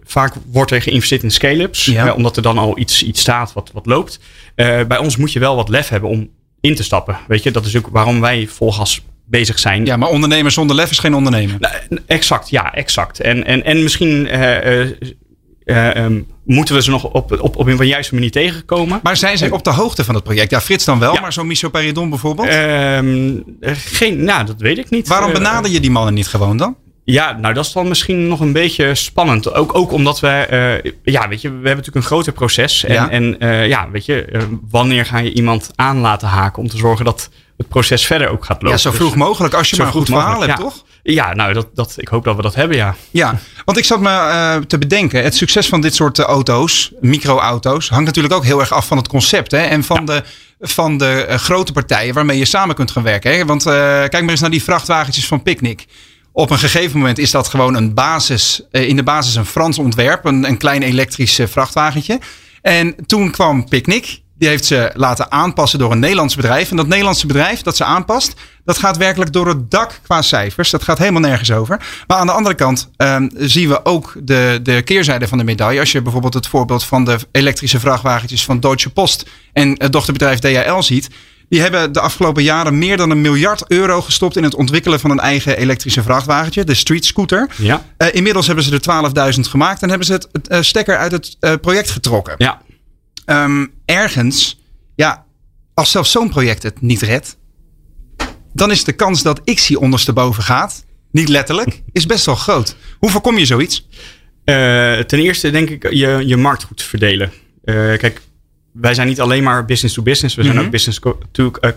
vaak 0.05 0.35
wordt 0.47 0.71
er 0.71 0.83
geïnvesteerd 0.83 1.23
in 1.23 1.31
scale-ups, 1.31 1.85
ja. 1.85 2.13
omdat 2.15 2.37
er 2.37 2.43
dan 2.43 2.59
al 2.59 2.79
iets, 2.79 3.03
iets 3.03 3.21
staat 3.21 3.53
wat, 3.53 3.71
wat 3.73 3.87
loopt. 3.87 4.21
bij 4.55 4.99
ons 4.99 5.17
moet 5.17 5.33
je 5.33 5.39
wel 5.39 5.57
wat 5.57 5.69
lef 5.69 5.89
hebben 5.89 6.11
om 6.11 6.31
in 6.61 6.75
te 6.75 6.83
stappen. 6.83 7.19
Weet 7.29 7.43
je, 7.43 7.51
dat 7.51 7.65
is 7.65 7.77
ook 7.77 7.89
waarom 7.91 8.21
wij 8.21 8.47
vol 8.47 8.73
gas 8.73 9.03
bezig 9.25 9.59
zijn. 9.59 9.85
Ja, 9.85 9.97
maar 9.97 10.09
ondernemer 10.09 10.51
zonder 10.51 10.77
lef 10.77 10.91
is 10.91 10.99
geen 10.99 11.15
ondernemer. 11.15 11.57
Nou, 11.59 11.75
exact, 12.07 12.51
ja, 12.51 12.75
exact. 12.75 13.21
En, 13.21 13.45
en, 13.45 13.65
en 13.65 13.83
misschien 13.83 14.27
uh, 14.27 14.65
uh, 14.65 14.91
uh, 15.65 15.95
um, 16.05 16.27
moeten 16.45 16.75
we 16.75 16.83
ze 16.83 16.91
nog 16.91 17.05
op, 17.05 17.41
op, 17.41 17.57
op 17.57 17.67
een 17.67 17.87
juiste 17.87 18.15
manier 18.15 18.31
tegenkomen. 18.31 19.01
Maar 19.03 19.17
zijn 19.17 19.39
zij 19.39 19.51
op 19.51 19.65
de 19.65 19.71
hoogte 19.71 20.05
van 20.05 20.15
het 20.15 20.25
project? 20.25 20.51
Ja, 20.51 20.61
Frits 20.61 20.85
dan 20.85 20.99
wel, 20.99 21.15
ja. 21.15 21.21
maar 21.21 21.33
zo'n 21.33 21.47
Michel 21.47 21.71
Paridon 21.71 22.09
bijvoorbeeld? 22.11 22.49
Um, 22.53 23.45
geen, 23.61 24.25
nou, 24.25 24.47
dat 24.47 24.61
weet 24.61 24.79
ik 24.79 24.91
niet. 24.91 25.09
Waarom 25.09 25.33
benader 25.33 25.71
je 25.71 25.81
die 25.81 25.91
mannen 25.91 26.15
niet 26.15 26.27
gewoon 26.27 26.57
dan? 26.57 26.77
Ja, 27.13 27.33
nou 27.33 27.55
dat 27.55 27.65
is 27.65 27.73
dan 27.73 27.89
misschien 27.89 28.29
nog 28.29 28.41
een 28.41 28.53
beetje 28.53 28.95
spannend. 28.95 29.53
Ook, 29.55 29.75
ook 29.75 29.93
omdat 29.93 30.21
we, 30.21 30.81
uh, 30.85 30.93
ja, 31.03 31.29
weet 31.29 31.41
je, 31.41 31.49
we 31.49 31.55
hebben 31.55 31.77
natuurlijk 31.77 31.97
een 31.97 32.03
groter 32.03 32.33
proces. 32.33 32.85
En 32.85 32.95
ja, 32.95 33.11
en, 33.11 33.37
uh, 33.39 33.69
ja 33.69 33.91
weet 33.91 34.05
je, 34.05 34.27
uh, 34.33 34.43
wanneer 34.71 35.07
ga 35.07 35.19
je 35.19 35.33
iemand 35.33 35.71
aan 35.75 35.99
laten 35.99 36.29
haken 36.29 36.63
om 36.63 36.69
te 36.69 36.77
zorgen 36.77 37.05
dat 37.05 37.31
het 37.57 37.69
proces 37.69 38.07
verder 38.07 38.29
ook 38.29 38.45
gaat 38.45 38.63
lopen. 38.63 38.71
Ja, 38.71 38.77
zo 38.77 38.91
vroeg 38.91 39.09
dus, 39.09 39.19
mogelijk, 39.19 39.55
als 39.55 39.71
je 39.71 39.77
maar 39.77 39.87
een 39.87 39.93
goed 39.93 40.09
verhaal 40.09 40.41
hebt, 40.41 40.59
ja. 40.59 40.65
toch? 40.65 40.85
Ja, 41.03 41.35
nou, 41.35 41.53
dat, 41.53 41.67
dat, 41.75 41.95
ik 41.97 42.09
hoop 42.09 42.25
dat 42.25 42.37
we 42.37 42.43
dat 42.43 42.55
hebben, 42.55 42.77
ja. 42.77 42.95
Ja, 43.11 43.39
want 43.65 43.79
ik 43.79 43.85
zat 43.85 44.01
me 44.01 44.11
uh, 44.11 44.57
te 44.57 44.79
bedenken, 44.79 45.23
het 45.23 45.37
succes 45.37 45.69
van 45.69 45.81
dit 45.81 45.95
soort 45.95 46.19
auto's, 46.19 46.93
microauto's, 47.01 47.89
hangt 47.89 48.07
natuurlijk 48.07 48.35
ook 48.35 48.45
heel 48.45 48.61
erg 48.61 48.73
af 48.73 48.87
van 48.87 48.97
het 48.97 49.09
concept 49.09 49.51
hè, 49.51 49.63
en 49.63 49.85
van 49.85 49.97
ja. 49.97 50.05
de 50.05 50.23
van 50.61 50.99
de 50.99 51.27
grote 51.29 51.73
partijen 51.73 52.15
waarmee 52.15 52.39
je 52.39 52.45
samen 52.45 52.75
kunt 52.75 52.91
gaan 52.91 53.03
werken. 53.03 53.33
Hè? 53.33 53.45
Want 53.45 53.63
kijk 53.63 54.21
maar 54.21 54.31
eens 54.31 54.41
naar 54.41 54.51
die 54.51 54.63
vrachtwagentjes 54.63 55.27
van 55.27 55.43
Picnic. 55.43 55.87
Op 56.39 56.51
een 56.51 56.59
gegeven 56.59 56.99
moment 56.99 57.19
is 57.19 57.31
dat 57.31 57.49
gewoon 57.49 57.75
een 57.75 57.95
basis, 57.95 58.63
in 58.71 58.97
de 58.97 59.03
basis 59.03 59.35
een 59.35 59.47
Frans 59.47 59.79
ontwerp, 59.79 60.25
een, 60.25 60.45
een 60.45 60.57
klein 60.57 60.83
elektrisch 60.83 61.41
vrachtwagentje. 61.45 62.21
En 62.63 62.95
toen 63.07 63.31
kwam 63.31 63.69
Picnic 63.69 64.21
die 64.39 64.49
heeft 64.49 64.65
ze 64.65 64.91
laten 64.95 65.31
aanpassen 65.33 65.79
door 65.79 65.93
een 65.93 65.99
Nederlands 65.99 66.37
bedrijf. 66.37 66.71
En 66.71 66.77
dat 66.77 66.87
Nederlandse 66.87 67.27
bedrijf 67.27 67.63
dat 67.63 67.77
ze 67.77 67.85
aanpast, 67.85 68.35
dat 68.65 68.79
gaat 68.79 68.97
werkelijk 68.97 69.33
door 69.33 69.49
het 69.49 69.71
dak 69.71 70.01
qua 70.03 70.23
cijfers. 70.23 70.71
Dat 70.71 70.83
gaat 70.83 70.99
helemaal 70.99 71.21
nergens 71.21 71.53
over. 71.53 71.87
Maar 72.07 72.17
aan 72.17 72.27
de 72.27 72.33
andere 72.33 72.55
kant 72.55 72.91
um, 72.97 73.31
zien 73.37 73.69
we 73.69 73.85
ook 73.85 74.17
de, 74.23 74.61
de 74.63 74.83
keerzijde 74.83 75.29
van 75.29 75.39
de 75.39 75.45
medaille. 75.45 75.81
Als 75.81 75.93
je 75.93 76.03
bijvoorbeeld 76.03 76.35
het 76.35 76.47
voorbeeld 76.47 76.85
van 76.85 77.05
de 77.05 77.19
elektrische 77.33 77.81
vrachtwagentjes 77.81 78.45
van 78.45 78.61
Deutsche 78.61 78.91
Post 78.91 79.29
en 79.53 79.75
het 79.79 79.93
dochterbedrijf 79.93 80.39
DHL 80.39 80.81
ziet. 80.81 81.09
Die 81.49 81.61
hebben 81.61 81.93
de 81.93 82.01
afgelopen 82.01 82.43
jaren 82.43 82.79
meer 82.79 82.97
dan 82.97 83.11
een 83.11 83.21
miljard 83.21 83.65
euro 83.69 84.01
gestopt 84.01 84.37
in 84.37 84.43
het 84.43 84.55
ontwikkelen 84.55 85.01
van 85.01 85.11
een 85.11 85.21
eigen 85.21 85.57
elektrische 85.57 86.03
vrachtwagentje, 86.03 86.65
de 86.65 86.75
Street 86.75 87.05
Scooter. 87.05 87.51
Ja. 87.57 87.85
Uh, 87.99 88.09
inmiddels 88.15 88.47
hebben 88.47 88.65
ze 88.65 88.81
er 88.81 89.35
12.000 89.35 89.41
gemaakt 89.41 89.83
en 89.83 89.89
hebben 89.89 90.07
ze 90.07 90.13
het 90.13 90.29
uh, 90.49 90.61
stekker 90.61 90.97
uit 90.97 91.13
het 91.13 91.37
uh, 91.41 91.55
project 91.61 91.91
getrokken. 91.91 92.35
Ja. 92.39 92.63
Um, 93.27 93.73
ergens, 93.85 94.61
ja, 94.95 95.25
als 95.75 95.91
zelfs 95.91 96.11
zo'n 96.11 96.31
project 96.31 96.63
het 96.63 96.81
niet 96.81 97.03
redt, 97.03 97.37
dan 98.53 98.71
is 98.71 98.85
de 98.85 98.93
kans 98.93 99.23
dat 99.23 99.41
ik 99.45 99.59
zie 99.59 99.81
ondersteboven 99.81 100.43
gaat, 100.43 100.85
niet 101.11 101.29
letterlijk, 101.29 101.83
is 101.93 102.07
best 102.07 102.27
wel 102.27 102.35
groot. 102.35 102.77
Hoe 102.99 103.11
voorkom 103.11 103.39
je 103.39 103.47
zoiets? 103.47 103.87
Ten 104.45 105.19
eerste 105.19 105.51
denk 105.51 105.71
ik 105.71 105.93
je, 105.93 106.23
je 106.27 106.37
markt 106.37 106.63
goed 106.63 106.83
verdelen. 106.83 107.33
Kijk, 107.65 108.21
wij 108.81 108.95
zijn 108.95 109.07
niet 109.07 109.21
alleen 109.21 109.43
maar 109.43 109.65
business 109.65 109.95
to 109.95 110.03
business, 110.03 110.35
we 110.35 110.43
zijn 110.43 110.55
mm 110.55 110.59
-hmm. 110.59 110.67
ook 110.67 110.73
business 110.73 111.01
to 111.33 111.53
uh, 111.61 111.71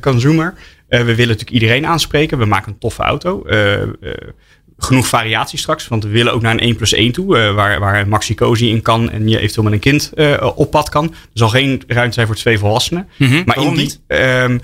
consumer. 0.00 0.54
we 0.88 1.04
willen 1.04 1.16
natuurlijk 1.16 1.50
iedereen 1.50 1.86
aanspreken. 1.86 2.38
We 2.38 2.44
maken 2.44 2.72
een 2.72 2.78
toffe 2.78 3.02
auto 3.02 3.46
genoeg 4.78 5.06
variatie 5.06 5.58
straks. 5.58 5.88
Want 5.88 6.04
we 6.04 6.08
willen 6.08 6.32
ook 6.32 6.42
naar 6.42 6.52
een 6.52 6.60
1 6.60 6.76
plus 6.76 6.92
1 6.92 7.12
toe. 7.12 7.52
Waar, 7.52 7.80
waar 7.80 8.08
Maxi 8.08 8.34
Cozy 8.34 8.64
in 8.64 8.82
kan. 8.82 9.10
En 9.10 9.28
je 9.28 9.38
eventueel 9.38 9.64
met 9.64 9.72
een 9.72 9.78
kind 9.78 10.12
op 10.54 10.70
pad 10.70 10.88
kan. 10.88 11.04
Er 11.04 11.12
zal 11.32 11.48
geen 11.48 11.82
ruimte 11.86 12.14
zijn 12.14 12.26
voor 12.26 12.36
twee 12.36 12.58
volwassenen. 12.58 13.08
Mm 13.16 13.26
-hmm. 13.26 13.42
maar 13.46 13.56
Waarom 13.56 13.78
in 13.78 13.88
die, 14.06 14.18
um, 14.18 14.60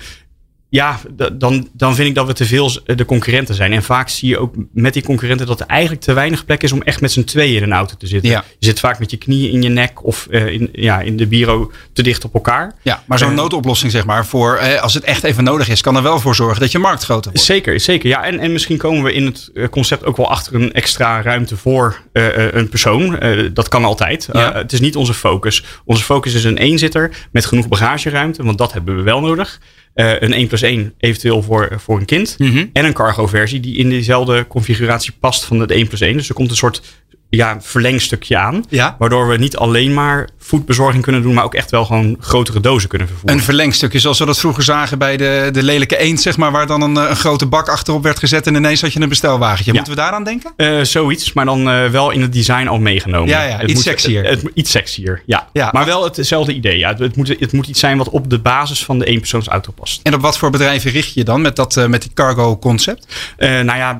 ja, 0.70 1.00
dan, 1.32 1.68
dan 1.72 1.94
vind 1.94 2.08
ik 2.08 2.14
dat 2.14 2.26
we 2.26 2.32
te 2.32 2.44
veel 2.44 2.70
de 2.84 3.04
concurrenten 3.04 3.54
zijn. 3.54 3.72
En 3.72 3.82
vaak 3.82 4.08
zie 4.08 4.28
je 4.28 4.38
ook 4.38 4.54
met 4.72 4.92
die 4.92 5.02
concurrenten 5.02 5.46
dat 5.46 5.60
er 5.60 5.66
eigenlijk 5.66 6.02
te 6.02 6.12
weinig 6.12 6.44
plek 6.44 6.62
is 6.62 6.72
om 6.72 6.82
echt 6.82 7.00
met 7.00 7.12
z'n 7.12 7.24
tweeën 7.24 7.56
in 7.56 7.62
een 7.62 7.72
auto 7.72 7.94
te 7.98 8.06
zitten. 8.06 8.30
Ja. 8.30 8.44
Je 8.58 8.66
zit 8.66 8.80
vaak 8.80 8.98
met 8.98 9.10
je 9.10 9.16
knieën 9.16 9.52
in 9.52 9.62
je 9.62 9.68
nek 9.68 10.04
of 10.04 10.26
uh, 10.30 10.46
in, 10.46 10.68
ja, 10.72 11.00
in 11.00 11.16
de 11.16 11.26
bureau 11.26 11.70
te 11.92 12.02
dicht 12.02 12.24
op 12.24 12.34
elkaar. 12.34 12.74
Ja, 12.82 13.02
maar 13.06 13.18
zo'n 13.18 13.30
uh, 13.30 13.36
noodoplossing, 13.36 13.92
zeg 13.92 14.04
maar, 14.04 14.26
voor 14.26 14.60
uh, 14.62 14.82
als 14.82 14.94
het 14.94 15.04
echt 15.04 15.24
even 15.24 15.44
nodig 15.44 15.68
is, 15.68 15.80
kan 15.80 15.96
er 15.96 16.02
wel 16.02 16.20
voor 16.20 16.34
zorgen 16.34 16.60
dat 16.60 16.72
je 16.72 16.78
markt 16.78 17.04
groter 17.04 17.30
wordt. 17.30 17.46
Zeker, 17.46 17.80
zeker. 17.80 18.08
Ja, 18.08 18.24
en, 18.24 18.38
en 18.38 18.52
misschien 18.52 18.76
komen 18.76 19.02
we 19.02 19.12
in 19.12 19.26
het 19.26 19.70
concept 19.70 20.04
ook 20.04 20.16
wel 20.16 20.30
achter 20.30 20.54
een 20.54 20.72
extra 20.72 21.22
ruimte 21.22 21.56
voor 21.56 22.00
een 22.12 22.68
persoon. 22.68 23.18
dat 23.52 23.68
kan 23.68 23.84
altijd. 23.84 24.28
Ja. 24.32 24.52
het 24.52 24.72
is 24.72 24.80
niet 24.80 24.96
onze 24.96 25.14
focus. 25.14 25.64
Onze 25.84 26.04
focus 26.04 26.34
is 26.34 26.44
een 26.44 26.58
eenzitter 26.58 27.28
met 27.32 27.46
genoeg 27.46 27.68
bagageruimte, 27.68 28.42
want 28.42 28.58
dat 28.58 28.72
hebben 28.72 28.96
we 28.96 29.02
wel 29.02 29.20
nodig. 29.20 29.60
Uh, 29.94 30.20
een 30.20 30.32
1 30.32 30.48
plus 30.48 30.62
1 30.62 30.94
eventueel 30.98 31.42
voor, 31.42 31.68
voor 31.76 31.98
een 31.98 32.04
kind. 32.04 32.34
Mm 32.38 32.50
-hmm. 32.50 32.70
En 32.72 32.84
een 32.84 32.92
cargo 32.92 33.26
versie 33.26 33.60
die 33.60 33.76
in 33.76 33.90
dezelfde 33.90 34.46
configuratie 34.46 35.12
past 35.20 35.44
van 35.44 35.60
het 35.60 35.70
1 35.70 35.88
plus 35.88 36.00
1. 36.00 36.16
Dus 36.16 36.28
er 36.28 36.34
komt 36.34 36.50
een 36.50 36.56
soort 36.56 36.82
ja, 37.30 37.60
verlengstukje 37.60 38.36
aan. 38.36 38.64
Ja. 38.68 38.96
Waardoor 38.98 39.28
we 39.28 39.36
niet 39.36 39.56
alleen 39.56 39.94
maar 39.94 40.28
voedbezorging 40.50 41.02
kunnen 41.02 41.22
doen, 41.22 41.34
maar 41.34 41.44
ook 41.44 41.54
echt 41.54 41.70
wel 41.70 41.84
gewoon 41.84 42.16
grotere 42.20 42.60
dozen 42.60 42.88
kunnen 42.88 43.08
vervoeren. 43.08 43.38
Een 43.38 43.44
verlengstukje 43.44 43.98
zoals 43.98 44.18
we 44.18 44.24
dat 44.24 44.38
vroeger 44.38 44.62
zagen 44.62 44.98
bij 44.98 45.16
de, 45.16 45.48
de 45.52 45.62
lelijke 45.62 45.98
eend, 45.98 46.20
zeg 46.20 46.36
maar, 46.36 46.52
waar 46.52 46.66
dan 46.66 46.82
een, 46.82 46.96
een 46.96 47.16
grote 47.16 47.46
bak 47.46 47.68
achterop 47.68 48.02
werd 48.02 48.18
gezet 48.18 48.46
en 48.46 48.54
ineens 48.54 48.80
had 48.80 48.92
je 48.92 49.00
een 49.00 49.08
bestelwagentje. 49.08 49.64
Ja. 49.64 49.72
Moeten 49.72 49.92
we 49.92 50.00
daaraan 50.00 50.24
denken? 50.24 50.52
Uh, 50.56 50.82
zoiets, 50.82 51.32
maar 51.32 51.44
dan 51.44 51.68
uh, 51.68 51.86
wel 51.86 52.10
in 52.10 52.20
het 52.20 52.32
design 52.32 52.66
al 52.66 52.78
meegenomen. 52.78 53.28
Ja, 53.28 53.42
ja 53.42 53.56
het 53.56 53.62
iets 53.62 53.74
moet, 53.74 53.82
sexier. 53.82 54.24
Het, 54.24 54.42
het, 54.42 54.50
iets 54.54 54.70
sexier, 54.70 55.22
ja. 55.26 55.48
ja. 55.52 55.68
Maar 55.72 55.84
wel 55.84 56.04
hetzelfde 56.04 56.54
idee. 56.54 56.78
Ja. 56.78 56.94
Het, 56.94 57.16
moet, 57.16 57.28
het 57.28 57.52
moet 57.52 57.66
iets 57.66 57.80
zijn 57.80 57.98
wat 57.98 58.08
op 58.08 58.30
de 58.30 58.38
basis 58.38 58.84
van 58.84 58.98
de 58.98 59.04
eenpersoonsauto 59.04 59.72
past. 59.72 60.00
En 60.02 60.14
op 60.14 60.20
wat 60.20 60.38
voor 60.38 60.50
bedrijven 60.50 60.90
richt 60.90 61.14
je 61.14 61.24
dan 61.24 61.40
met, 61.40 61.56
dat, 61.56 61.76
uh, 61.76 61.86
met 61.86 62.02
die 62.02 62.10
cargo 62.14 62.58
concept? 62.58 63.06
Nou 63.38 63.76
ja, 63.76 63.98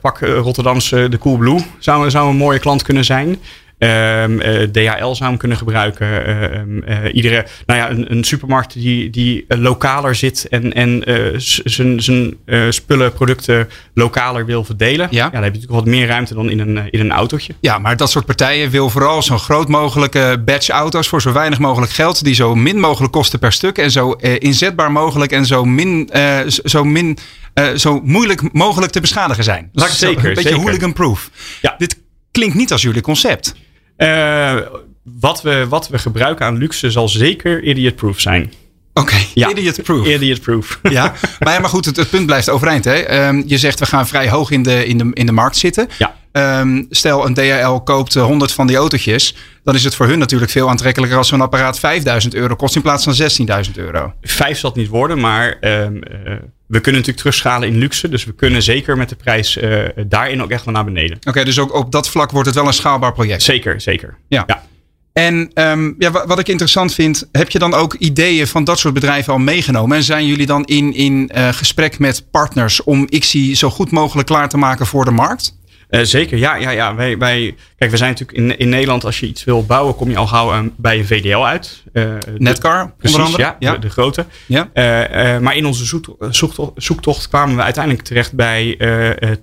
pak 0.00 0.18
Rotterdamse 0.20 1.08
de 1.08 1.18
Coolblue 1.18 1.64
zou, 1.78 2.10
zou 2.10 2.28
een 2.28 2.36
mooie 2.36 2.58
klant 2.58 2.82
kunnen 2.82 3.04
zijn. 3.04 3.38
Um, 3.78 4.40
uh, 4.40 4.62
DHL 4.62 5.12
zou 5.12 5.24
hem 5.28 5.36
kunnen 5.36 5.58
gebruiken. 5.58 6.06
Uh, 6.88 7.14
iedere, 7.14 7.46
nou 7.66 7.80
ja, 7.80 7.90
een, 7.90 8.12
een, 8.12 8.24
supermarkt 8.24 8.72
die, 8.72 9.10
die 9.10 9.44
lokaler 9.48 10.14
zit 10.14 10.48
en, 10.48 10.72
en 10.72 11.02
zijn 11.96 12.36
spullen, 12.68 13.12
producten 13.12 13.68
lokaler 13.94 14.46
wil 14.46 14.64
verdelen. 14.64 15.08
Ja. 15.10 15.24
ja, 15.24 15.30
dan 15.30 15.42
heb 15.42 15.54
je 15.54 15.58
natuurlijk 15.60 15.84
wat 15.84 15.94
meer 15.94 16.06
ruimte 16.06 16.34
dan 16.34 16.50
in 16.50 16.58
een, 16.58 16.90
in 16.90 17.00
een 17.00 17.10
autootje. 17.10 17.54
Ja, 17.60 17.78
maar 17.78 17.96
dat 17.96 18.10
soort 18.10 18.26
partijen 18.26 18.70
wil 18.70 18.90
vooral 18.90 19.22
zo 19.22 19.38
groot 19.38 19.68
mogelijke 19.68 20.42
batch 20.44 20.68
auto's 20.68 21.08
voor 21.08 21.22
zo 21.22 21.32
weinig 21.32 21.58
mogelijk 21.58 21.92
geld, 21.92 22.24
die 22.24 22.34
zo 22.34 22.54
min 22.54 22.80
mogelijk 22.80 23.12
kosten 23.12 23.38
per 23.38 23.52
stuk 23.52 23.78
en 23.78 23.90
zo 23.90 24.12
inzetbaar 24.38 24.92
mogelijk 24.92 25.32
en 25.32 25.46
zo 25.46 25.64
min, 25.64 26.10
zo 26.64 26.84
min 26.84 27.18
zo 27.76 28.00
moeilijk 28.04 28.52
mogelijk 28.52 28.92
te 28.92 29.00
beschadigen 29.00 29.44
zijn. 29.44 29.68
Laat 29.72 29.88
ik 29.88 29.94
zeker, 29.94 30.28
een 30.28 30.34
beetje 30.34 30.54
hooligan-proof. 30.54 31.30
Ja. 31.60 31.74
Dit 31.78 31.96
klinkt 32.30 32.54
niet 32.54 32.72
als 32.72 32.82
jullie 32.82 33.02
concept. 33.02 33.54
Uh, 33.98 34.56
wat, 35.02 35.42
we, 35.42 35.66
wat 35.68 35.88
we 35.88 35.98
gebruiken 35.98 36.46
aan 36.46 36.56
luxe 36.56 36.90
zal 36.90 37.08
zeker 37.08 37.62
idiot-proof 37.62 38.20
zijn. 38.20 38.52
Oké, 38.92 39.12
okay, 39.12 39.26
ja. 39.34 39.48
idiot-proof. 39.48 40.06
Idiot-proof. 40.06 40.80
Ja, 40.82 41.14
maar, 41.38 41.52
ja, 41.52 41.60
maar 41.60 41.70
goed, 41.70 41.84
het, 41.84 41.96
het, 41.96 42.10
punt 42.10 42.26
blijft 42.26 42.50
overeind. 42.50 42.84
Hè? 42.84 43.26
Um, 43.28 43.42
je 43.46 43.58
zegt 43.58 43.78
we 43.78 43.86
gaan 43.86 44.06
vrij 44.06 44.28
hoog 44.28 44.50
in 44.50 44.62
de, 44.62 44.86
in 44.86 44.98
de, 44.98 45.10
in 45.12 45.26
de 45.26 45.32
markt 45.32 45.56
zitten. 45.56 45.88
Ja. 45.98 46.16
Um, 46.36 46.86
stel 46.90 47.26
een 47.26 47.34
DHL 47.34 47.76
koopt 47.76 48.14
100 48.14 48.52
van 48.52 48.66
die 48.66 48.76
autootjes. 48.76 49.34
Dan 49.64 49.74
is 49.74 49.84
het 49.84 49.94
voor 49.94 50.06
hun 50.06 50.18
natuurlijk 50.18 50.50
veel 50.50 50.68
aantrekkelijker 50.68 51.18
als 51.18 51.28
zo'n 51.28 51.40
apparaat 51.40 51.78
5000 51.78 52.34
euro 52.34 52.56
kost 52.56 52.76
in 52.76 52.82
plaats 52.82 53.04
van 53.04 53.14
16.000 53.66 53.72
euro. 53.74 54.12
Vijf 54.22 54.58
zal 54.58 54.70
het 54.70 54.78
niet 54.78 54.88
worden, 54.88 55.20
maar 55.20 55.56
um, 55.60 55.94
uh, 55.94 56.00
we 56.66 56.80
kunnen 56.80 57.00
natuurlijk 57.00 57.16
terugschalen 57.16 57.68
in 57.68 57.78
luxe. 57.78 58.08
Dus 58.08 58.24
we 58.24 58.34
kunnen 58.34 58.62
zeker 58.62 58.96
met 58.96 59.08
de 59.08 59.16
prijs 59.16 59.56
uh, 59.56 59.82
daarin 60.06 60.42
ook 60.42 60.50
echt 60.50 60.64
wel 60.64 60.74
naar 60.74 60.84
beneden. 60.84 61.16
Oké, 61.16 61.28
okay, 61.28 61.44
dus 61.44 61.58
ook 61.58 61.74
op 61.74 61.92
dat 61.92 62.08
vlak 62.08 62.30
wordt 62.30 62.46
het 62.46 62.56
wel 62.56 62.66
een 62.66 62.72
schaalbaar 62.72 63.12
project. 63.12 63.42
Zeker, 63.42 63.80
zeker. 63.80 64.16
Ja. 64.28 64.44
ja. 64.46 64.62
En 65.12 65.50
um, 65.54 65.94
ja, 65.98 66.10
wat 66.26 66.38
ik 66.38 66.48
interessant 66.48 66.94
vind, 66.94 67.28
heb 67.32 67.50
je 67.50 67.58
dan 67.58 67.74
ook 67.74 67.94
ideeën 67.94 68.46
van 68.46 68.64
dat 68.64 68.78
soort 68.78 68.94
bedrijven 68.94 69.32
al 69.32 69.38
meegenomen? 69.38 69.96
En 69.96 70.02
zijn 70.02 70.26
jullie 70.26 70.46
dan 70.46 70.64
in, 70.64 70.94
in 70.94 71.30
uh, 71.34 71.48
gesprek 71.48 71.98
met 71.98 72.30
partners 72.30 72.82
om 72.82 73.06
ICSI 73.08 73.54
zo 73.54 73.70
goed 73.70 73.90
mogelijk 73.90 74.28
klaar 74.28 74.48
te 74.48 74.56
maken 74.56 74.86
voor 74.86 75.04
de 75.04 75.10
markt? 75.10 75.58
Uh, 75.96 76.04
zeker, 76.04 76.38
ja. 76.38 76.54
ja, 76.54 76.70
ja. 76.70 76.94
Wij, 76.94 77.18
wij, 77.18 77.54
kijk, 77.78 77.90
we 77.90 77.96
zijn 77.96 78.10
natuurlijk 78.10 78.38
in, 78.38 78.58
in 78.58 78.68
Nederland, 78.68 79.04
als 79.04 79.20
je 79.20 79.26
iets 79.26 79.44
wil 79.44 79.64
bouwen, 79.64 79.94
kom 79.94 80.10
je 80.10 80.16
al 80.16 80.26
gauw 80.26 80.52
uh, 80.52 80.60
bij 80.76 80.98
een 80.98 81.06
VDL 81.06 81.38
uit. 81.38 81.82
Uh, 81.92 82.14
Netcar, 82.36 82.92
precies, 82.98 83.16
onder 83.16 83.32
andere. 83.32 83.56
Ja, 83.58 83.72
De, 83.72 83.78
de, 83.78 83.90
grote. 83.90 84.26
Ja. 84.46 84.70
maar 85.40 85.56
in 85.56 85.66
onze 85.66 85.84
zoektocht, 86.30 86.72
zoektocht, 86.74 87.28
kwamen 87.28 87.56
we 87.56 87.62
uiteindelijk 87.62 88.04
terecht 88.04 88.32
bij 88.32 88.78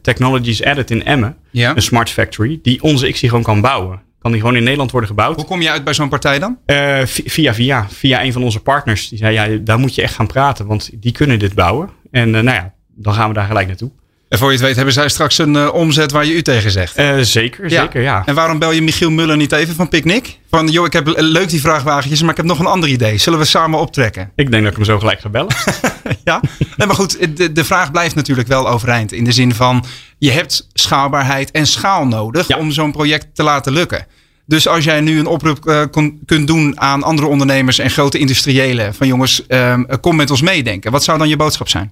Technologies 0.01 0.63
Added 0.63 0.91
in 0.91 1.05
Emmen. 1.05 1.37
Ja. 1.51 1.75
Een 1.75 1.81
smart 1.81 2.09
factory, 2.09 2.59
die 2.61 2.81
onze 2.81 3.11
XI 3.11 3.27
gewoon 3.27 3.43
kan 3.43 3.61
bouwen. 3.61 4.01
Kan 4.19 4.31
die 4.31 4.41
gewoon 4.41 4.55
in 4.55 4.63
Nederland 4.63 4.91
worden 4.91 5.09
gebouwd. 5.09 5.35
Hoe 5.35 5.45
kom 5.45 5.61
je 5.61 5.71
uit 5.71 5.83
bij 5.83 5.93
zo'n 5.93 6.09
partij 6.09 6.39
dan? 6.39 6.57
via, 7.05 7.53
via, 7.53 7.87
via 7.89 8.23
een 8.23 8.33
van 8.33 8.43
onze 8.43 8.59
partners. 8.59 9.09
Die 9.09 9.17
zei, 9.17 9.33
ja, 9.33 9.57
daar 9.61 9.79
moet 9.79 9.95
je 9.95 10.01
echt 10.01 10.15
gaan 10.15 10.27
praten, 10.27 10.65
want 10.65 10.89
die 10.93 11.11
kunnen 11.11 11.39
dit 11.39 11.53
bouwen. 11.53 11.89
En 12.11 12.29
nou 12.29 12.45
ja, 12.45 12.73
dan 12.95 13.13
gaan 13.13 13.27
we 13.27 13.33
daar 13.33 13.47
gelijk 13.47 13.67
naartoe. 13.67 13.91
En 14.33 14.39
voor 14.39 14.47
je 14.47 14.53
het 14.57 14.65
weet 14.65 14.75
hebben 14.75 14.93
zij 14.93 15.09
straks 15.09 15.37
een 15.37 15.55
uh, 15.55 15.73
omzet 15.73 16.11
waar 16.11 16.25
je 16.25 16.33
u 16.33 16.41
tegen 16.41 16.71
zegt. 16.71 16.99
Uh, 16.99 17.17
zeker, 17.19 17.69
ja. 17.69 17.81
zeker, 17.81 18.01
ja. 18.01 18.23
En 18.25 18.35
waarom 18.35 18.59
bel 18.59 18.71
je 18.71 18.81
Michiel 18.81 19.09
Muller 19.09 19.37
niet 19.37 19.51
even 19.51 19.75
van 19.75 19.89
Picnic? 19.89 20.39
Van, 20.49 20.67
joh, 20.67 20.85
ik 20.85 20.93
heb 20.93 21.13
leuk 21.15 21.49
die 21.49 21.61
vraagwagentjes, 21.61 22.21
maar 22.21 22.29
ik 22.29 22.37
heb 22.37 22.45
nog 22.45 22.59
een 22.59 22.65
ander 22.65 22.89
idee. 22.89 23.17
Zullen 23.17 23.39
we 23.39 23.45
samen 23.45 23.79
optrekken? 23.79 24.31
Ik 24.35 24.51
denk 24.51 24.63
dat 24.63 24.71
ik 24.71 24.77
hem 24.77 24.85
zo 24.85 24.99
gelijk 24.99 25.19
ga 25.19 25.29
bellen. 25.29 25.55
ja, 26.23 26.41
nee, 26.77 26.87
maar 26.87 26.95
goed, 26.95 27.37
de, 27.37 27.51
de 27.51 27.63
vraag 27.63 27.91
blijft 27.91 28.15
natuurlijk 28.15 28.47
wel 28.47 28.69
overeind. 28.69 29.11
In 29.11 29.23
de 29.23 29.31
zin 29.31 29.53
van, 29.53 29.85
je 30.17 30.31
hebt 30.31 30.67
schaalbaarheid 30.73 31.51
en 31.51 31.67
schaal 31.67 32.07
nodig 32.07 32.57
om 32.57 32.71
zo'n 32.71 32.91
project 32.91 33.27
te 33.33 33.43
laten 33.43 33.73
lukken. 33.73 34.07
Dus 34.45 34.67
als 34.67 34.83
jij 34.83 35.01
nu 35.01 35.19
een 35.19 35.27
oproep 35.27 35.65
uh, 35.65 35.81
kon, 35.91 36.19
kunt 36.25 36.47
doen 36.47 36.79
aan 36.79 37.03
andere 37.03 37.27
ondernemers 37.27 37.79
en 37.79 37.89
grote 37.89 38.17
industriëlen. 38.17 38.93
Van 38.93 39.07
jongens, 39.07 39.43
uh, 39.47 39.79
kom 40.01 40.15
met 40.15 40.31
ons 40.31 40.41
meedenken. 40.41 40.91
Wat 40.91 41.03
zou 41.03 41.17
dan 41.17 41.29
je 41.29 41.35
boodschap 41.35 41.69
zijn? 41.69 41.91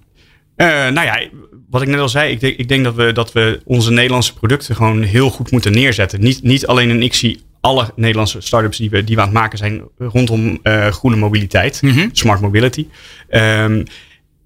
Uh, 0.62 0.68
nou 0.68 1.05
ja, 1.05 1.22
wat 1.70 1.82
ik 1.82 1.88
net 1.88 1.99
al 1.99 2.09
zei, 2.09 2.32
ik 2.32 2.39
denk, 2.39 2.57
ik 2.57 2.68
denk 2.68 2.84
dat, 2.84 2.95
we, 2.95 3.12
dat 3.12 3.32
we 3.32 3.62
onze 3.66 3.91
Nederlandse 3.91 4.34
producten 4.34 4.76
gewoon 4.76 5.01
heel 5.01 5.30
goed 5.30 5.51
moeten 5.51 5.72
neerzetten. 5.72 6.22
Niet, 6.22 6.43
niet 6.43 6.68
alleen 6.68 6.89
een 6.89 7.03
ik 7.03 7.14
zie 7.14 7.41
alle 7.62 7.91
Nederlandse 7.95 8.41
startups 8.41 8.78
die 8.78 8.89
we, 8.89 9.03
die 9.03 9.16
we 9.16 9.22
aan 9.22 9.28
het 9.28 9.38
maken 9.38 9.57
zijn 9.57 9.82
rondom 9.97 10.59
uh, 10.64 10.88
groene 10.88 11.18
mobiliteit, 11.18 11.82
mm 11.82 11.91
-hmm. 11.91 12.09
smart 12.12 12.41
mobility. 12.41 12.88
Um, 13.30 13.84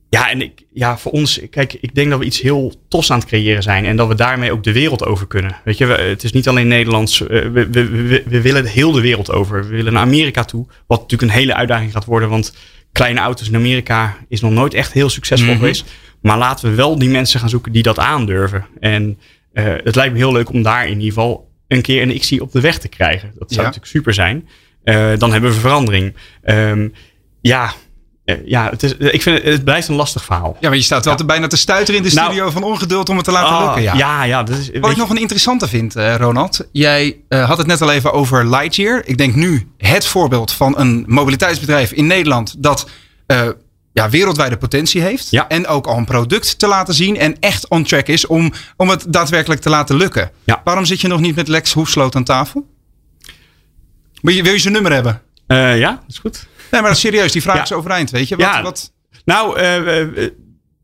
ja, 0.10 0.30
en 0.30 0.42
ik, 0.42 0.66
ja, 0.74 0.98
voor 0.98 1.12
ons, 1.12 1.42
kijk, 1.50 1.74
ik 1.74 1.96
denk 1.96 2.10
dat 2.10 2.20
we 2.20 2.26
iets 2.26 2.42
heel 2.42 2.74
tofs 2.88 3.12
aan 3.12 3.20
het 3.20 3.28
creëren 3.28 3.64
zijn. 3.64 3.86
En 3.86 3.96
dat 3.96 4.08
we 4.08 4.16
daarmee 4.16 4.52
ook 4.52 4.64
de 4.64 4.72
wereld 4.72 5.06
over 5.06 5.28
kunnen. 5.28 5.56
Weet 5.64 5.78
je, 5.78 5.86
het 5.86 6.24
is 6.24 6.32
niet 6.32 6.48
alleen 6.48 6.68
Nederlands. 6.68 7.20
Uh, 7.20 7.28
we, 7.28 7.50
we, 7.52 7.90
we, 7.90 8.24
we, 8.26 8.42
willen 8.42 8.66
heel 8.66 8.92
de 8.92 9.02
wereld 9.02 9.32
over. 9.32 9.64
We 9.64 9.76
willen 9.76 9.94
naar 9.94 10.02
Amerika 10.02 10.44
toe. 10.44 10.66
Wat 10.88 11.02
natuurlijk 11.02 11.32
een 11.32 11.38
hele 11.38 11.56
uitdaging 11.56 11.92
gaat 11.92 12.06
worden. 12.06 12.30
Want 12.30 12.54
kleine 12.96 13.20
auto's 13.20 13.48
in 13.48 13.56
Amerika 13.56 14.18
is 14.28 14.42
nog 14.42 14.52
nooit 14.52 14.74
echt 14.74 14.92
heel 14.92 15.10
succesvol 15.10 15.48
mm 15.48 15.54
-hmm. 15.54 15.62
geweest. 15.62 15.86
Maar 16.22 16.38
laten 16.38 16.70
we 16.70 16.76
wel 16.76 17.00
die 17.00 17.10
mensen 17.10 17.40
gaan 17.40 17.50
zoeken 17.50 17.72
die 17.72 17.84
dat 17.84 18.00
aandurven. 18.00 18.66
En 18.80 19.20
uh, 19.54 19.74
het 19.84 19.96
lijkt 19.96 20.14
me 20.14 20.20
heel 20.20 20.32
leuk 20.32 20.50
om 20.50 20.62
daar 20.62 20.84
in 20.84 21.00
ieder 21.00 21.14
geval 21.14 21.52
een 21.68 21.82
keer 21.82 22.02
een 22.02 22.20
XC 22.20 22.42
op 22.42 22.52
de 22.52 22.62
weg 22.62 22.78
te 22.78 22.88
krijgen. 22.88 23.32
Dat 23.38 23.50
zou 23.50 23.62
ja. 23.62 23.68
natuurlijk 23.68 23.92
super 23.92 24.14
zijn. 24.14 24.48
Uh, 24.84 25.18
dan 25.18 25.32
hebben 25.32 25.52
we 25.52 25.60
verandering. 25.60 26.16
Um, 26.44 26.94
ja, 27.42 27.74
ja, 28.46 28.70
het, 28.70 28.84
is, 28.84 28.94
ik 28.94 29.22
vind 29.22 29.38
het, 29.38 29.46
het, 29.46 29.64
blijft 29.64 29.88
een 29.88 29.96
lastig 29.96 30.24
verhaal. 30.24 30.58
Ja, 30.60 30.68
maar 30.68 30.78
je 30.78 30.84
staat 30.84 31.06
wel 31.06 31.18
ja. 31.18 31.26
bijna 31.26 31.48
te 31.48 31.58
stuiteren 31.58 31.96
in 31.96 32.04
de 32.04 32.10
studio 32.10 32.42
nou, 32.42 32.52
van 32.52 32.64
ongeduld 32.64 33.10
om 33.10 33.16
het 33.16 33.26
te 33.26 33.32
laten 33.32 33.56
oh, 33.56 33.64
lukken. 33.64 33.84
Ja, 33.84 33.94
ja, 33.96 34.24
ja 34.24 34.44
dat 34.44 34.58
is, 34.58 34.70
Wat 34.80 34.92
ik 34.92 34.98
nog 34.98 35.10
een 35.10 35.18
interessante 35.18 35.68
vind, 35.68 35.96
uh, 35.96 36.16
Ronald. 36.16 36.68
Jij 36.72 37.18
uh, 37.30 37.48
had 37.48 37.58
het 37.58 37.68
net 37.68 37.82
al 37.82 37.92
even 37.92 38.14
over 38.14 38.50
Lightyear. 38.50 39.02
Ik 39.06 39.18
denk 39.18 39.36
nu 39.36 39.68
het 39.78 40.06
voorbeeld 40.06 40.52
van 40.52 40.78
een 40.78 41.04
mobiliteitsbedrijf 41.08 41.92
in 41.92 42.08
Nederland 42.08 42.56
dat 42.58 42.90
ja, 43.94 44.10
wereldwijde 44.10 44.58
potentie 44.58 45.02
heeft. 45.02 45.30
Ja. 45.30 45.48
En 45.48 45.68
ook 45.68 45.88
al 45.88 45.98
een 45.98 46.06
product 46.06 46.60
te 46.60 46.68
laten 46.68 46.94
zien. 46.94 47.18
En 47.18 47.40
echt 47.40 47.68
on 47.68 47.84
track 47.84 48.08
is 48.08 48.28
om, 48.28 48.54
om 48.78 48.90
het 48.90 49.06
daadwerkelijk 49.08 49.62
te 49.62 49.70
laten 49.70 49.96
lukken. 49.96 50.32
Waarom 50.64 50.86
zit 50.86 51.02
je 51.02 51.08
nog 51.08 51.20
niet 51.20 51.36
met 51.36 51.48
Lex 51.48 51.74
Hoefsloot 51.74 52.16
aan 52.16 52.24
tafel? 52.24 52.68
Wil 54.22 54.34
je, 54.34 54.44
wil 54.44 54.54
je 54.54 54.60
zijn 54.60 54.74
nummer 54.74 54.94
hebben? 54.94 55.22
Ja, 55.48 55.92
dat 55.92 56.04
is 56.08 56.18
goed. 56.18 56.48
Nee, 56.72 56.82
maar 56.82 56.96
serieus, 56.96 57.32
die 57.32 57.42
vraag 57.42 57.56
ja. 57.56 57.64
is 57.64 57.74
overeind. 57.74 58.12
Weet 58.12 58.28
je? 58.28 58.36
Wat, 58.36 58.46
ja. 58.46 58.62
wat... 58.62 58.94
Nou, 59.26 59.60
uh, 59.60 60.18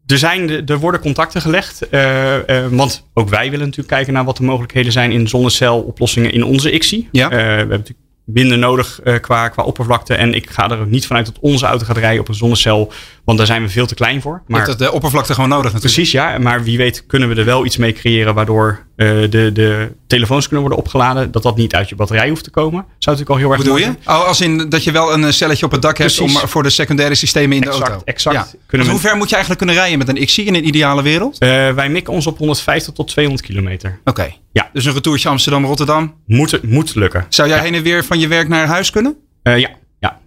er, 0.05 0.17
zijn, 0.17 0.65
er 0.65 0.79
worden 0.79 1.01
contacten 1.01 1.41
gelegd. 1.41 1.81
Uh, 1.91 2.37
want 2.69 3.07
ook 3.13 3.29
wij 3.29 3.49
willen 3.49 3.65
natuurlijk 3.65 3.87
kijken 3.93 4.13
naar 4.13 4.25
wat 4.25 4.37
de 4.37 4.43
mogelijkheden 4.43 4.91
zijn 4.91 5.11
in 5.11 5.27
zonneceloplossingen 5.27 6.33
in 6.33 6.43
onze 6.43 6.71
ICSI. 6.71 7.07
Ja. 7.11 7.29
we 7.29 7.35
hebben 7.35 7.77
natuurlijk 7.77 8.07
minder 8.25 8.57
nodig 8.57 8.99
qua, 9.21 9.49
qua 9.49 9.63
oppervlakte. 9.63 10.13
En 10.13 10.33
ik 10.33 10.49
ga 10.49 10.69
er 10.69 10.87
niet 10.87 11.07
vanuit 11.07 11.25
dat 11.25 11.39
onze 11.39 11.65
auto 11.65 11.85
gaat 11.85 11.97
rijden 11.97 12.21
op 12.21 12.27
een 12.27 12.35
zonnecel. 12.35 12.91
Want 13.31 13.43
daar 13.43 13.55
zijn 13.55 13.67
we 13.67 13.73
veel 13.73 13.85
te 13.85 13.95
klein 13.95 14.21
voor. 14.21 14.41
Maar, 14.47 14.65
hebt 14.65 14.79
de 14.79 14.91
oppervlakte 14.91 15.33
gewoon 15.33 15.49
nodig 15.49 15.73
natuurlijk. 15.73 15.93
Precies, 15.93 16.11
ja. 16.11 16.37
Maar 16.37 16.63
wie 16.63 16.77
weet 16.77 17.05
kunnen 17.07 17.29
we 17.29 17.35
er 17.35 17.45
wel 17.45 17.65
iets 17.65 17.77
mee 17.77 17.93
creëren... 17.93 18.33
waardoor 18.33 18.85
uh, 18.95 19.07
de, 19.29 19.49
de 19.53 19.91
telefoons 20.07 20.43
kunnen 20.43 20.59
worden 20.59 20.85
opgeladen. 20.85 21.31
Dat 21.31 21.43
dat 21.43 21.57
niet 21.57 21.75
uit 21.75 21.89
je 21.89 21.95
batterij 21.95 22.29
hoeft 22.29 22.43
te 22.43 22.49
komen. 22.49 22.85
Zou 22.97 23.17
natuurlijk 23.17 23.29
al 23.29 23.37
heel 23.37 23.49
erg 23.49 23.57
bedoel 23.57 23.77
je? 23.77 23.95
Oh, 24.05 24.27
als 24.27 24.41
in 24.41 24.69
dat 24.69 24.83
je 24.83 24.91
wel 24.91 25.13
een 25.13 25.33
celletje 25.33 25.65
op 25.65 25.71
het 25.71 25.81
dak 25.81 25.97
hebt... 25.97 26.19
Om, 26.19 26.29
voor 26.29 26.63
de 26.63 26.69
secundaire 26.69 27.15
systemen 27.15 27.57
in 27.57 27.63
exact, 27.63 27.85
de 27.85 27.91
auto. 27.91 28.05
Exact. 28.05 28.35
Ja. 28.35 28.47
Kunnen 28.65 28.87
we... 28.87 28.93
Hoe 28.93 29.01
ver 29.01 29.17
moet 29.17 29.29
je 29.29 29.35
eigenlijk 29.35 29.65
kunnen 29.65 29.81
rijden 29.81 29.97
met 29.97 30.09
een 30.09 30.25
XC 30.25 30.37
in 30.37 30.55
een 30.55 30.67
ideale 30.67 31.01
wereld? 31.01 31.43
Uh, 31.43 31.73
wij 31.73 31.89
mikken 31.89 32.13
ons 32.13 32.27
op 32.27 32.37
150 32.37 32.93
tot 32.93 33.07
200 33.07 33.47
kilometer. 33.47 33.99
Oké. 33.99 34.09
Okay. 34.09 34.37
Ja. 34.51 34.69
Dus 34.73 34.85
een 34.85 34.93
retourtje 34.93 35.29
Amsterdam-Rotterdam? 35.29 36.15
Moet, 36.25 36.63
moet 36.63 36.95
lukken. 36.95 37.25
Zou 37.29 37.47
jij 37.47 37.57
ja. 37.57 37.63
heen 37.63 37.75
en 37.75 37.83
weer 37.83 38.03
van 38.05 38.19
je 38.19 38.27
werk 38.27 38.47
naar 38.47 38.67
huis 38.67 38.89
kunnen? 38.89 39.15
Uh, 39.43 39.57
ja. 39.57 39.69
ja. 39.99 40.19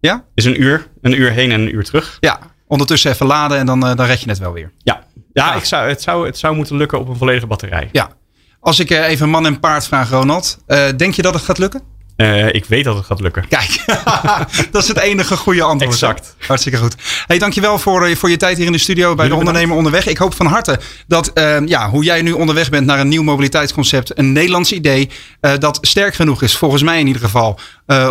Ja? 0.00 0.24
Is 0.34 0.44
een 0.44 0.62
uur. 0.62 0.86
Een 1.00 1.20
uur 1.20 1.30
heen 1.30 1.50
en 1.50 1.60
een 1.60 1.74
uur 1.74 1.84
terug. 1.84 2.16
Ja. 2.20 2.51
Ondertussen 2.72 3.10
even 3.10 3.26
laden 3.26 3.58
en 3.58 3.66
dan, 3.66 3.88
uh, 3.88 3.94
dan 3.94 4.06
red 4.06 4.20
je 4.20 4.28
het 4.28 4.38
wel 4.38 4.52
weer. 4.52 4.72
Ja. 4.78 5.04
Ja, 5.32 5.54
ik 5.54 5.64
zou, 5.64 5.88
het, 5.88 6.02
zou, 6.02 6.26
het 6.26 6.38
zou 6.38 6.56
moeten 6.56 6.76
lukken 6.76 6.98
op 6.98 7.08
een 7.08 7.16
volledige 7.16 7.46
batterij. 7.46 7.88
Ja. 7.92 8.10
Als 8.60 8.78
ik 8.78 8.90
uh, 8.90 9.08
even 9.08 9.28
man 9.28 9.46
en 9.46 9.60
paard 9.60 9.86
vraag, 9.86 10.10
Ronald. 10.10 10.58
denk 10.96 11.14
je 11.14 11.22
dat 11.22 11.34
het 11.34 11.42
gaat 11.42 11.58
lukken? 11.58 11.80
Uh, 12.16 12.54
ik 12.54 12.64
weet 12.64 12.84
dat 12.84 12.96
het 12.96 13.04
gaat 13.04 13.20
lukken. 13.20 13.48
Kijk, 13.48 13.84
dat 14.70 14.82
is 14.82 14.88
het 14.88 14.98
enige 14.98 15.36
goede 15.36 15.62
antwoord. 15.62 15.92
Exact. 15.92 16.36
Hartstikke 16.38 16.78
goed. 16.78 16.94
Hey, 17.26 17.38
dankjewel 17.38 17.78
voor, 17.78 18.16
voor 18.16 18.30
je 18.30 18.36
tijd 18.36 18.56
hier 18.56 18.66
in 18.66 18.72
de 18.72 18.78
studio 18.78 19.14
bij 19.14 19.28
de 19.28 19.34
Ondernemer 19.34 19.76
Onderweg. 19.76 20.06
Ik 20.06 20.16
hoop 20.16 20.34
van 20.34 20.46
harte 20.46 20.80
dat 21.06 21.30
uh, 21.34 21.56
ja, 21.66 21.90
hoe 21.90 22.04
jij 22.04 22.22
nu 22.22 22.32
onderweg 22.32 22.70
bent 22.70 22.86
naar 22.86 23.00
een 23.00 23.08
nieuw 23.08 23.22
mobiliteitsconcept, 23.22 24.18
een 24.18 24.32
Nederlands 24.32 24.72
idee, 24.72 25.10
uh, 25.40 25.52
dat 25.58 25.78
sterk 25.80 26.14
genoeg 26.14 26.42
is, 26.42 26.56
volgens 26.56 26.82
mij 26.82 27.00
in 27.00 27.06
ieder 27.06 27.22
geval, 27.22 27.58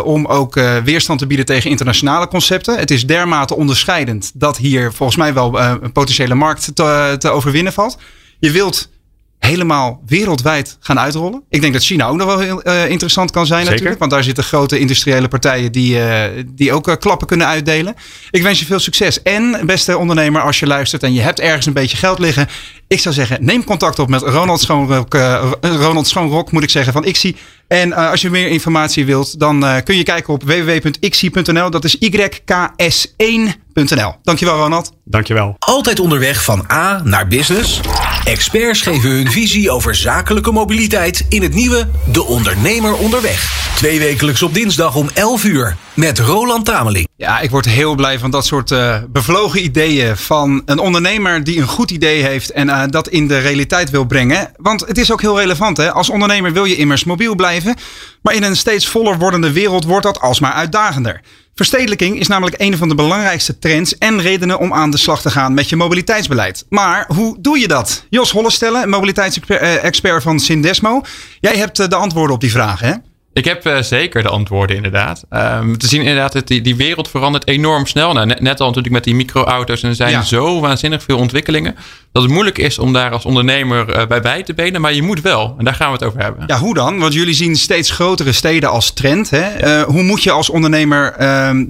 om 0.04 0.26
ook 0.26 0.54
weerstand 0.84 1.20
te 1.20 1.28
bieden 1.28 1.46
tegen 1.46 1.70
internationale 1.70 2.28
concepten. 2.28 2.78
Het 2.78 2.92
is 2.92 3.06
dermate 3.06 3.56
onderscheidend 3.56 4.32
dat 4.34 4.58
hier 4.58 4.94
volgens 4.94 5.18
mij 5.18 5.34
wel 5.34 5.60
een 5.60 5.92
potentiële 5.92 6.36
markt 6.36 6.76
te, 6.76 7.16
te 7.20 7.30
overwinnen 7.30 7.74
valt. 7.74 7.98
Je 8.40 8.52
wilt 8.52 8.90
helemaal 9.46 10.02
wereldwijd 10.06 10.78
gaan 10.80 11.00
uitrollen. 11.00 11.44
Ik 11.50 11.62
denk 11.62 11.74
dat 11.74 11.84
China 11.84 12.08
ook 12.08 12.18
nog 12.18 12.28
wel 12.28 12.40
heel 12.40 12.68
uh, 12.68 12.90
interessant 12.90 13.32
kan 13.32 13.46
zijn 13.46 13.60
Zeker. 13.60 13.72
natuurlijk. 13.74 14.00
Want 14.00 14.12
daar 14.12 14.24
zitten 14.24 14.44
grote 14.44 14.80
industriële 14.80 15.28
partijen 15.28 15.72
die, 15.72 15.98
uh, 15.98 16.24
die 16.48 16.74
ook 16.74 16.88
uh, 16.88 16.96
klappen 16.96 17.28
kunnen 17.28 17.48
uitdelen. 17.48 17.96
Ik 18.32 18.42
wens 18.42 18.60
je 18.60 18.66
veel 18.66 18.80
succes. 18.80 19.22
En 19.22 19.66
beste 19.66 19.98
ondernemer, 19.98 20.42
als 20.42 20.60
je 20.60 20.68
luistert 20.68 21.04
en 21.04 21.14
je 21.14 21.22
hebt 21.22 21.40
ergens 21.40 21.66
een 21.66 21.74
beetje 21.74 21.98
geld 21.98 22.20
liggen. 22.20 22.48
Ik 22.88 23.00
zou 23.00 23.16
zeggen, 23.16 23.46
neem 23.46 23.64
contact 23.64 24.00
op 24.00 24.10
met 24.10 24.22
Ronald 24.22 24.62
Schoonrok, 24.62 25.14
Ronald 25.62 26.08
Schoonrok 26.08 26.52
moet 26.52 26.64
ik 26.64 26.70
zeggen, 26.70 26.94
van 26.94 27.06
ICSI. 27.06 27.36
En 27.68 27.94
als 27.94 28.22
je 28.22 28.30
meer 28.30 28.48
informatie 28.48 29.06
wilt, 29.06 29.40
dan 29.40 29.82
kun 29.84 29.98
je 29.98 30.04
kijken 30.04 30.34
op 30.34 30.44
www.ixi.nl. 30.44 31.70
Dat 31.70 31.84
is 31.84 31.98
YKS1.nl. 33.74 34.16
Dankjewel 34.22 34.58
Ronald. 34.58 34.92
Dankjewel. 35.06 35.56
Altijd 35.60 36.00
onderweg 36.00 36.44
van 36.44 36.66
A 36.72 37.02
naar 37.04 37.28
business? 37.28 37.80
Experts 38.24 38.82
geven 38.82 39.10
hun 39.10 39.32
visie 39.32 39.72
over 39.72 39.96
zakelijke 39.96 40.52
mobiliteit 40.52 41.26
in 41.30 41.42
het 41.42 41.54
nieuwe 41.54 41.88
De 42.12 42.24
Ondernemer 42.24 42.94
Onderweg. 42.94 43.70
Twee 43.76 44.00
wekelijks 44.00 44.44
op 44.44 44.54
dinsdag 44.54 44.96
om 44.96 45.10
11 45.14 45.44
uur 45.44 45.78
met 45.94 46.20
Roland 46.20 46.66
Tameling. 46.66 47.08
Ja, 47.16 47.40
ik 47.40 47.50
word 47.50 47.66
heel 47.66 47.96
blij 47.96 48.20
van 48.20 48.32
dat 48.32 48.46
soort 48.46 48.72
uh, 48.72 48.98
bevlogen 49.10 49.64
ideeën 49.64 50.18
van 50.18 50.62
een 50.66 50.80
ondernemer 50.80 51.44
die 51.44 51.62
een 51.62 51.68
goed 51.68 51.92
idee 51.92 52.24
heeft 52.24 52.52
en 52.52 52.68
uh, 52.68 52.84
dat 52.88 53.08
in 53.08 53.28
de 53.28 53.38
realiteit 53.38 53.90
wil 53.90 54.06
brengen. 54.06 54.52
Want 54.56 54.82
het 54.88 54.98
is 54.98 55.12
ook 55.12 55.22
heel 55.22 55.40
relevant. 55.40 55.78
Hè? 55.78 55.92
Als 55.92 56.10
ondernemer 56.10 56.54
wil 56.54 56.66
je 56.66 56.76
immers 56.76 57.04
mobiel 57.04 57.36
blijven, 57.36 57.76
maar 58.22 58.34
in 58.34 58.44
een 58.44 58.58
steeds 58.58 58.88
voller 58.88 59.18
wordende 59.18 59.52
wereld 59.52 59.84
wordt 59.84 60.06
dat 60.06 60.20
alsmaar 60.20 60.54
uitdagender. 60.54 61.22
Verstedelijking 61.62 62.20
is 62.20 62.28
namelijk 62.28 62.62
een 62.62 62.78
van 62.78 62.90
de 62.90 62.96
belangrijkste 62.96 63.60
trends 63.60 63.98
en 63.98 64.22
redenen 64.22 64.60
om 64.60 64.74
aan 64.74 64.92
de 64.92 64.98
slag 64.98 65.22
te 65.22 65.30
gaan 65.30 65.54
met 65.54 65.70
je 65.70 65.76
mobiliteitsbeleid. 65.76 66.66
Maar 66.70 67.06
hoe 67.08 67.38
doe 67.40 67.60
je 67.60 67.68
dat? 67.68 68.06
Jos 68.10 68.32
Hollestelle, 68.32 68.88
mobiliteitsexpert 68.88 70.24
van 70.24 70.40
Sindesmo. 70.40 71.02
Jij 71.40 71.58
hebt 71.58 71.90
de 71.90 71.96
antwoorden 71.96 72.36
op 72.36 72.42
die 72.42 72.52
vragen, 72.52 72.88
hè? 72.88 72.94
Ik 73.34 73.46
heb 73.46 73.66
uh, 73.66 73.82
zeker 73.82 74.24
de 74.24 74.30
antwoorden, 74.30 74.76
inderdaad. 74.76 75.26
Um, 75.30 75.78
te 75.78 75.88
zien 75.88 76.00
inderdaad, 76.00 76.34
dat 76.34 76.48
die, 76.48 76.62
die 76.62 76.76
wereld 76.76 77.10
verandert 77.10 77.48
enorm 77.48 77.86
snel. 77.86 78.14
Nou, 78.14 78.26
net, 78.26 78.40
net 78.40 78.60
al 78.60 78.68
natuurlijk 78.68 78.94
met 78.94 79.04
die 79.04 79.16
microauto's. 79.16 79.84
En 79.84 79.90
er 79.90 79.96
zijn 79.96 80.12
ja. 80.12 80.22
zo 80.22 80.60
waanzinnig 80.60 81.04
veel 81.04 81.18
ontwikkelingen. 81.18 81.76
Dat 82.12 82.24
het 82.24 82.32
moeilijk 82.32 82.58
is 82.58 82.80
om 82.80 82.94
daar 82.94 83.12
als 83.12 83.26
ondernemer 83.26 83.98
uh, 83.98 84.08
bij 84.08 84.22
bij 84.22 84.44
te 84.44 84.54
benen. 84.54 84.82
Maar 84.82 84.94
je 84.94 85.04
moet 85.04 85.22
wel. 85.22 85.56
En 85.58 85.66
daar 85.66 85.76
gaan 85.76 85.88
we 85.88 85.94
het 85.94 86.04
over 86.04 86.22
hebben. 86.22 86.44
Ja, 86.48 86.58
hoe 86.58 86.74
dan? 86.74 87.00
Want 87.00 87.14
jullie 87.14 87.34
zien 87.34 87.56
steeds 87.56 87.90
grotere 87.90 88.32
steden 88.32 88.70
als 88.70 88.94
trend. 88.94 89.30
Hè? 89.30 89.80
Uh, 89.80 89.84
hoe 89.84 90.04
moet 90.04 90.24
je 90.24 90.32
als 90.32 90.50
ondernemer 90.50 91.16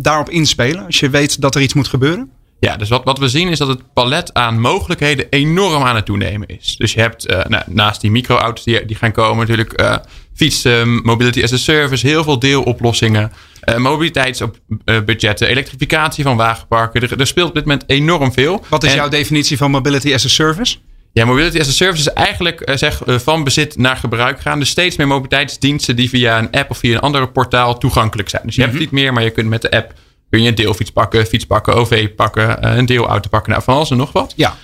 daarop 0.01 0.29
inspelen? 0.29 0.85
Als 0.85 0.99
je 0.99 1.09
weet 1.09 1.41
dat 1.41 1.55
er 1.55 1.61
iets 1.61 1.73
moet 1.73 1.87
gebeuren? 1.87 2.29
Ja, 2.59 2.77
dus 2.77 2.89
wat, 2.89 3.03
wat 3.03 3.19
we 3.19 3.29
zien 3.29 3.49
is 3.49 3.57
dat 3.57 3.67
het 3.67 3.93
palet 3.93 4.33
aan 4.33 4.59
mogelijkheden 4.59 5.25
enorm 5.29 5.83
aan 5.83 5.95
het 5.95 6.05
toenemen 6.05 6.47
is. 6.47 6.75
Dus 6.77 6.93
je 6.93 6.99
hebt 6.99 7.31
uh, 7.31 7.39
nou, 7.47 7.63
naast 7.67 8.01
die 8.01 8.11
microauto's 8.11 8.63
die, 8.63 8.85
die 8.85 8.95
gaan 8.95 9.11
komen 9.11 9.37
natuurlijk 9.37 9.81
uh, 9.81 9.95
fietsen, 10.33 11.01
mobility 11.03 11.43
as 11.43 11.53
a 11.53 11.57
service, 11.57 12.07
heel 12.07 12.23
veel 12.23 12.39
deeloplossingen, 12.39 13.31
uh, 13.65 13.77
mobiliteitsbudgetten, 13.77 15.47
elektrificatie 15.47 16.23
van 16.23 16.37
wagenparken. 16.37 17.01
Er, 17.01 17.19
er, 17.19 17.27
speelt 17.27 17.49
op 17.49 17.55
dit 17.55 17.65
moment 17.65 17.83
enorm 17.87 18.33
veel. 18.33 18.65
Wat 18.67 18.83
is 18.83 18.93
jouw 18.93 19.09
definitie 19.09 19.57
van 19.57 19.71
mobility 19.71 20.13
as 20.13 20.25
a 20.25 20.29
service? 20.29 20.77
Ja, 21.13 21.25
mobility 21.25 21.59
as 21.59 21.67
a 21.67 21.71
service 21.71 22.09
is 22.09 22.13
eigenlijk 22.13 22.71
zeg, 22.75 23.01
van 23.05 23.43
bezit 23.43 23.77
naar 23.77 23.97
gebruik 23.97 24.39
gaan. 24.39 24.59
Dus 24.59 24.69
steeds 24.69 24.97
meer 24.97 25.07
mobiliteitsdiensten 25.07 25.95
die 25.95 26.09
via 26.09 26.37
een 26.37 26.51
app 26.51 26.69
of 26.69 26.77
via 26.77 26.93
een 26.93 26.99
ander 26.99 27.29
portaal 27.29 27.77
toegankelijk 27.77 28.29
zijn. 28.29 28.41
Dus 28.45 28.55
je 28.55 28.61
hebt 28.61 28.79
niet 28.79 28.91
meer, 28.91 29.13
maar 29.13 29.23
je 29.23 29.29
kunt 29.29 29.49
met 29.49 29.61
de 29.61 29.71
app 29.71 29.93
kun 30.29 30.41
je 30.41 30.47
een 30.47 30.55
deelfiets 30.55 30.91
pakken, 30.91 31.25
fiets 31.25 31.45
pakken, 31.45 31.75
OV 31.75 32.09
pakken, 32.15 32.77
een 32.77 32.85
deelauto 32.85 33.29
pakken. 33.29 33.51
Nou, 33.51 33.63
van 33.63 33.75
alles 33.75 33.91
en 33.91 33.97
nog 33.97 34.11
wat. 34.11 34.33
Ja. 34.35 34.55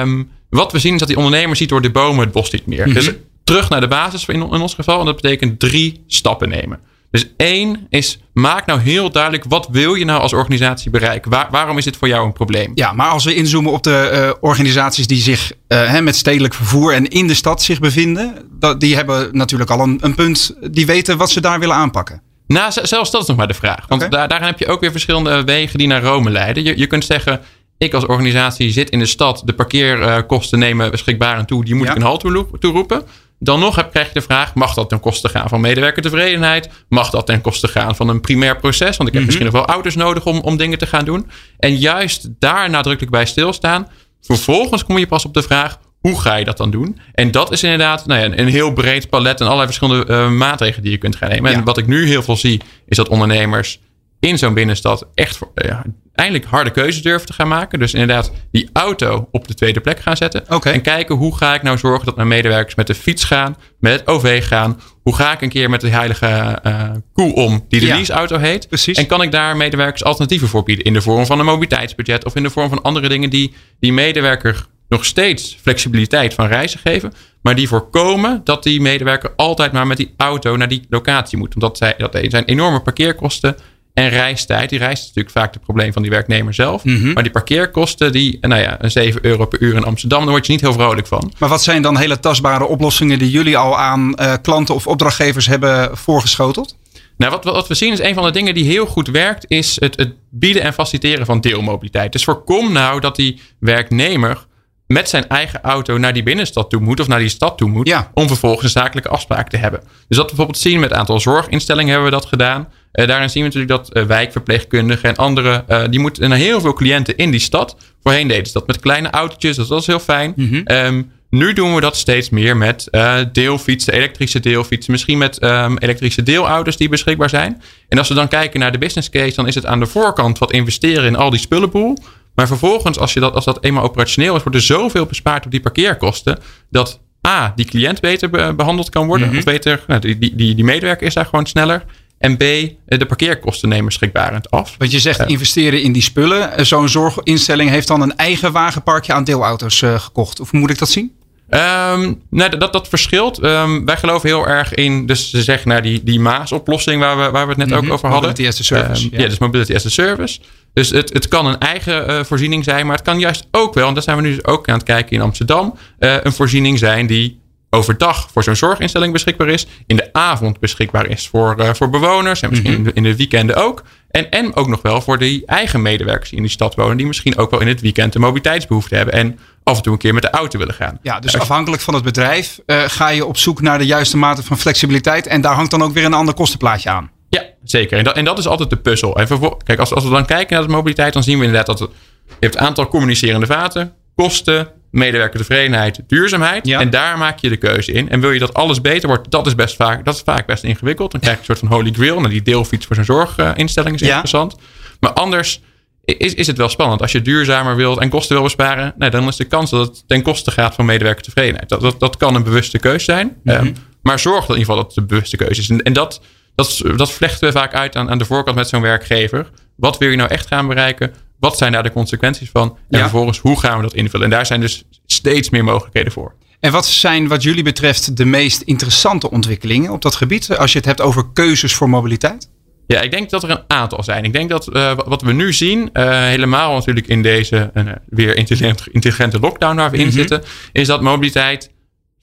Um, 0.00 0.30
wat 0.48 0.72
we 0.72 0.78
zien 0.78 0.92
is 0.92 0.98
dat 0.98 1.08
die 1.08 1.16
ondernemer 1.16 1.56
ziet 1.56 1.68
door 1.68 1.82
de 1.82 1.90
bomen 1.90 2.24
het 2.24 2.32
bos 2.32 2.50
niet 2.50 2.66
meer. 2.66 2.94
Dus 2.94 3.12
terug 3.44 3.68
naar 3.68 3.80
de 3.80 3.88
basis 3.88 4.24
in, 4.26 4.34
in 4.34 4.60
ons 4.60 4.74
geval. 4.74 5.00
En 5.00 5.06
dat 5.06 5.20
betekent 5.20 5.60
drie 5.60 6.04
stappen 6.06 6.48
nemen. 6.48 6.80
Dus 7.12 7.26
één 7.36 7.86
is, 7.88 8.18
maak 8.32 8.66
nou 8.66 8.80
heel 8.80 9.10
duidelijk, 9.10 9.44
wat 9.48 9.68
wil 9.70 9.94
je 9.94 10.04
nou 10.04 10.20
als 10.20 10.32
organisatie 10.32 10.90
bereiken? 10.90 11.30
Waar, 11.30 11.48
waarom 11.50 11.78
is 11.78 11.84
dit 11.84 11.96
voor 11.96 12.08
jou 12.08 12.26
een 12.26 12.32
probleem? 12.32 12.72
Ja, 12.74 12.92
maar 12.92 13.08
als 13.08 13.24
we 13.24 13.34
inzoomen 13.34 13.72
op 13.72 13.82
de 13.82 14.10
uh, 14.12 14.30
organisaties 14.40 15.06
die 15.06 15.22
zich 15.22 15.52
uh, 15.68 16.00
met 16.00 16.16
stedelijk 16.16 16.54
vervoer 16.54 16.94
en 16.94 17.08
in 17.08 17.26
de 17.26 17.34
stad 17.34 17.62
zich 17.62 17.80
bevinden, 17.80 18.34
dat, 18.50 18.80
die 18.80 18.94
hebben 18.94 19.28
natuurlijk 19.36 19.70
al 19.70 19.80
een, 19.80 19.98
een 20.00 20.14
punt, 20.14 20.56
die 20.70 20.86
weten 20.86 21.16
wat 21.16 21.30
ze 21.30 21.40
daar 21.40 21.58
willen 21.60 21.76
aanpakken. 21.76 22.22
Nou, 22.46 22.72
zelfs 22.82 23.10
dat 23.10 23.22
is 23.22 23.28
nog 23.28 23.36
maar 23.36 23.48
de 23.48 23.54
vraag. 23.54 23.84
Want 23.88 24.02
okay. 24.02 24.18
daar, 24.18 24.28
daarin 24.28 24.46
heb 24.46 24.58
je 24.58 24.66
ook 24.66 24.80
weer 24.80 24.90
verschillende 24.90 25.44
wegen 25.44 25.78
die 25.78 25.86
naar 25.86 26.02
Rome 26.02 26.30
leiden. 26.30 26.64
Je, 26.64 26.78
je 26.78 26.86
kunt 26.86 27.04
zeggen, 27.04 27.40
ik 27.78 27.94
als 27.94 28.06
organisatie 28.06 28.70
zit 28.70 28.90
in 28.90 28.98
de 28.98 29.06
stad, 29.06 29.42
de 29.44 29.52
parkeerkosten 29.52 30.58
nemen 30.58 30.90
beschikbaar 30.90 31.38
en 31.38 31.46
toe, 31.46 31.64
die 31.64 31.74
moet 31.74 31.86
ja. 31.86 31.90
ik 31.90 31.96
een 31.96 32.02
halt 32.02 32.20
toeroepen. 32.60 33.02
Dan 33.42 33.60
nog 33.60 33.76
heb, 33.76 33.90
krijg 33.90 34.06
je 34.06 34.12
de 34.12 34.20
vraag: 34.20 34.54
mag 34.54 34.74
dat 34.74 34.88
ten 34.88 35.00
koste 35.00 35.28
gaan 35.28 35.48
van 35.48 35.60
medewerkertevredenheid? 35.60 36.68
Mag 36.88 37.10
dat 37.10 37.26
ten 37.26 37.40
koste 37.40 37.68
gaan 37.68 37.96
van 37.96 38.08
een 38.08 38.20
primair 38.20 38.56
proces? 38.56 38.96
Want 38.96 39.08
ik 39.08 39.14
heb 39.14 39.22
mm-hmm. 39.22 39.26
misschien 39.26 39.44
nog 39.44 39.54
wel 39.54 39.66
ouders 39.66 39.94
nodig 39.94 40.26
om, 40.26 40.40
om 40.40 40.56
dingen 40.56 40.78
te 40.78 40.86
gaan 40.86 41.04
doen. 41.04 41.30
En 41.58 41.76
juist 41.76 42.28
daar 42.38 42.70
nadrukkelijk 42.70 43.12
bij 43.12 43.26
stilstaan. 43.26 43.88
Vervolgens 44.20 44.84
kom 44.84 44.98
je 44.98 45.06
pas 45.06 45.24
op 45.24 45.34
de 45.34 45.42
vraag: 45.42 45.78
hoe 46.00 46.20
ga 46.20 46.34
je 46.34 46.44
dat 46.44 46.56
dan 46.56 46.70
doen? 46.70 47.00
En 47.14 47.30
dat 47.30 47.52
is 47.52 47.62
inderdaad 47.62 48.06
nou 48.06 48.20
ja, 48.20 48.26
een, 48.26 48.40
een 48.40 48.48
heel 48.48 48.72
breed 48.72 49.08
palet 49.08 49.40
en 49.40 49.46
allerlei 49.46 49.66
verschillende 49.66 50.12
uh, 50.12 50.30
maatregelen 50.30 50.82
die 50.82 50.92
je 50.92 50.98
kunt 50.98 51.16
gaan 51.16 51.28
nemen. 51.28 51.50
Ja. 51.50 51.56
En 51.56 51.64
wat 51.64 51.78
ik 51.78 51.86
nu 51.86 52.06
heel 52.06 52.22
veel 52.22 52.36
zie, 52.36 52.60
is 52.86 52.96
dat 52.96 53.08
ondernemers 53.08 53.80
in 54.28 54.38
zo'n 54.38 54.54
binnenstad 54.54 55.06
echt 55.14 55.38
uh, 55.54 55.80
eindelijk 56.14 56.44
harde 56.50 56.70
keuzes 56.70 57.02
durven 57.02 57.26
te 57.26 57.32
gaan 57.32 57.48
maken. 57.48 57.78
Dus 57.78 57.92
inderdaad 57.92 58.32
die 58.50 58.70
auto 58.72 59.28
op 59.30 59.48
de 59.48 59.54
tweede 59.54 59.80
plek 59.80 60.00
gaan 60.00 60.16
zetten. 60.16 60.44
Okay. 60.48 60.72
En 60.72 60.82
kijken 60.82 61.14
hoe 61.14 61.36
ga 61.36 61.54
ik 61.54 61.62
nou 61.62 61.78
zorgen 61.78 62.04
dat 62.06 62.16
mijn 62.16 62.28
medewerkers 62.28 62.74
met 62.74 62.86
de 62.86 62.94
fiets 62.94 63.24
gaan, 63.24 63.56
met 63.80 63.92
het 63.92 64.06
OV 64.06 64.46
gaan. 64.46 64.80
Hoe 65.02 65.14
ga 65.14 65.32
ik 65.32 65.40
een 65.40 65.48
keer 65.48 65.70
met 65.70 65.80
de 65.80 65.88
heilige 65.88 66.58
uh, 66.66 66.90
koe 67.12 67.34
om 67.34 67.64
die 67.68 67.80
de 67.80 67.86
Ja. 67.86 67.94
leaseauto 67.94 68.38
heet? 68.38 68.68
Precies. 68.68 68.98
En 68.98 69.06
kan 69.06 69.22
ik 69.22 69.30
daar 69.32 69.56
medewerkers 69.56 70.04
alternatieven 70.04 70.48
voor 70.48 70.62
bieden? 70.62 70.84
In 70.84 70.92
de 70.92 71.02
vorm 71.02 71.26
van 71.26 71.38
een 71.38 71.44
mobiliteitsbudget 71.44 72.24
of 72.24 72.34
in 72.34 72.42
de 72.42 72.50
vorm 72.50 72.68
van 72.68 72.82
andere 72.82 73.08
dingen 73.08 73.30
die 73.30 73.54
die 73.80 73.92
medewerker 73.92 74.66
nog 74.88 75.04
steeds 75.04 75.58
flexibiliteit 75.60 76.34
van 76.34 76.46
reizen 76.46 76.78
geven. 76.80 77.12
Maar 77.42 77.54
die 77.54 77.68
voorkomen 77.68 78.40
dat 78.44 78.62
die 78.62 78.80
medewerker 78.80 79.32
altijd 79.36 79.72
maar 79.72 79.86
met 79.86 79.96
die 79.96 80.14
auto 80.16 80.56
naar 80.56 80.68
die 80.68 80.86
locatie 80.88 81.38
moet. 81.38 81.54
Omdat 81.54 81.76
zij, 81.76 81.94
dat 81.96 82.18
zijn 82.28 82.44
enorme 82.44 82.80
parkeerkosten 82.80 83.56
en 83.94 84.08
reistijd. 84.08 84.70
Die 84.70 84.78
reis 84.78 85.00
is 85.00 85.06
natuurlijk 85.06 85.34
vaak 85.34 85.54
het 85.54 85.62
probleem 85.62 85.92
van 85.92 86.02
die 86.02 86.10
werknemer 86.10 86.54
zelf. 86.54 86.84
Mhm. 86.84 87.12
Maar 87.12 87.22
die 87.22 87.32
parkeerkosten, 87.32 88.12
die, 88.12 88.38
nou 88.40 88.62
ja, 88.62 88.76
een 88.82 88.90
7 88.90 89.24
euro 89.24 89.46
per 89.46 89.60
uur 89.60 89.74
in 89.74 89.84
Amsterdam, 89.84 90.20
daar 90.20 90.30
word 90.30 90.46
je 90.46 90.52
niet 90.52 90.60
heel 90.60 90.72
vrolijk 90.72 91.06
van. 91.06 91.32
Maar 91.38 91.48
wat 91.48 91.62
zijn 91.62 91.82
dan 91.82 91.96
hele 91.96 92.20
tastbare 92.20 92.64
oplossingen 92.64 93.18
die 93.18 93.30
jullie 93.30 93.56
al 93.56 93.78
aan 93.78 94.14
uh, 94.20 94.34
klanten 94.42 94.74
of 94.74 94.86
opdrachtgevers 94.86 95.46
hebben 95.46 95.96
voorgeschoteld? 95.96 96.76
Nou, 97.16 97.30
wat, 97.30 97.44
wat 97.44 97.68
we 97.68 97.74
zien 97.74 97.92
is 97.92 98.00
een 98.00 98.14
van 98.14 98.24
de 98.24 98.30
dingen 98.30 98.54
die 98.54 98.64
heel 98.64 98.86
goed 98.86 99.08
werkt, 99.08 99.44
is 99.48 99.80
het, 99.80 99.96
het 99.96 100.14
bieden 100.30 100.62
en 100.62 100.72
faciliteren 100.72 101.26
van 101.26 101.40
deelmobiliteit. 101.40 102.12
Dus 102.12 102.24
voorkom 102.24 102.72
nou 102.72 103.00
dat 103.00 103.16
die 103.16 103.40
werknemer 103.58 104.46
met 104.86 105.08
zijn 105.08 105.28
eigen 105.28 105.62
auto 105.62 105.98
naar 105.98 106.12
die 106.12 106.22
binnenstad 106.22 106.70
toe 106.70 106.80
moet 106.80 107.00
of 107.00 107.08
naar 107.08 107.18
die 107.18 107.28
stad 107.28 107.58
toe 107.58 107.68
moet. 107.68 107.88
Ja. 107.88 108.10
Om 108.14 108.26
vervolgens 108.26 108.64
een 108.64 108.80
zakelijke 108.82 109.08
afspraak 109.08 109.48
te 109.48 109.56
hebben. 109.56 109.80
Dus 109.80 110.16
dat 110.16 110.18
we 110.18 110.26
bijvoorbeeld 110.26 110.58
zien 110.58 110.80
met 110.80 110.90
een 110.90 110.96
aantal 110.96 111.20
zorginstellingen 111.20 111.92
hebben 111.92 112.10
we 112.10 112.16
dat 112.16 112.26
gedaan. 112.26 112.68
Uh, 112.92 113.06
daarin 113.06 113.30
zien 113.30 113.42
we 113.42 113.48
natuurlijk 113.48 113.84
dat 113.84 113.96
uh, 113.96 114.08
wijkverpleegkundigen 114.08 115.08
en 115.08 115.16
anderen, 115.16 115.64
uh, 115.68 115.82
die 115.90 116.00
moeten 116.00 116.28
naar 116.28 116.38
heel 116.38 116.60
veel 116.60 116.72
cliënten 116.72 117.16
in 117.16 117.30
die 117.30 117.40
stad. 117.40 117.76
Voorheen 118.02 118.28
deden 118.28 118.46
ze 118.46 118.52
dat 118.52 118.66
met 118.66 118.80
kleine 118.80 119.10
autootjes, 119.10 119.56
dus 119.56 119.68
dat 119.68 119.76
was 119.76 119.86
heel 119.86 119.98
fijn. 119.98 120.32
Mhm. 120.36 120.62
Um, 120.66 121.10
nu 121.30 121.52
doen 121.52 121.74
we 121.74 121.80
dat 121.80 121.96
steeds 121.96 122.30
meer 122.30 122.56
met 122.56 122.88
deelfietsen, 123.32 123.92
elektrische 123.92 124.40
deelfietsen. 124.40 124.92
Misschien 124.92 125.18
met 125.18 125.42
um, 125.42 125.78
elektrische 125.78 126.22
deelauto's 126.22 126.76
die 126.76 126.88
beschikbaar 126.88 127.28
zijn. 127.28 127.62
En 127.88 127.98
als 127.98 128.08
we 128.08 128.14
dan 128.14 128.28
kijken 128.28 128.60
naar 128.60 128.72
de 128.72 128.78
business 128.78 129.10
case, 129.10 129.34
dan 129.34 129.46
is 129.46 129.54
het 129.54 129.66
aan 129.66 129.80
de 129.80 129.86
voorkant 129.86 130.38
wat 130.38 130.52
investeren 130.52 131.04
in 131.04 131.16
al 131.16 131.30
die 131.30 131.40
spullenboel. 131.40 131.98
Maar 132.34 132.46
vervolgens, 132.46 132.98
als, 132.98 133.12
je 133.12 133.20
dat, 133.20 133.34
als 133.34 133.44
dat 133.44 133.64
eenmaal 133.64 133.82
operationeel 133.82 134.36
is, 134.36 134.42
wordt 134.42 134.58
er 134.58 134.64
zoveel 134.64 135.06
bespaard 135.06 135.44
op 135.44 135.50
die 135.50 135.60
parkeerkosten. 135.60 136.38
Dat 136.70 137.00
A, 137.28 137.52
die 137.56 137.66
cliënt 137.66 138.00
beter 138.00 138.30
be 138.30 138.54
behandeld 138.56 138.90
kan 138.90 139.06
worden. 139.06 139.28
Mhm. 139.28 139.38
Of 139.38 139.44
beter, 139.44 139.84
nou, 139.86 140.00
die, 140.00 140.18
die, 140.18 140.54
die 140.54 140.64
medewerker 140.64 141.06
is 141.06 141.14
daar 141.14 141.24
gewoon 141.24 141.46
sneller. 141.46 141.84
En 142.22 142.36
B, 142.36 142.40
de 142.86 143.06
parkeerkosten 143.06 143.68
nemen 143.68 143.92
schrikbarend 143.92 144.50
af. 144.50 144.74
Want 144.78 144.90
je 144.92 145.00
zegt 145.00 145.26
investeren 145.26 145.82
in 145.82 145.92
die 145.92 146.02
spullen. 146.02 146.66
Zo'n 146.66 146.88
zorginstelling 146.88 147.70
heeft 147.70 147.88
dan 147.88 148.00
een 148.00 148.16
eigen 148.16 148.52
wagenparkje 148.52 149.12
aan 149.12 149.24
deelauto's 149.24 149.80
uh, 149.80 149.98
gekocht. 149.98 150.40
Of 150.40 150.50
hoe 150.50 150.60
moet 150.60 150.70
ik 150.70 150.78
dat 150.78 150.88
zien? 150.88 151.12
Um, 151.50 152.22
nou, 152.30 152.58
dat, 152.58 152.72
dat 152.72 152.88
verschilt. 152.88 153.44
Um, 153.44 153.84
wij 153.84 153.96
geloven 153.96 154.28
heel 154.28 154.46
erg 154.46 154.74
in, 154.74 155.06
dus 155.06 155.30
ze 155.30 155.42
zeggen 155.42 155.68
naar 155.68 155.82
die, 155.82 156.02
die 156.02 156.20
Maas-oplossing 156.20 157.00
waar 157.00 157.16
we, 157.16 157.30
waar 157.30 157.44
we 157.44 157.48
het 157.48 157.58
net 157.58 157.68
Mhm. 157.68 157.76
ook 157.76 157.92
over 157.92 158.08
hadden. 158.08 158.28
Mobility 158.28 158.48
as 158.48 158.60
a 158.60 158.62
service, 158.62 159.04
Um, 159.04 159.10
ja. 159.12 159.20
ja. 159.20 159.28
dus 159.28 159.38
mobility 159.38 159.74
as 159.74 159.86
a 159.86 159.88
service. 159.88 160.40
Dus 160.72 160.90
het, 160.90 161.12
het 161.12 161.28
kan 161.28 161.46
een 161.46 161.58
eigen 161.58 162.10
uh, 162.10 162.24
voorziening 162.24 162.64
zijn, 162.64 162.86
maar 162.86 162.96
het 162.96 163.04
kan 163.04 163.18
juist 163.18 163.46
ook 163.50 163.74
wel, 163.74 163.88
en 163.88 163.94
daar 163.94 164.02
zijn 164.02 164.16
we 164.16 164.22
nu 164.22 164.34
dus 164.34 164.44
ook 164.44 164.68
aan 164.68 164.74
het 164.74 164.84
kijken 164.84 165.16
in 165.16 165.22
Amsterdam, 165.22 165.74
een 165.98 166.32
voorziening 166.32 166.78
zijn 166.78 167.06
die 167.06 167.40
overdag 167.74 168.28
voor 168.32 168.42
zo'n 168.44 168.56
zorginstelling 168.56 169.12
beschikbaar 169.12 169.48
is, 169.48 169.66
in 169.86 169.96
de 169.96 170.12
avond 170.12 170.60
beschikbaar 170.60 171.06
is 171.06 171.28
voor, 171.28 171.56
uh, 171.58 171.70
voor 171.74 171.90
bewoners 171.90 172.42
en 172.42 172.50
misschien 172.50 172.70
Mhm. 172.72 172.78
in, 172.80 172.84
de, 172.84 172.92
in 172.94 173.02
de 173.02 173.16
weekenden 173.16 173.56
ook. 173.56 173.82
En, 174.10 174.30
en 174.30 174.54
ook 174.54 174.68
nog 174.68 174.82
wel 174.82 175.00
voor 175.00 175.18
die 175.18 175.42
eigen 175.46 175.82
medewerkers 175.82 176.28
die 176.28 176.36
in 176.38 176.44
die 176.44 176.52
stad 176.52 176.74
wonen, 176.74 176.96
die 176.96 177.06
misschien 177.06 177.36
ook 177.38 177.50
wel 177.50 177.60
in 177.60 177.68
het 177.68 177.80
weekend 177.80 178.14
een 178.14 178.20
mobiliteitsbehoefte 178.20 178.94
hebben 178.94 179.14
en 179.14 179.38
af 179.64 179.76
en 179.76 179.82
toe 179.82 179.92
een 179.92 179.98
keer 179.98 180.14
met 180.14 180.22
de 180.22 180.30
auto 180.30 180.58
willen 180.58 180.74
gaan. 180.74 180.98
Ja, 181.02 181.20
dus 181.20 181.38
afhankelijk 181.38 181.82
van 181.82 181.94
het 181.94 182.02
bedrijf 182.04 182.60
uh, 182.66 182.82
ga 182.86 183.08
je 183.08 183.26
op 183.26 183.36
zoek 183.36 183.60
naar 183.60 183.78
de 183.78 183.86
juiste 183.86 184.16
mate 184.16 184.42
van 184.42 184.58
flexibiliteit. 184.58 185.26
En 185.26 185.40
daar 185.40 185.54
hangt 185.54 185.70
dan 185.70 185.82
ook 185.82 185.92
weer 185.92 186.04
een 186.04 186.14
ander 186.14 186.34
kostenplaatje 186.34 186.90
aan. 186.90 187.10
Ja, 187.28 187.42
zeker. 187.64 187.98
En 187.98 188.04
dat, 188.04 188.16
en 188.16 188.24
dat 188.24 188.38
is 188.38 188.46
altijd 188.46 188.70
de 188.70 188.76
puzzel. 188.76 189.16
En 189.16 189.26
kijk, 189.64 189.78
als, 189.78 189.94
als 189.94 190.04
we 190.04 190.10
dan 190.10 190.24
kijken 190.24 190.56
naar 190.56 190.66
de 190.66 190.72
mobiliteit, 190.72 191.12
dan 191.12 191.22
zien 191.22 191.38
we 191.38 191.44
inderdaad 191.44 191.66
dat 191.66 191.78
het, 191.78 191.90
je 192.26 192.34
hebt 192.40 192.54
een 192.54 192.60
aantal 192.66 192.88
communicerende 192.88 193.46
vaten, 193.46 193.92
kosten, 194.14 194.68
medewerkertevredenheid, 194.92 196.00
duurzaamheid. 196.06 196.66
Ja. 196.66 196.80
En 196.80 196.90
daar 196.90 197.18
maak 197.18 197.38
je 197.38 197.48
de 197.48 197.56
keuze 197.56 197.92
in. 197.92 198.08
En 198.08 198.20
wil 198.20 198.30
je 198.30 198.38
dat 198.38 198.54
alles 198.54 198.80
beter 198.80 199.08
wordt, 199.08 199.30
dat 199.30 199.46
is 199.46 199.54
best 199.54 199.76
vaak, 199.76 200.04
dat 200.04 200.14
is 200.14 200.20
vaak 200.24 200.46
best 200.46 200.64
ingewikkeld. 200.64 201.10
Dan 201.10 201.20
krijg 201.20 201.34
je 201.34 201.40
een 201.40 201.56
soort 201.56 201.68
van 201.68 201.78
holy 201.78 201.92
grail. 201.92 202.16
Nou, 202.16 202.28
die 202.28 202.42
deelfiets 202.42 202.86
voor 202.86 202.96
zo'n 202.96 203.04
zorginstelling 203.04 203.94
is 203.94 204.00
Ja. 204.00 204.08
interessant. 204.08 204.56
Maar 205.00 205.12
anders 205.12 205.60
is, 206.04 206.34
is 206.34 206.46
het 206.46 206.56
wel 206.56 206.68
spannend. 206.68 207.00
Als 207.00 207.12
je 207.12 207.22
duurzamer 207.22 207.76
wilt 207.76 207.98
en 208.00 208.08
kosten 208.08 208.34
wil 208.34 208.44
besparen, 208.44 208.94
nou, 208.96 209.10
dan 209.10 209.28
is 209.28 209.36
de 209.36 209.44
kans 209.44 209.70
dat 209.70 209.86
het 209.86 210.08
ten 210.08 210.22
koste 210.22 210.50
gaat 210.50 210.74
van 210.74 210.84
medewerkertevredenheid. 210.84 211.68
Dat, 211.68 211.80
dat, 211.80 212.00
dat 212.00 212.16
kan 212.16 212.34
een 212.34 212.42
bewuste 212.42 212.78
keuze 212.78 213.04
zijn. 213.04 213.36
Mhm. 213.42 213.66
Um, 213.66 213.74
maar 214.02 214.18
zorg 214.18 214.40
dat 214.46 214.56
in 214.56 214.60
ieder 214.60 214.74
geval 214.74 214.76
dat 214.76 214.94
het 214.94 214.94
de 214.94 215.14
bewuste 215.14 215.36
keuze 215.36 215.60
is. 215.60 215.68
En, 215.70 215.82
en 215.82 215.92
dat, 215.92 216.20
dat, 216.54 216.82
dat 216.96 217.12
vlechten 217.12 217.46
we 217.48 217.58
vaak 217.58 217.74
uit 217.74 217.96
aan, 217.96 218.10
aan 218.10 218.18
de 218.18 218.24
voorkant 218.24 218.56
met 218.56 218.68
zo'n 218.68 218.80
werkgever. 218.82 219.50
Wat 219.76 219.98
wil 219.98 220.08
je 220.08 220.16
nou 220.16 220.30
echt 220.30 220.46
gaan 220.46 220.66
bereiken? 220.68 221.14
Wat 221.42 221.58
zijn 221.58 221.72
daar 221.72 221.82
de 221.82 221.92
consequenties 221.92 222.50
van? 222.50 222.68
En 222.68 222.76
Ja. 222.88 222.98
vervolgens, 222.98 223.38
hoe 223.38 223.58
gaan 223.60 223.76
we 223.76 223.82
dat 223.82 223.94
invullen? 223.94 224.24
En 224.24 224.30
daar 224.32 224.46
zijn 224.46 224.60
dus 224.60 224.84
steeds 225.06 225.50
meer 225.50 225.64
mogelijkheden 225.64 226.12
voor. 226.12 226.34
En 226.60 226.72
wat 226.72 226.86
zijn 226.86 227.28
wat 227.28 227.42
jullie 227.42 227.62
betreft 227.62 228.16
de 228.16 228.24
meest 228.24 228.62
interessante 228.62 229.30
ontwikkelingen 229.30 229.90
op 229.92 230.02
dat 230.02 230.14
gebied? 230.14 230.56
Als 230.56 230.72
je 230.72 230.78
het 230.78 230.86
hebt 230.86 231.00
over 231.00 231.24
keuzes 231.32 231.74
voor 231.74 231.88
mobiliteit? 231.88 232.50
Ja, 232.86 233.00
ik 233.00 233.10
denk 233.10 233.30
dat 233.30 233.42
er 233.42 233.50
een 233.50 233.62
aantal 233.66 234.02
zijn. 234.02 234.24
Ik 234.24 234.32
denk 234.32 234.48
dat 234.50 234.68
uh, 234.76 234.92
wat 235.06 235.22
we 235.22 235.32
nu 235.32 235.52
zien, 235.52 235.90
uh, 235.92 236.10
helemaal 236.24 236.74
natuurlijk 236.74 237.06
in 237.06 237.22
deze 237.22 237.70
uh, 237.74 237.84
weer 238.06 238.36
intelligente, 238.36 238.84
intelligente 238.92 239.38
lockdown 239.40 239.76
waar 239.76 239.90
we 239.90 239.96
in 239.96 240.06
Mhm. 240.06 240.14
zitten, 240.16 240.42
is 240.72 240.86
dat 240.86 241.00
mobiliteit 241.00 241.70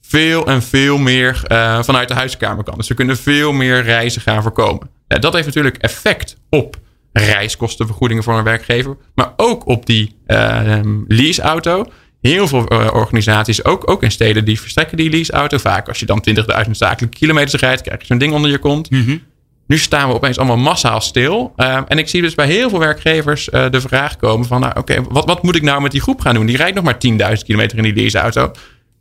veel 0.00 0.46
en 0.46 0.62
veel 0.62 0.98
meer 0.98 1.40
vanuit 1.84 2.08
de 2.08 2.14
huiskamer 2.14 2.64
kan. 2.64 2.74
Dus 2.76 2.88
we 2.88 2.94
kunnen 2.94 3.16
veel 3.16 3.52
meer 3.52 3.82
reizen 3.82 4.22
gaan 4.22 4.42
voorkomen. 4.42 4.90
Ja, 5.08 5.18
dat 5.18 5.32
heeft 5.32 5.46
natuurlijk 5.46 5.76
effect 5.76 6.36
op 6.50 6.76
reiskostenvergoedingen 7.12 8.22
voor 8.22 8.38
een 8.38 8.44
werkgever, 8.44 8.96
maar 9.14 9.32
ook 9.36 9.66
op 9.66 9.86
die 9.86 10.16
uh, 10.26 10.78
leaseauto. 11.06 11.84
Heel 12.20 12.48
veel 12.48 12.72
uh, 12.72 12.88
organisaties, 12.92 13.64
ook, 13.64 13.90
ook 13.90 14.02
in 14.02 14.10
steden, 14.10 14.44
die 14.44 14.60
verstrekken 14.60 14.96
die 14.96 15.10
leaseauto. 15.10 15.58
Vaak 15.58 15.88
als 15.88 16.00
je 16.00 16.06
dan 16.06 16.24
20.000 16.64 16.70
zakelijke 16.70 17.18
kilometers 17.18 17.62
rijdt, 17.62 17.82
krijg 17.82 18.00
je 18.00 18.06
zo'n 18.06 18.18
ding 18.18 18.32
onder 18.32 18.50
je 18.50 18.58
kont. 18.58 18.90
Mhm. 18.90 19.16
Nu 19.66 19.78
staan 19.78 20.08
we 20.08 20.14
opeens 20.14 20.38
allemaal 20.38 20.56
massaal 20.56 21.00
stil. 21.00 21.52
Ehm, 21.56 21.82
en 21.88 21.98
ik 21.98 22.08
zie 22.08 22.22
dus 22.22 22.34
bij 22.34 22.46
heel 22.46 22.68
veel 22.68 22.78
werkgevers 22.78 23.44
de 23.44 23.80
vraag 23.80 24.16
komen 24.16 24.46
van... 24.46 24.60
Nou, 24.60 24.78
oké, 24.78 25.02
wat, 25.08 25.24
wat 25.24 25.42
moet 25.42 25.56
ik 25.56 25.62
nou 25.62 25.82
met 25.82 25.90
die 25.90 26.00
groep 26.00 26.20
gaan 26.20 26.34
doen? 26.34 26.46
Die 26.46 26.56
rijdt 26.56 26.74
nog 26.74 26.84
maar 26.84 26.98
10.000 27.36 27.44
kilometer 27.44 27.78
in 27.78 27.82
die 27.82 27.94
leaseauto. 27.94 28.52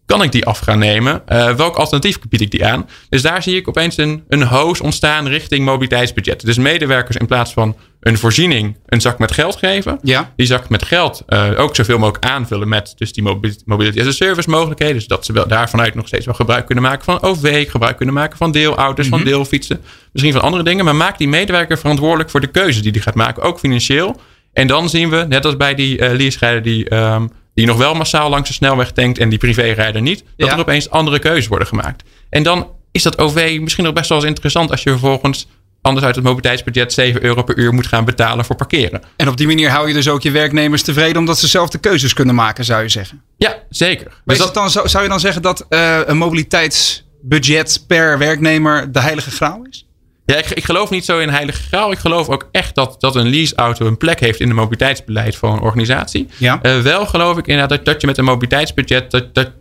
Kan 0.10 0.24
ik 0.24 0.32
die 0.32 0.46
af 0.46 0.60
gaan 0.60 0.80
nemen? 0.80 1.22
Uh, 1.28 1.56
welk 1.56 1.76
alternatief 1.76 2.20
bied 2.30 2.42
ik 2.42 2.52
die 2.52 2.66
aan? 2.66 2.90
Dus 3.10 3.22
daar 3.22 3.44
zie 3.44 3.56
ik 3.56 3.68
opeens 3.68 3.98
een, 3.98 4.24
een 4.28 4.44
hoos 4.44 4.82
ontstaan 4.82 5.28
richting 5.28 5.66
mobiliteitsbudget. 5.66 6.46
Dus 6.46 6.58
medewerkers 6.58 7.18
in 7.18 7.26
plaats 7.26 7.54
van 7.54 7.76
een 8.00 8.18
voorziening 8.18 8.78
een 8.86 9.02
zak 9.02 9.20
met 9.20 9.32
geld 9.32 9.56
geven. 9.56 10.00
Ja. 10.02 10.34
Die 10.36 10.46
zak 10.46 10.70
met 10.70 10.86
geld 10.86 11.24
uh, 11.28 11.50
ook 11.58 11.76
zoveel 11.76 11.98
mogelijk 11.98 12.26
aanvullen 12.26 12.68
met 12.68 12.94
dus 12.98 13.14
die 13.14 13.24
mobility 13.66 14.00
as 14.00 14.08
a 14.08 14.12
service 14.12 14.50
mogelijkheden. 14.50 14.96
Dus 14.96 15.08
dat 15.08 15.26
ze 15.26 15.34
wel 15.34 15.48
daarvanuit 15.48 15.96
nog 15.96 16.08
steeds 16.08 16.26
wel 16.26 16.36
gebruik 16.36 16.66
kunnen 16.66 16.84
maken 16.84 17.04
van 17.04 17.22
OV, 17.22 17.70
gebruik 17.70 17.98
kunnen 17.98 18.16
maken 18.16 18.38
van 18.38 18.52
deelauto's, 18.52 19.08
van 19.08 19.20
mhm. 19.20 19.28
deelfietsen. 19.28 19.82
Misschien 20.12 20.34
van 20.34 20.42
andere 20.42 20.64
dingen. 20.64 20.86
Maar 20.86 20.96
maak 20.96 21.18
die 21.18 21.28
medewerker 21.28 21.78
verantwoordelijk 21.78 22.30
voor 22.30 22.42
de 22.42 22.48
keuze 22.48 22.82
die 22.82 22.92
die 22.92 23.02
gaat 23.02 23.16
maken, 23.16 23.44
ook 23.44 23.60
financieel. 23.60 24.20
En 24.54 24.68
dan 24.68 24.90
zien 24.90 25.10
we, 25.10 25.26
net 25.28 25.46
als 25.46 25.58
bij 25.58 25.76
die 25.76 26.18
uh, 26.18 26.62
die 26.64 26.96
um, 26.96 27.32
die 27.60 27.68
nog 27.68 27.78
wel 27.78 27.94
massaal 27.94 28.30
langs 28.30 28.48
de 28.48 28.54
snelweg 28.54 28.92
tankt 28.92 29.18
en 29.18 29.30
die 29.30 29.38
privérijder 29.38 30.02
niet, 30.02 30.24
dat 30.38 30.50
er 30.50 30.60
opeens 30.60 30.90
andere 30.90 31.20
keuzes 31.20 31.48
worden 31.48 31.68
gemaakt. 31.68 32.04
En 32.30 32.44
dan 32.44 32.68
is 32.92 33.04
dat 33.04 33.18
OV 33.18 33.58
misschien 33.62 33.84
nog 33.84 33.94
best 33.94 34.10
wel 34.10 34.18
eens 34.18 34.28
interessant 34.28 34.72
als 34.72 34.84
je 34.84 34.90
vervolgens 34.90 35.48
anders 35.82 36.06
uit 36.06 36.16
het 36.16 36.24
mobiliteitsbudget 36.24 36.94
7 36.94 37.24
euro 37.24 37.44
per 37.44 37.58
uur 37.58 37.74
moet 37.74 37.88
gaan 37.88 38.06
betalen 38.06 38.46
voor 38.46 38.56
parkeren. 38.56 39.02
En 39.16 39.28
op 39.28 39.38
die 39.38 39.48
manier 39.48 39.70
hou 39.70 39.88
je 39.88 39.94
dus 39.94 40.08
ook 40.08 40.22
je 40.22 40.32
werknemers 40.32 40.82
tevreden 40.82 41.18
omdat 41.18 41.40
ze 41.40 41.48
zelf 41.48 41.70
de 41.70 41.78
keuzes 41.78 42.14
kunnen 42.14 42.36
maken, 42.36 42.66
zou 42.66 42.82
je 42.82 42.90
zeggen? 42.90 43.22
Ja, 43.38 43.56
zeker. 43.70 44.22
Dus 44.26 44.38
dat 44.38 44.54
dan, 44.54 44.70
zou 44.70 45.04
je 45.04 45.10
dan 45.10 45.20
zeggen 45.20 45.42
dat 45.42 45.66
uh, 45.70 46.00
een 46.06 46.18
mobiliteitsbudget 46.18 47.84
per 47.88 48.18
werknemer 48.18 48.92
de 48.92 49.00
heilige 49.00 49.32
graal 49.32 49.62
is? 49.70 49.86
Ja, 50.30 50.38
ik, 50.38 50.50
ik, 50.50 50.64
geloof 50.64 50.90
niet 50.90 51.06
zo 51.06 51.20
in 51.20 51.30
heilige 51.30 51.62
graal. 51.62 51.92
Ik 51.92 51.98
geloof 51.98 52.30
ook 52.30 52.48
echt 52.52 52.76
dat, 52.76 52.96
dat 53.00 53.16
een 53.16 53.28
leaseauto 53.28 53.88
een 53.88 53.98
plek 53.98 54.20
heeft 54.20 54.40
in 54.40 54.48
het 54.48 54.56
mobiliteitsbeleid 54.56 55.36
van 55.36 55.54
een 55.54 55.60
organisatie. 55.60 56.28
Ja. 56.38 56.60
Uh, 56.62 56.82
wel 56.82 57.06
geloof 57.06 57.38
ik 57.38 57.48
inderdaad 57.48 57.78
dat, 57.78 57.86
dat 57.86 58.02
je 58.02 58.08
met 58.08 58.18
een 58.18 58.26
mobiliteitsbudget, 58.26 59.12
dat, 59.12 59.36
dat, 59.36 59.52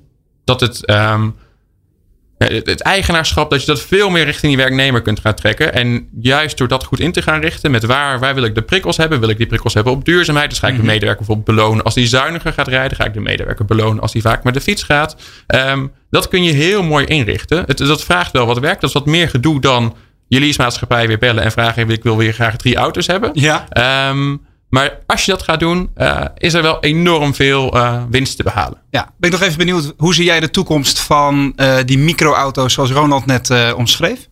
dat 0.44 0.60
het, 0.60 0.90
um, 0.90 1.36
het, 2.38 2.80
eigenaarschap, 2.80 3.50
dat 3.50 3.60
je 3.60 3.66
dat 3.66 3.80
veel 3.80 4.10
meer 4.10 4.24
richting 4.24 4.52
die 4.52 4.62
werknemer 4.62 5.02
kunt 5.02 5.20
gaan 5.20 5.34
trekken. 5.34 5.74
En 5.74 6.08
juist 6.20 6.58
door 6.58 6.68
dat 6.68 6.84
goed 6.84 7.00
in 7.00 7.12
te 7.12 7.22
gaan 7.22 7.40
richten 7.40 7.70
met 7.70 7.84
waar, 7.84 8.18
waar 8.18 8.34
wil 8.34 8.44
ik 8.44 8.54
de 8.54 8.62
prikkels 8.62 8.96
hebben? 8.96 9.20
Wil 9.20 9.28
ik 9.28 9.36
die 9.36 9.46
prikkels 9.46 9.74
hebben 9.74 9.92
op 9.92 10.04
duurzaamheid? 10.04 10.50
Dus 10.50 10.58
ga 10.58 10.66
ik 10.66 10.72
de 10.72 10.78
mhm. 10.78 10.88
medewerker 10.88 11.24
bijvoorbeeld 11.26 11.56
belonen 11.56 11.84
als 11.84 11.94
die 11.94 12.06
zuiniger 12.06 12.52
gaat 12.52 12.68
rijden. 12.68 12.96
Ga 12.96 13.04
ik 13.04 13.14
de 13.14 13.20
medewerker 13.20 13.64
belonen 13.64 14.02
als 14.02 14.12
hij 14.12 14.22
vaak 14.22 14.44
met 14.44 14.54
de 14.54 14.60
fiets 14.60 14.82
gaat. 14.82 15.16
Um, 15.46 15.92
dat 16.10 16.28
kun 16.28 16.42
je 16.42 16.52
heel 16.52 16.82
mooi 16.82 17.04
inrichten. 17.04 17.64
Het, 17.66 17.78
dat 17.78 18.04
vraagt 18.04 18.32
wel 18.32 18.46
wat 18.46 18.58
werk. 18.58 18.80
Dat 18.80 18.90
is 18.90 18.94
wat 18.94 19.06
meer 19.06 19.28
gedoe 19.28 19.60
dan 19.60 19.94
je 20.28 20.40
leasemaatschappij 20.40 21.06
weer 21.06 21.18
bellen 21.18 21.42
en 21.42 21.52
vragen: 21.52 21.90
ik 21.90 22.02
wil 22.02 22.16
weer 22.16 22.32
graag 22.32 22.56
drie 22.56 22.76
auto's 22.76 23.06
hebben. 23.06 23.30
Ja. 23.32 24.08
Um, 24.10 24.46
maar 24.68 24.98
als 25.06 25.24
je 25.24 25.30
dat 25.30 25.42
gaat 25.42 25.60
doen, 25.60 25.90
uh, 25.96 26.24
is 26.36 26.54
er 26.54 26.62
wel 26.62 26.80
enorm 26.80 27.34
veel 27.34 27.76
uh, 27.76 28.02
winst 28.10 28.36
te 28.36 28.42
behalen. 28.42 28.82
Ja, 28.90 29.12
ben 29.18 29.30
ik 29.30 29.38
nog 29.38 29.46
even 29.46 29.58
benieuwd, 29.58 29.94
hoe 29.96 30.14
zie 30.14 30.24
jij 30.24 30.40
de 30.40 30.50
toekomst 30.50 31.00
van 31.00 31.52
uh, 31.56 31.76
die 31.84 31.98
microauto's 31.98 32.72
zoals 32.72 32.90
Ronald 32.90 33.26
net 33.26 33.74
omschreef? 33.74 34.28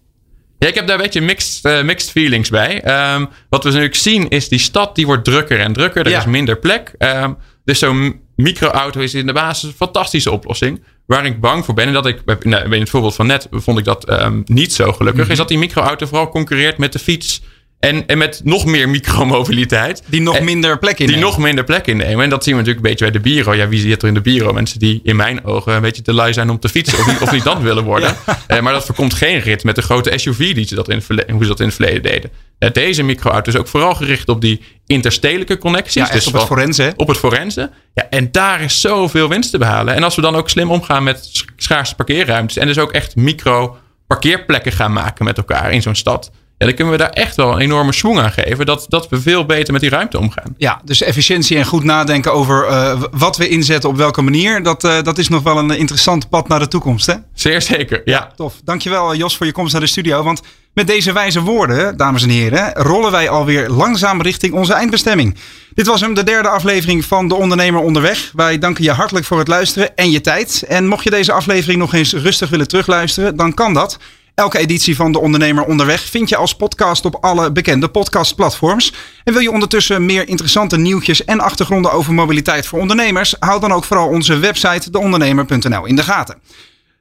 Ja, 0.59 0.69
ik 0.69 0.75
heb 0.75 0.87
daar 0.87 0.97
een 0.97 1.03
beetje 1.03 1.21
mixed, 1.21 1.85
mixed 1.85 2.11
feelings 2.11 2.51
bij. 2.51 2.75
Um, 3.15 3.29
wat 3.49 3.63
we 3.63 3.69
natuurlijk 3.69 3.95
zien 3.95 4.29
is 4.29 4.49
die 4.49 4.59
stad 4.59 4.95
die 4.95 5.07
wordt 5.07 5.25
drukker 5.25 5.61
en 5.61 5.73
drukker. 5.73 6.07
Er 6.07 6.17
is 6.19 6.25
minder 6.25 6.59
plek. 6.59 6.95
Um, 6.99 7.37
dus 7.65 7.79
zo'n 7.79 8.21
microauto 8.37 9.01
is 9.01 9.15
in 9.15 9.27
de 9.27 9.33
basis 9.33 9.69
een 9.69 9.77
fantastische 9.77 10.31
oplossing. 10.31 10.83
Waar 11.07 11.27
ik 11.27 11.41
bang 11.41 11.65
voor 11.65 11.75
ben, 11.75 11.87
en 11.87 11.93
dat 11.93 12.07
ik 12.07 12.45
nou, 12.45 12.75
in 12.75 12.81
het 12.81 12.91
voorbeeld 12.91 13.15
van 13.15 13.27
net 13.27 13.49
vond 13.51 13.79
ik 13.79 13.85
dat 13.85 14.11
um, 14.11 14.43
niet 14.47 14.73
zo 14.73 14.85
gelukkig, 14.85 15.13
mm 15.13 15.21
-hmm. 15.21 15.31
is 15.31 15.39
dat 15.39 15.49
die 15.49 15.59
microauto 15.59 16.07
vooral 16.07 16.29
concurreert 16.29 16.79
met 16.79 16.93
de 16.93 16.99
fiets. 16.99 17.43
En, 17.79 18.07
en 18.07 18.19
met 18.19 18.41
nog 18.45 18.65
meer 18.65 18.89
micromobiliteit. 18.89 20.03
Die 20.07 20.21
nog 20.21 20.41
minder 20.41 20.79
plek 20.79 20.99
innemen. 20.99 21.21
Die 21.21 21.31
nog 21.31 21.39
minder 21.39 21.65
plek 21.65 21.87
innemen. 21.87 22.25
En 22.25 22.31
dat 22.31 22.45
zien 22.45 22.55
we 22.55 22.61
natuurlijk 22.61 22.87
een 22.87 22.91
beetje 22.91 23.11
bij 23.11 23.21
de 23.23 23.29
Biro. 23.29 23.55
Ja, 23.55 23.69
wie 23.69 23.81
zit 23.81 24.03
er 24.03 24.09
in 24.09 24.15
de 24.15 24.21
Biro? 24.21 24.53
Mensen 24.53 24.79
die 24.79 25.01
in 25.03 25.17
mijn 25.17 25.45
ogen 25.45 25.75
een 25.75 25.81
beetje 25.81 26.03
te 26.03 26.13
lui 26.13 26.33
zijn 26.33 26.51
om 26.51 26.59
te 26.59 26.69
fietsen. 26.69 26.99
Of 26.99 27.07
niet, 27.07 27.21
of 27.21 27.33
niet 27.33 27.45
dat 27.45 27.61
willen 27.61 27.85
worden. 27.85 28.17
ja. 28.27 28.57
uh, 28.57 28.61
maar 28.61 28.73
dat 28.73 28.85
voorkomt 28.85 29.15
geen 29.15 29.39
rit 29.39 29.65
met 29.65 29.75
de 29.75 29.83
grote 29.83 30.19
SUV 30.19 30.55
die 30.55 30.67
ze 30.67 30.75
dat 30.75 30.89
in, 30.89 31.03
hoe 31.33 31.43
ze 31.43 31.49
dat 31.49 31.61
in 31.61 31.67
het 31.67 31.75
verleden 31.75 32.03
deden. 32.03 32.31
Uh, 32.59 32.71
deze 32.73 33.03
microauto 33.03 33.51
is 33.51 33.59
ook 33.59 33.69
vooral 33.69 33.95
gericht 33.95 34.29
op 34.29 34.41
die 34.41 34.63
interstedelijke 34.87 35.59
connecties. 35.59 36.07
Ja, 36.07 36.13
dus 36.13 36.27
op 36.27 36.33
het 36.33 36.43
forensen. 36.43 36.93
Op 36.97 37.09
het 37.09 37.19
forensen. 37.19 37.71
Ja, 37.95 38.07
en 38.11 38.29
daar 38.33 38.61
is 38.61 38.81
zoveel 38.81 39.29
winst 39.29 39.51
te 39.51 39.59
behalen. 39.59 39.95
En 39.95 40.03
als 40.03 40.15
we 40.15 40.23
dan 40.23 40.37
ook 40.37 40.51
slim 40.51 40.71
omgaan 40.71 41.03
met 41.03 41.45
schaarse 41.57 41.95
parkeerruimtes. 41.95 42.57
En 42.57 42.67
dus 42.67 42.79
ook 42.79 42.93
echt 42.93 43.17
micro 43.17 43.77
parkeerplekken 44.07 44.73
gaan 44.73 44.93
maken 44.93 45.25
met 45.25 45.37
elkaar 45.37 45.73
in 45.73 45.83
zo'n 45.83 45.95
stad 45.95 46.31
ja, 46.59 46.67
dan 46.67 46.75
kunnen 46.75 46.93
we 46.93 46.99
daar 46.99 47.11
echt 47.11 47.37
wel 47.37 47.53
een 47.53 47.59
enorme 47.59 47.93
swing 47.93 48.19
aan 48.19 48.33
geven. 48.33 48.67
Dat, 48.67 48.87
dat 48.89 49.09
we 49.09 49.21
veel 49.21 49.47
beter 49.47 49.73
met 49.73 49.83
die 49.83 49.91
ruimte 49.91 50.19
omgaan. 50.19 50.55
Ja, 50.57 50.81
dus 50.85 51.03
efficiëntie 51.03 51.57
en 51.57 51.65
goed 51.65 51.85
nadenken 51.85 52.33
over 52.33 52.69
uh, 52.69 53.03
wat 53.11 53.37
we 53.37 53.49
inzetten 53.49 53.91
op 53.91 53.97
welke 53.97 54.23
manier. 54.23 54.63
Dat, 54.63 54.85
uh, 54.85 55.03
dat 55.03 55.19
is 55.19 55.29
nog 55.29 55.43
wel 55.43 55.59
een 55.59 55.71
interessant 55.71 56.29
pad 56.29 56.49
naar 56.49 56.59
de 56.59 56.69
toekomst, 56.69 57.07
hè? 57.07 57.15
Zeer 57.35 57.63
zeker, 57.63 58.03
ja. 58.05 58.31
Tof. 58.37 58.55
Dankjewel 58.65 59.15
Jos 59.15 59.37
voor 59.37 59.47
je 59.47 59.53
komst 59.53 59.73
naar 59.73 59.81
de 59.81 59.87
studio. 59.87 60.23
Want 60.23 60.43
met 60.73 60.87
deze 60.87 61.13
wijze 61.13 61.41
woorden, 61.41 61.97
dames 61.97 62.23
en 62.23 62.29
heren, 62.29 62.73
rollen 62.73 63.11
wij 63.11 63.29
alweer 63.29 63.69
langzaam 63.69 64.23
richting 64.23 64.53
onze 64.53 64.73
eindbestemming. 64.73 65.37
Dit 65.75 65.87
was 65.87 66.01
hem, 66.01 66.15
de 66.15 66.23
derde 66.23 66.49
aflevering 66.49 67.05
van 67.05 67.29
De 67.29 67.35
Ondernemer 67.35 67.81
Onderweg. 67.81 68.31
Wij 68.35 68.59
danken 68.59 68.85
je 68.85 68.91
hartelijk 68.91 69.27
voor 69.27 69.39
het 69.39 69.49
luisteren 69.49 69.97
en 69.97 70.11
je 70.11 70.21
tijd. 70.21 70.65
En 70.69 70.87
mocht 70.87 71.05
je 71.05 71.11
deze 71.11 71.33
aflevering 71.33 71.79
nog 71.79 71.95
eens 71.95 72.13
rustig 72.13 72.49
willen 72.49 72.69
terugluisteren, 72.69 73.37
dan 73.37 73.55
kan 73.55 73.75
dat. 73.75 73.99
Elke 74.37 74.59
editie 74.59 74.97
van 74.97 75.13
De 75.13 75.21
Ondernemer 75.21 75.65
Onderweg 75.65 76.01
vind 76.01 76.29
je 76.29 76.37
als 76.37 76.57
podcast 76.57 77.05
op 77.05 77.17
alle 77.21 77.53
bekende 77.53 77.89
podcastplatforms. 77.89 78.93
En 79.25 79.33
wil 79.33 79.43
je 79.43 79.51
ondertussen 79.51 80.07
meer 80.07 80.29
interessante 80.29 80.77
nieuwtjes 80.77 81.25
en 81.25 81.41
achtergronden 81.41 81.93
over 81.93 82.15
mobiliteit 82.15 82.67
voor 82.67 82.81
ondernemers? 82.81 83.35
Houd 83.39 83.61
dan 83.61 83.73
ook 83.73 83.85
vooral 83.85 84.09
onze 84.09 84.39
website 84.39 84.91
deondernemer.nl 84.91 85.87
in 85.87 85.97
de 85.97 86.03
gaten. 86.03 86.39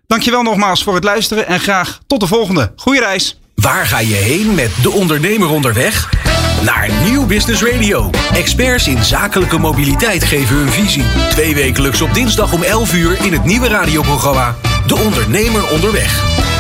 Dankjewel 0.07 0.41
nogmaals 0.41 0.83
voor 0.83 0.95
het 0.95 1.03
luisteren 1.03 1.47
en 1.47 1.59
graag 1.59 1.99
tot 2.07 2.19
de 2.19 2.27
volgende. 2.27 2.73
Goeie 2.75 2.99
reis! 2.99 3.39
Waar 3.55 3.85
ga 3.85 3.99
je 3.99 4.15
heen 4.15 4.55
met 4.55 4.71
De 4.81 4.91
Ondernemer 4.91 5.49
Onderweg? 5.49 6.09
Naar 6.63 6.89
Nieuw 7.03 7.25
Business 7.25 7.63
Radio. 7.63 8.09
Experts 8.33 8.87
in 8.87 9.03
zakelijke 9.03 9.57
mobiliteit 9.57 10.23
geven 10.23 10.55
hun 10.55 10.69
visie. 10.69 11.05
Twee 11.29 11.55
wekelijks 11.55 12.01
op 12.01 12.13
dinsdag 12.13 12.53
om 12.53 12.63
11 12.63 12.93
uur 12.93 13.25
in 13.25 13.33
het 13.33 13.45
nieuwe 13.45 13.67
radioprogramma 13.67 14.55
De 14.87 14.95
Ondernemer 14.95 15.71
Onderweg. 15.71 16.54